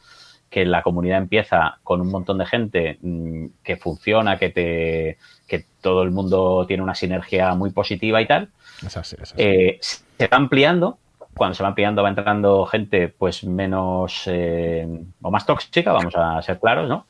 [0.51, 5.67] que la comunidad empieza con un montón de gente mmm, que funciona, que te que
[5.81, 8.51] todo el mundo tiene una sinergia muy positiva y tal.
[8.87, 9.43] Es así, es así.
[9.43, 10.99] Eh, se va ampliando.
[11.37, 14.87] Cuando se va ampliando va entrando gente pues menos eh,
[15.21, 17.07] o más tóxica, vamos a ser claros, ¿no?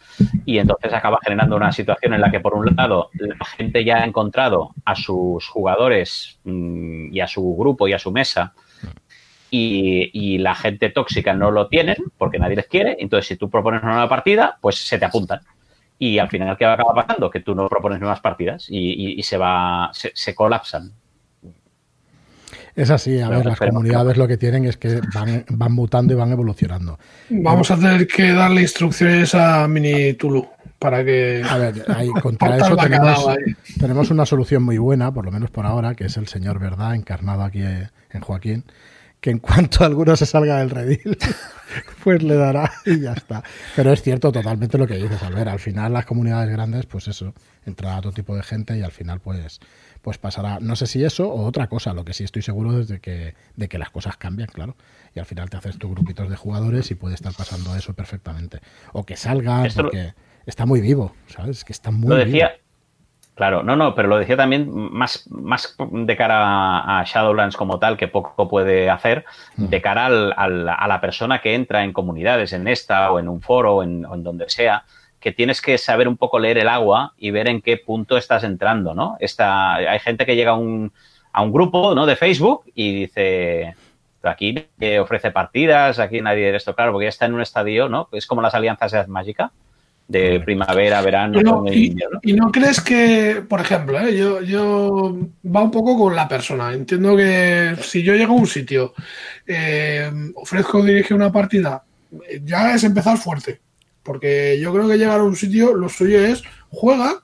[0.47, 3.99] Y entonces acaba generando una situación en la que por un lado la gente ya
[3.99, 8.55] ha encontrado a sus jugadores mmm, y a su grupo y a su mesa
[9.57, 12.97] y, y, la gente tóxica no lo tienen porque nadie les quiere.
[12.99, 15.41] Entonces, si tú propones una nueva partida, pues se te apuntan.
[15.97, 17.31] Y al final, ¿qué acaba pasando?
[17.31, 20.91] Que tú no propones nuevas partidas y, y, y se va, se, se, colapsan.
[22.75, 24.19] Es así, a Pero ver, las comunidades que...
[24.19, 26.99] lo que tienen es que van, van, mutando y van evolucionando.
[27.31, 30.49] Vamos a tener que darle instrucciones a Mini Tulu
[30.81, 31.45] para que.
[31.49, 33.29] A ver, ahí, contra eso tenemos,
[33.79, 36.97] tenemos una solución muy buena, por lo menos por ahora, que es el señor Verdad,
[36.97, 38.65] encarnado aquí en Joaquín
[39.25, 41.17] que en cuanto alguno se salga del redil,
[42.05, 43.43] pues le dará y ya está.
[43.75, 45.49] Pero es cierto totalmente lo que dices, Albert.
[45.49, 47.33] Al final las comunidades grandes, pues eso,
[47.65, 49.61] entrará todo tipo de gente y al final pues
[50.03, 52.89] pues pasará, no sé si eso o otra cosa, lo que sí estoy seguro es
[52.89, 54.77] de que, de que las cosas cambian, claro.
[55.15, 58.61] Y al final te haces tus grupitos de jugadores y puede estar pasando eso perfectamente.
[58.93, 60.13] O que salga, porque
[60.45, 61.65] está muy vivo, ¿sabes?
[61.65, 62.53] Que está muy lo decía,
[63.35, 67.97] Claro, no, no, pero lo decía también más, más de cara a Shadowlands como tal,
[67.97, 69.25] que poco puede hacer,
[69.57, 69.67] mm.
[69.67, 73.41] de cara al, a la persona que entra en comunidades, en esta o en un
[73.41, 74.85] foro o en, o en donde sea,
[75.19, 78.45] que tienes que saber un poco leer el agua y ver en qué punto estás
[78.45, 79.17] entrando, ¿no?
[79.19, 80.93] Esta, hay gente que llega a un,
[81.33, 82.07] a un grupo, ¿no?
[82.07, 83.75] De Facebook y dice,
[84.23, 84.69] aquí
[85.01, 88.09] ofrece partidas, aquí nadie de esto, claro, porque ya está en un estadio, ¿no?
[88.13, 89.51] Es como las alianzas de Mágica,
[90.07, 92.21] de primavera, verano, y, invierno.
[92.23, 94.17] y, no crees que, por ejemplo, ¿eh?
[94.17, 96.73] yo, yo va un poco con la persona.
[96.73, 98.93] Entiendo que si yo llego a un sitio,
[99.47, 101.85] eh, ofrezco dirigir una partida,
[102.45, 103.61] ya es empezar fuerte.
[104.03, 107.23] Porque yo creo que llegar a un sitio, lo suyo es juega.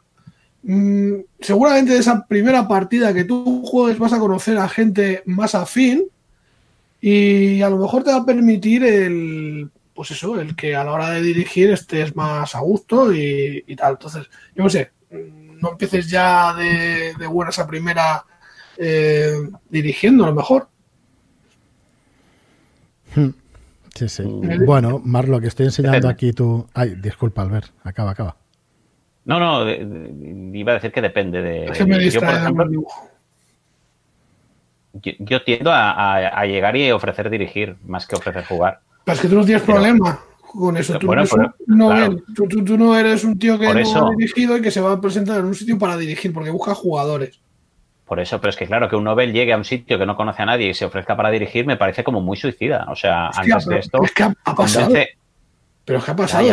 [0.62, 5.54] Mm, seguramente de esa primera partida que tú juegues vas a conocer a gente más
[5.54, 6.04] afín
[7.00, 9.70] y a lo mejor te va a permitir el,
[10.00, 13.92] pues eso, el que a la hora de dirigir estés más a gusto y, tal.
[13.92, 18.24] Entonces, yo no sé, no empieces ya de, de buena esa primera
[18.78, 19.34] eh,
[19.68, 20.68] dirigiendo a lo mejor.
[23.14, 23.28] Hmm.
[23.94, 24.22] Sí, sí.
[24.64, 26.66] Bueno, Marlo, que estoy enseñando aquí tu.
[26.72, 27.66] Ay, disculpa, Albert.
[27.84, 28.36] Acaba, acaba.
[29.26, 31.66] No, no, iba a decir que depende de.
[32.10, 32.70] yo, por ejemplo,
[35.02, 38.80] yo, tiendo a, llegar y ofrecer dirigir más que ofrecer jugar.
[39.10, 40.98] Pero es que tú no tienes problema con eso.
[40.98, 41.08] Tú,
[41.66, 45.46] no, eres un tío que no ha dirigido y que se va a presentar en
[45.46, 47.40] un sitio para dirigir, porque busca jugadores.
[48.04, 50.16] Por eso, pero es que claro, que un Nobel llegue a un sitio que no
[50.16, 52.86] conoce a nadie y se ofrezca para dirigir me parece como muy suicida.
[52.88, 54.02] O sea, antes de esto.
[54.02, 54.92] Es que ha, pasado.
[55.84, 56.48] Pero es que ha pasado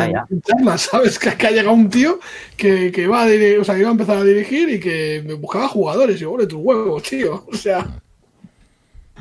[0.78, 1.20] ¿sabes?
[1.38, 2.20] Que, ha llegado un tío
[2.56, 3.28] que, que iba a
[3.60, 6.18] o sea, iba a empezar a dirigir y que me buscaba jugadores.
[6.18, 7.46] Y yo, tus huevos, tío.
[7.52, 7.86] O sea.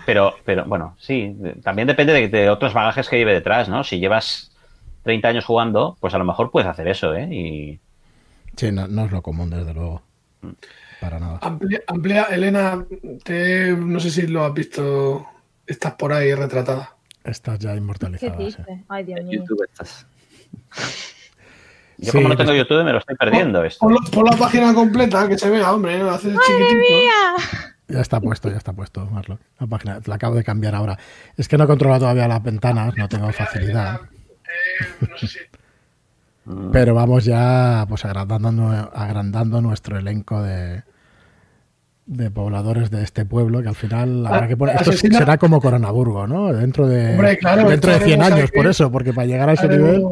[0.07, 1.37] Pero, pero bueno, sí.
[1.63, 3.83] También depende de, de, otros bagajes que lleve detrás, ¿no?
[3.85, 4.53] Si llevas
[5.03, 7.29] 30 años jugando, pues a lo mejor puedes hacer eso, ¿eh?
[7.31, 7.81] Y...
[8.57, 10.03] Sí, no, no es lo común, desde luego.
[10.41, 10.51] Mm.
[11.01, 11.41] Para nada.
[11.89, 12.85] Amplia, Elena,
[13.23, 15.27] te, no sé si lo has visto,
[15.67, 16.97] estás por ahí retratada.
[17.23, 18.37] Estás ya inmortalizada.
[18.89, 19.41] Ay, Dios mío.
[19.41, 20.07] YouTube estás.
[21.99, 23.59] Yo como no tengo YouTube me lo estoy perdiendo.
[23.59, 24.11] Por, esto.
[24.13, 26.77] Por, la página completa, que se vea, hombre, lo haces chiquitito.
[27.89, 29.39] Ya está puesto, ya está puesto, Marlon.
[29.61, 30.99] La página, la acabo de cambiar ahora.
[31.37, 34.01] Es que no controlo todavía las ventanas, no tengo facilidad.
[35.01, 35.39] No sé si...
[36.73, 40.85] Pero vamos ya pues agrandando, agrandando nuestro elenco de,
[42.07, 46.29] de pobladores de este pueblo, que al final habrá que poner, esto será como Coronaburgo,
[46.29, 46.53] ¿no?
[46.53, 50.05] Dentro de, dentro de 100 años, por eso, porque para llegar a ese nivel...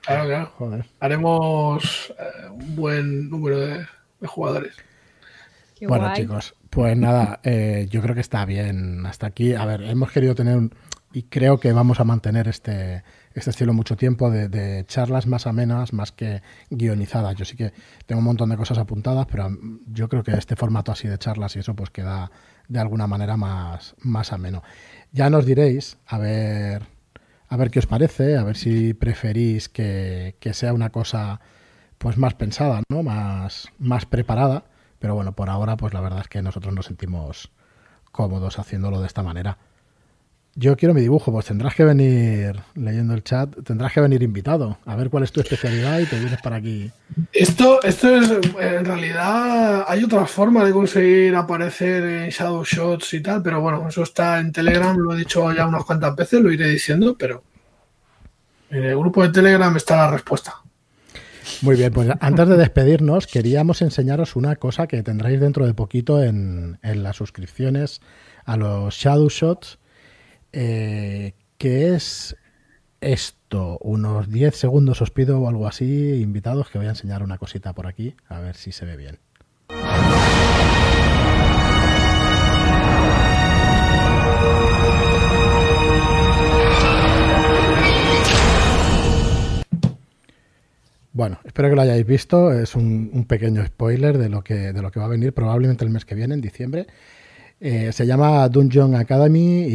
[0.00, 0.84] Claro, claro.
[0.98, 3.86] Haremos eh, un buen número de,
[4.24, 4.74] jugadores.
[5.86, 9.52] bueno, chicos, pues nada, eh, yo creo que está bien hasta aquí.
[9.52, 10.74] A ver, hemos querido tener un,
[11.12, 13.04] y creo que vamos a mantener este,
[13.34, 16.40] este estilo mucho tiempo de, charlas más amenas, más que
[16.70, 17.36] guionizadas.
[17.36, 17.74] Yo sí que
[18.06, 19.54] tengo un montón de cosas apuntadas, pero
[19.86, 22.30] yo creo que este formato así de charlas y eso pues queda
[22.68, 24.62] de alguna manera más, más ameno.
[25.12, 26.84] Ya nos diréis, a ver,
[27.50, 31.42] a ver qué os parece, a ver si preferís que, que sea una cosa
[31.98, 33.02] pues más pensada, ¿no?
[33.02, 34.71] Más, más preparada.
[35.02, 37.50] Pero bueno, por ahora, pues la verdad es que nosotros nos sentimos
[38.12, 39.58] cómodos haciéndolo de esta manera.
[40.54, 44.78] Yo quiero mi dibujo, pues tendrás que venir, leyendo el chat, tendrás que venir invitado,
[44.86, 46.92] a ver cuál es tu especialidad y te vienes para aquí.
[47.32, 48.30] Esto, esto es,
[48.60, 53.88] en realidad, hay otra forma de conseguir aparecer en Shadow Shots y tal, pero bueno,
[53.88, 57.42] eso está en Telegram, lo he dicho ya unas cuantas veces, lo iré diciendo, pero
[58.70, 60.61] en el grupo de Telegram está la respuesta.
[61.62, 66.22] Muy bien, pues antes de despedirnos, queríamos enseñaros una cosa que tendréis dentro de poquito
[66.22, 68.00] en, en las suscripciones
[68.44, 69.78] a los Shadow Shots
[70.52, 72.36] eh, ¿Qué es
[73.00, 73.78] esto?
[73.80, 77.72] Unos 10 segundos os pido o algo así, invitados, que voy a enseñar una cosita
[77.72, 79.18] por aquí, a ver si se ve bien.
[91.14, 92.52] Bueno, espero que lo hayáis visto.
[92.52, 95.90] Es un, pequeño spoiler de lo, que, de lo que va a venir probablemente el
[95.90, 96.86] mes que viene, en diciembre.
[97.60, 99.66] Eh, se llama Dungeon Academy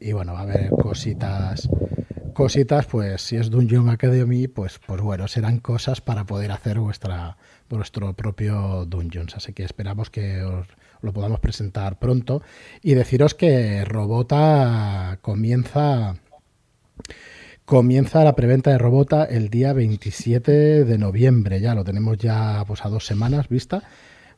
[0.00, 1.68] y, bueno, va a haber cositas,
[2.34, 7.36] cositas, pues si es Dungeon Academy, pues, pues bueno, serán cosas para poder hacer vuestra,
[7.70, 9.36] vuestro propio Dungeons.
[9.36, 10.66] Así que esperamos que os,
[11.00, 12.42] lo podamos presentar pronto.
[12.82, 16.16] Y deciros que Robota comienza
[17.72, 22.84] Comienza la preventa de Robota el día 27 de noviembre, ya lo tenemos ya pues,
[22.84, 23.82] a dos semanas vista.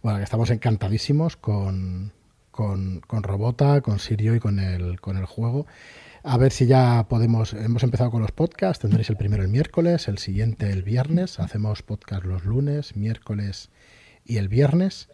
[0.05, 2.12] Bueno, que estamos encantadísimos con,
[2.52, 5.66] con, con, Robota, con Sirio y con el, con el juego.
[6.23, 7.55] A ver si ya podemos.
[7.55, 8.82] Hemos empezado con los podcasts.
[8.82, 11.40] Tendréis el primero el miércoles, el siguiente el viernes.
[11.40, 13.70] Hacemos podcast los lunes, miércoles
[14.24, 15.09] y el viernes.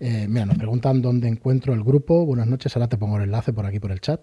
[0.00, 2.26] Eh, mira, nos preguntan dónde encuentro el grupo.
[2.26, 2.74] Buenas noches.
[2.74, 4.22] Ahora te pongo el enlace por aquí por el chat.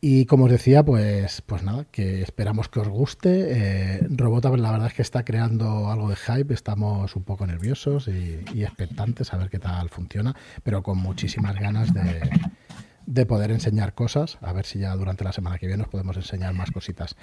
[0.00, 3.46] Y como os decía, pues, pues nada, que esperamos que os guste.
[3.48, 8.06] Eh, Robota, la verdad es que está creando algo de hype, estamos un poco nerviosos
[8.06, 12.20] y, expectantes a ver qué tal funciona, pero con muchísimas ganas de,
[13.06, 16.16] de, poder enseñar cosas, a ver si ya durante la semana que viene os podemos
[16.16, 17.16] enseñar más cositas.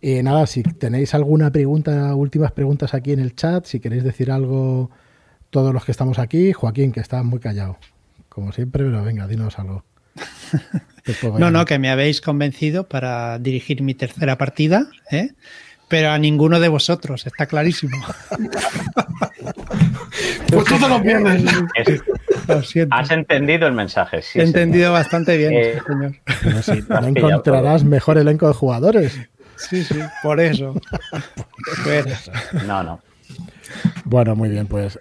[0.00, 4.30] Y nada, si tenéis alguna pregunta, últimas preguntas aquí en el chat, si queréis decir
[4.30, 4.90] algo,
[5.50, 7.76] todos los que estamos aquí, Joaquín, que está muy callado,
[8.30, 9.84] como siempre, pero venga, dinos algo.
[11.38, 15.30] No, no, que me habéis convencido para dirigir mi tercera partida, ¿eh?
[15.92, 17.98] pero a ninguno de vosotros, está clarísimo.
[20.48, 21.44] pues tú te lo pierdes.
[22.90, 24.40] Has entendido el mensaje, sí.
[24.40, 26.16] He entendido bastante bien, eh, señor.
[27.02, 29.20] no encontrarás mejor elenco de jugadores.
[29.56, 30.74] Sí, sí, por eso.
[32.66, 33.00] No, no.
[34.04, 34.98] Bueno, muy bien, pues.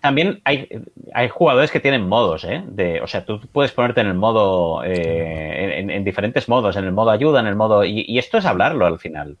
[0.00, 0.68] También hay,
[1.12, 2.62] hay jugadores que tienen modos, ¿eh?
[2.66, 6.92] De, o sea, tú puedes ponerte en el modo, eh, en, diferentes modos, en el
[6.92, 7.84] modo ayuda, en el modo.
[7.84, 9.36] Y, esto es hablarlo al final.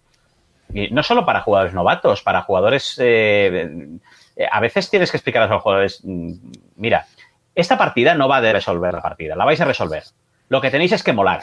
[0.72, 2.98] Y no solo para jugadores novatos, para jugadores.
[3.00, 3.98] Eh,
[4.50, 6.32] a veces tienes que explicar a los jugadores: mm,
[6.76, 7.06] mira,
[7.54, 10.02] esta partida no va a resolver la partida, la vais a resolver.
[10.48, 11.42] Lo que tenéis es que molar.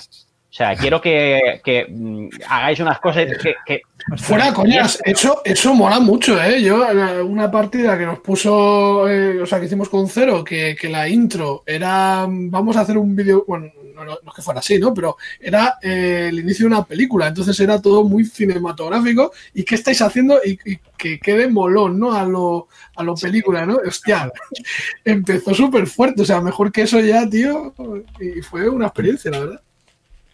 [0.52, 3.26] O sea, quiero que, mm, hagáis unas cosas
[3.66, 3.82] que...
[4.18, 6.62] Fuera, coñas, eso, eso mola mucho, ¿eh?
[6.62, 6.86] Yo,
[7.24, 11.64] una partida que nos puso, eh, o sea, que hicimos con Cero, que, la intro
[11.66, 14.94] era, vamos a hacer un vídeo, bueno, no, es que fuera así, ¿no?
[14.94, 19.32] Pero era eh, el inicio de una película, entonces era todo muy cinematográfico.
[19.54, 20.42] ¿Y qué estáis haciendo?
[20.44, 20.58] Y,
[20.98, 22.12] que quede molón, ¿no?
[22.14, 22.68] A lo,
[22.98, 23.78] a lo película, ¿no?
[23.88, 24.30] Hostia,
[25.06, 27.74] empezó súper fuerte, o sea, mejor que eso ya, tío,
[28.20, 29.62] y fue una experiencia, la verdad.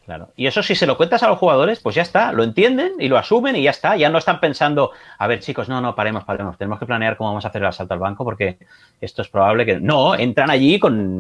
[0.07, 0.29] Claro.
[0.38, 3.09] Y eso si se lo cuentas a los jugadores, pues ya está, lo entienden y
[3.09, 3.97] lo asumen y ya está.
[3.97, 7.31] Ya no están pensando, a ver chicos, no, no, paremos, paremos, tenemos que planear cómo
[7.31, 8.57] vamos a hacer el asalto al banco porque
[9.01, 9.81] esto es probable que...
[9.81, 11.19] No, entran allí con...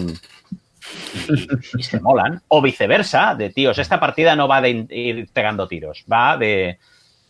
[1.77, 2.41] y, se molan.
[2.47, 6.79] O viceversa, de tíos, esta partida no va de ir pegando tiros, va de...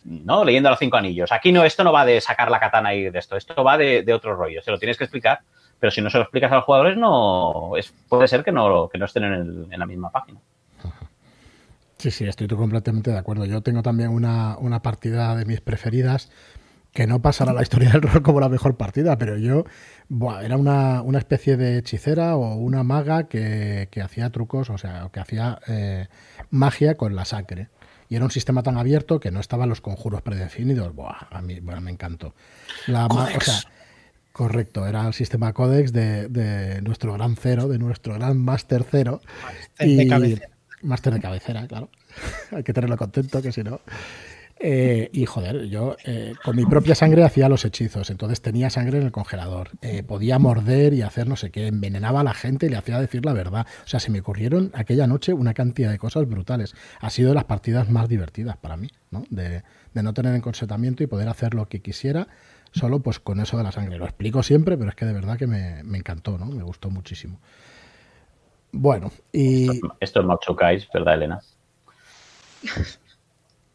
[0.06, 0.46] ¿no?
[0.46, 1.32] Leyendo los cinco anillos.
[1.32, 4.14] Aquí no, esto no va de sacar la katana y de esto, esto va de,
[4.14, 4.62] otro rollo.
[4.62, 5.40] Se lo tienes que explicar,
[5.80, 8.88] pero si no se lo explicas a los jugadores, no es, puede ser que no,
[8.90, 10.40] que no estén en, en la misma página.
[11.98, 13.46] Sí, sí, estoy completamente de acuerdo.
[13.46, 16.30] Yo tengo también una, una partida de mis preferidas
[16.94, 19.66] que no pasará a la historia del rol como la mejor partida, pero yo
[20.10, 24.78] buah, era una, una, especie de hechicera o una maga que, que hacía trucos, o
[24.78, 26.08] sea, que hacía eh,
[26.50, 27.70] magia con la sangre.
[28.10, 30.96] Y era un sistema tan abierto que no estaban los conjuros predefinidos.
[30.96, 32.34] Buah, a mí bueno, me encantó.
[32.88, 33.60] La o sea,
[34.32, 39.20] correcto, era el sistema Codex de, de, nuestro gran cero, de nuestro gran Master Cero.
[39.80, 40.08] y,
[40.82, 41.90] Máster de cabecera, claro.
[42.52, 43.80] Hay que tenerlo contento, que si no.
[44.60, 48.98] Eh, y joder, yo eh, con mi propia sangre hacía los hechizos, entonces tenía sangre
[48.98, 52.66] en el congelador, eh, podía morder y hacer no sé qué, envenenaba a la gente
[52.66, 53.68] y le hacía decir la verdad.
[53.86, 56.74] O sea, se me ocurrieron aquella noche una cantidad de cosas brutales.
[57.00, 59.26] Ha sido de las partidas más divertidas para mí, ¿no?
[59.30, 59.64] De,
[59.94, 62.28] de no tener encorsetamiento y poder hacer lo que quisiera
[62.72, 63.98] solo pues con eso de la sangre.
[63.98, 66.48] Lo explico siempre, pero es que de verdad que me, me encantó, ¿no?
[66.48, 67.40] Me gustó muchísimo.
[68.72, 69.70] Bueno, y.
[70.00, 71.42] Esto, es Matsukais, ¿verdad, Elena?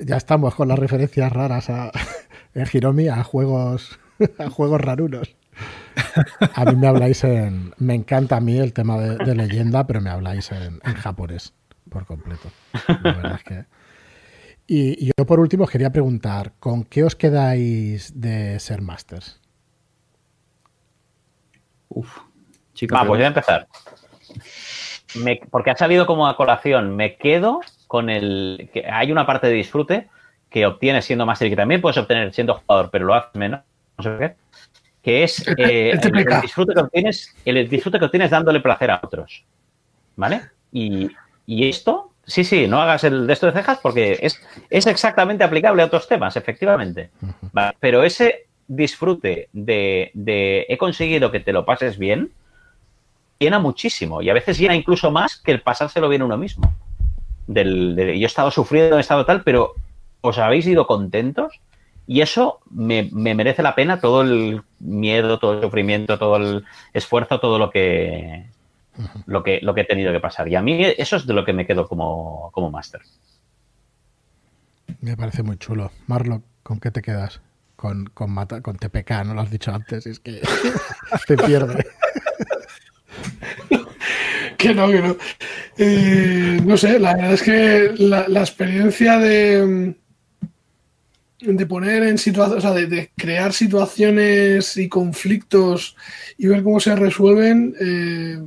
[0.05, 1.93] Ya estamos con las referencias raras a,
[2.55, 4.01] en Hiromi a juegos,
[4.39, 5.37] a juegos rarunos.
[6.55, 7.73] A mí me habláis en.
[7.79, 11.55] Me encanta a mí el tema de, leyenda, pero me habláis en, japonés
[11.89, 12.51] por completo.
[12.89, 13.65] La verdad es que.
[14.67, 19.41] Y, yo por último os quería preguntar: ¿con qué os quedáis de ser masters?
[21.91, 22.19] Uf,
[22.75, 22.99] chica.
[22.99, 23.69] pues voy a empezar
[25.51, 28.71] porque ha salido como a colación, me quedo con el.
[28.73, 30.09] que hay una parte de disfrute
[30.51, 33.61] que obtienes siendo máster y que también puedes obtener siendo jugador, pero lo haces menos,
[33.97, 34.35] no sé qué,
[35.03, 39.45] que es eh, el, disfrute que obtienes, el disfrute que obtienes dándole placer a otros.
[40.15, 40.43] ¿Vale?
[40.71, 41.11] Y,
[41.47, 44.41] esto, sí, sí, no hagas el de esto de cejas porque es,
[44.71, 47.11] es exactamente aplicable a otros temas, efectivamente.
[47.81, 52.31] Pero ese disfrute de, de he conseguido que te lo pases bien,
[53.43, 56.75] llena muchísimo y a veces llena incluso más que el pasárselo bien uno mismo.
[57.47, 59.75] Del, yo he estado sufriendo, he estado tal, pero
[60.21, 61.61] os habéis ido contentos
[62.07, 67.41] y eso me, merece la pena todo el miedo, todo el sufrimiento, todo el esfuerzo,
[67.41, 68.47] todo lo que
[69.27, 70.49] lo, que, que he tenido que pasar.
[70.49, 73.01] Y a mí eso es de lo que me quedo como, como máster.
[75.01, 75.91] Me parece muy chulo.
[76.07, 77.41] Marlo, ¿con qué te quedas?
[77.77, 80.41] Con, con, mata, con TPK, no lo has dicho antes, es que
[81.27, 81.85] te pierde.
[84.63, 85.17] Que no, que no.
[85.77, 89.95] Eh, no sé, la verdad es que la, experiencia de,
[91.41, 95.97] de poner en situaciones, o sea, de, crear situaciones y conflictos
[96.39, 98.39] y ver cómo se resuelven, eh,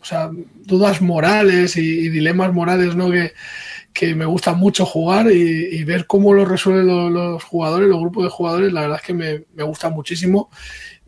[0.00, 0.30] o sea,
[0.64, 3.10] dudas morales y, dilemas morales, ¿no?
[3.10, 3.32] Que,
[3.92, 8.00] que, me gusta mucho jugar y, y ver cómo lo resuelven los, los, jugadores, los
[8.00, 10.50] grupos de jugadores, la verdad es que me, me gusta muchísimo.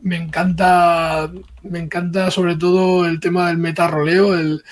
[0.04, 1.32] Me encanta,
[1.62, 4.62] me encanta sobre todo el tema del metarroleo, el,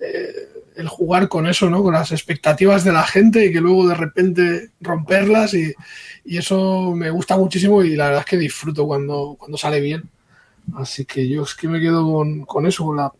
[0.00, 1.82] eh, el jugar con eso, ¿no?
[1.82, 5.72] Con las expectativas de la gente y que luego de repente romperlas y,
[6.24, 10.08] y, eso me gusta muchísimo y la verdad es que disfruto cuando, cuando sale bien.
[10.74, 13.12] Así que yo es que me quedo con, con eso, con la,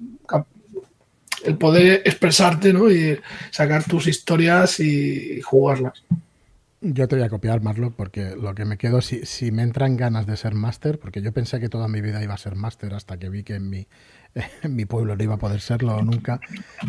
[1.45, 2.91] el poder expresarte, ¿no?
[2.91, 3.19] Y
[3.51, 6.03] sacar tus historias y, jugarlas.
[6.85, 9.97] Yo te voy a copiar, Marlo, porque lo que me quedo, si, si me entran
[9.97, 12.93] ganas de ser máster, porque yo pensé que toda mi vida iba a ser máster
[12.95, 13.87] hasta que vi que en mi,
[14.69, 16.41] mi pueblo no iba a poder serlo nunca,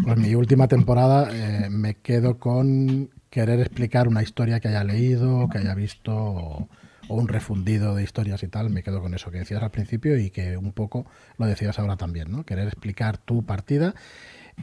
[0.04, 5.48] pues mi última temporada eh, me quedo con querer explicar una historia que haya leído,
[5.48, 6.70] que haya visto, o,
[7.08, 10.18] o, un refundido de historias y tal, me quedo con eso que decías al principio
[10.18, 11.06] y que un poco
[11.38, 12.46] lo decías ahora también, ¿no?
[12.46, 13.94] Querer explicar tu partida.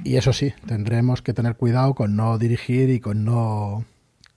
[0.03, 3.85] Y eso sí, tendremos que tener cuidado con no dirigir y con no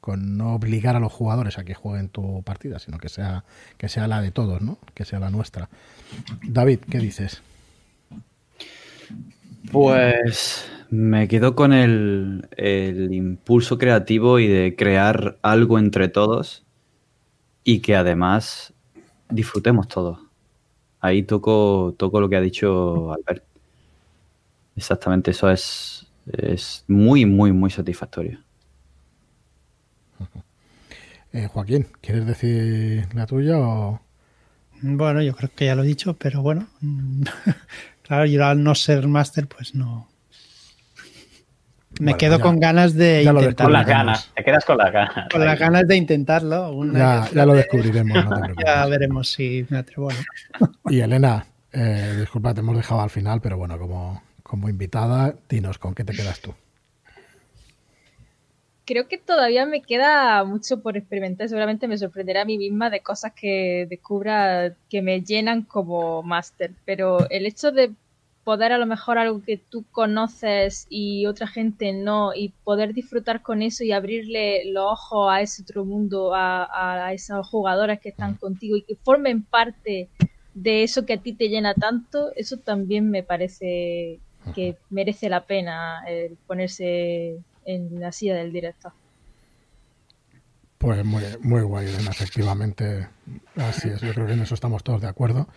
[0.04, 3.46] con no obligar a los jugadores a que jueguen tu partida, sino que sea,
[3.78, 4.78] que sea la de todos, ¿no?
[4.94, 5.70] Que sea la nuestra.
[6.46, 7.42] David, ¿qué dices?
[9.72, 12.50] Pues me quedo con el,
[13.12, 16.66] impulso creativo y de crear algo entre todos
[17.64, 18.74] y que además
[19.30, 20.20] disfrutemos todos.
[21.00, 23.46] Ahí toco, toco lo que ha dicho Albert.
[24.76, 28.40] Exactamente, eso es, es muy, muy, muy satisfactorio.
[31.34, 34.00] Eh, Joaquín, ¿quieres decir la tuya o...?
[34.82, 36.68] Bueno, yo creo que ya lo he dicho, pero bueno,
[38.04, 40.08] claro, yo al no ser máster, pues no.
[42.00, 43.56] Me bueno, quedo ya, con ganas de intentarlo.
[43.56, 45.28] Con las ganas, te quedas con las ganas.
[45.32, 46.72] Con las ganas de intentarlo.
[46.72, 48.26] Una ya, ya lo descubriremos.
[48.26, 50.10] No ya veremos si me atrevo.
[50.60, 50.72] ¿no?
[50.90, 55.78] Y Elena, eh, disculpa, te hemos dejado al final, pero bueno, como, como invitada, dinos,
[55.78, 56.54] ¿con qué te quedas tú?
[58.86, 61.48] Creo que todavía me queda mucho por experimentar.
[61.50, 66.72] Seguramente me sorprenderá a mí misma de cosas que descubra que me llenan como máster.
[66.86, 67.92] Pero el hecho de
[68.44, 73.42] poder a lo mejor algo que tú conoces y otra gente no, y poder disfrutar
[73.42, 78.10] con eso y abrirle los ojos a ese otro mundo, a, a esas jugadoras que
[78.10, 80.10] están contigo y que formen parte
[80.54, 84.20] de eso que a ti te llena tanto, eso también me parece
[84.54, 88.94] que merece la pena el ponerse en la silla del director.
[90.78, 93.08] Pues muy, muy guay, Elena, efectivamente.
[93.56, 95.48] Así es, yo creo que en eso estamos todos de acuerdo.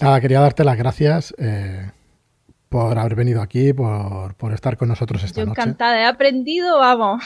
[0.00, 1.92] Nada, quería darte las gracias eh,
[2.68, 5.60] por haber venido aquí, por, por, estar con nosotros esta yo noche.
[5.60, 7.22] encantada, he aprendido, vamos.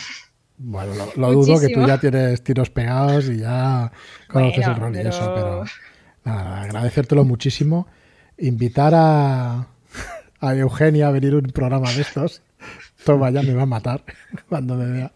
[0.58, 3.90] Bueno, lo, lo dudo que tú ya tienes tiros pegados y ya
[4.28, 5.04] conoces bueno, el rol pero...
[5.04, 5.64] y eso, pero
[6.24, 7.86] nada, agradecértelo muchísimo.
[8.36, 9.68] Invitar a,
[10.40, 12.42] a Eugenia a venir a un programa de estos.
[13.04, 14.02] Toma, ya me va a matar
[14.48, 15.12] cuando me vea.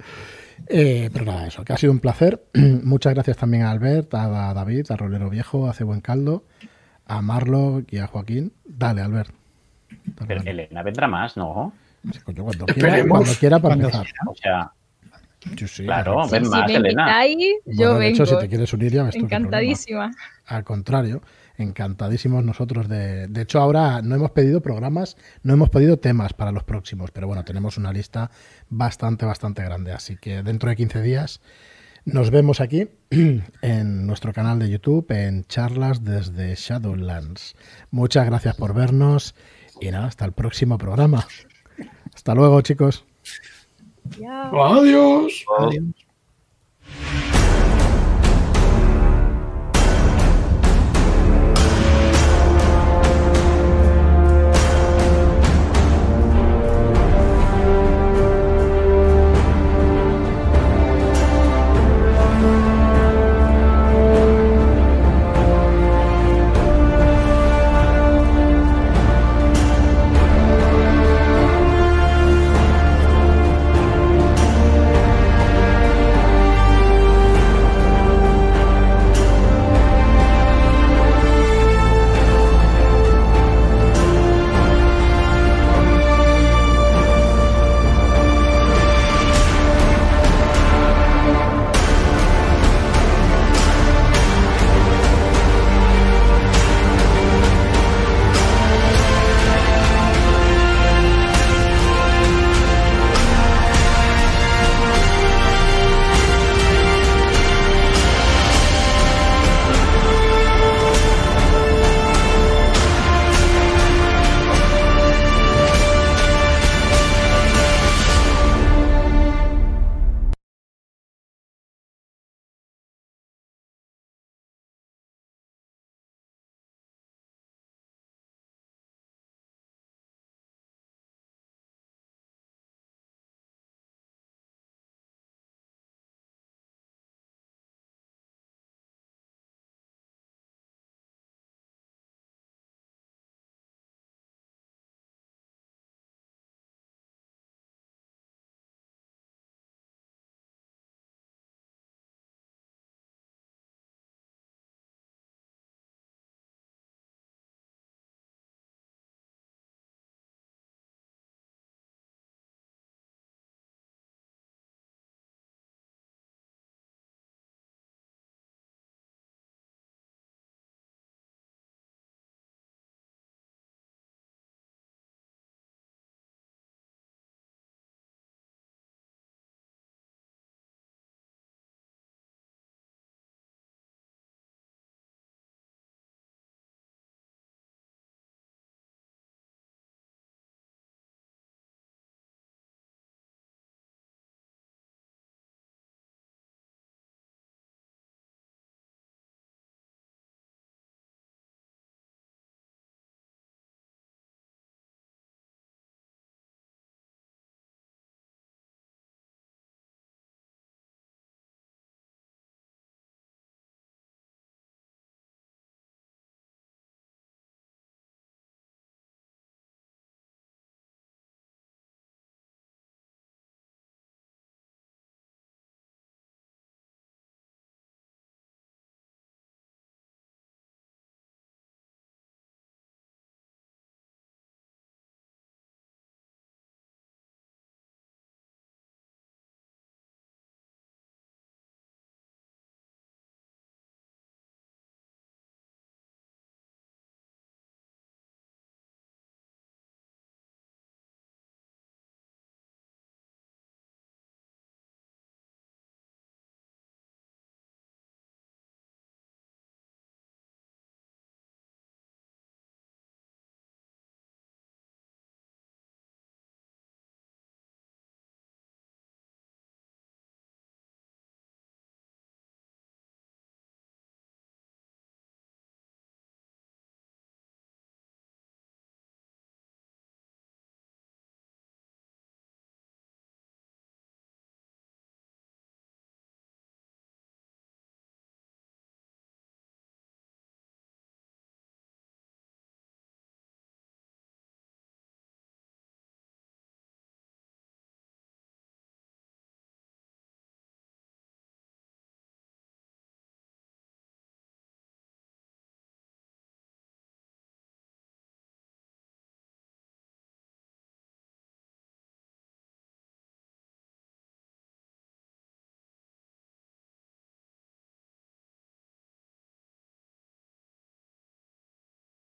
[0.68, 2.42] Eh, pero nada, eso, que ha sido un placer.
[2.84, 6.44] Muchas gracias también a Albert, a David, a Rolero Viejo, a Hace Buen Caldo,
[7.06, 8.52] a Marlo y a Joaquín.
[8.64, 9.30] Dale, Albert.
[10.04, 11.72] Dale, pero Elena vendrá más, ¿no?
[12.12, 14.06] Sí, coño, cuando, quiera, cuando quiera para cuando empezar.
[14.06, 14.30] Quiera.
[14.30, 14.72] O sea,
[15.54, 17.02] yo sí, claro, Sí, ven si más, me Elena.
[17.26, 17.36] invitáis,
[17.66, 18.14] yo Bueno, de vengo.
[18.14, 19.26] hecho, si te quieres unir, ya qué problema.
[19.36, 20.10] Encantadísima.
[20.46, 21.22] Al contrario,
[21.58, 23.28] encantadísimos nosotros de...
[23.28, 27.26] De hecho, ahora no hemos pedido programas, no hemos pedido temas para los próximos, pero
[27.26, 28.30] bueno, tenemos una lista
[28.68, 29.92] bastante, bastante grande.
[29.92, 31.40] Así que dentro de 15 días
[32.04, 32.88] nos vemos aquí
[33.62, 37.56] en nuestro canal de YouTube, en charlas desde Shadowlands.
[37.90, 39.34] Muchas gracias por vernos
[39.80, 41.26] y nada, hasta el próximo programa.
[42.14, 43.04] Hasta luego, chicos.
[44.52, 45.44] Adiós.
[45.58, 46.06] Adiós.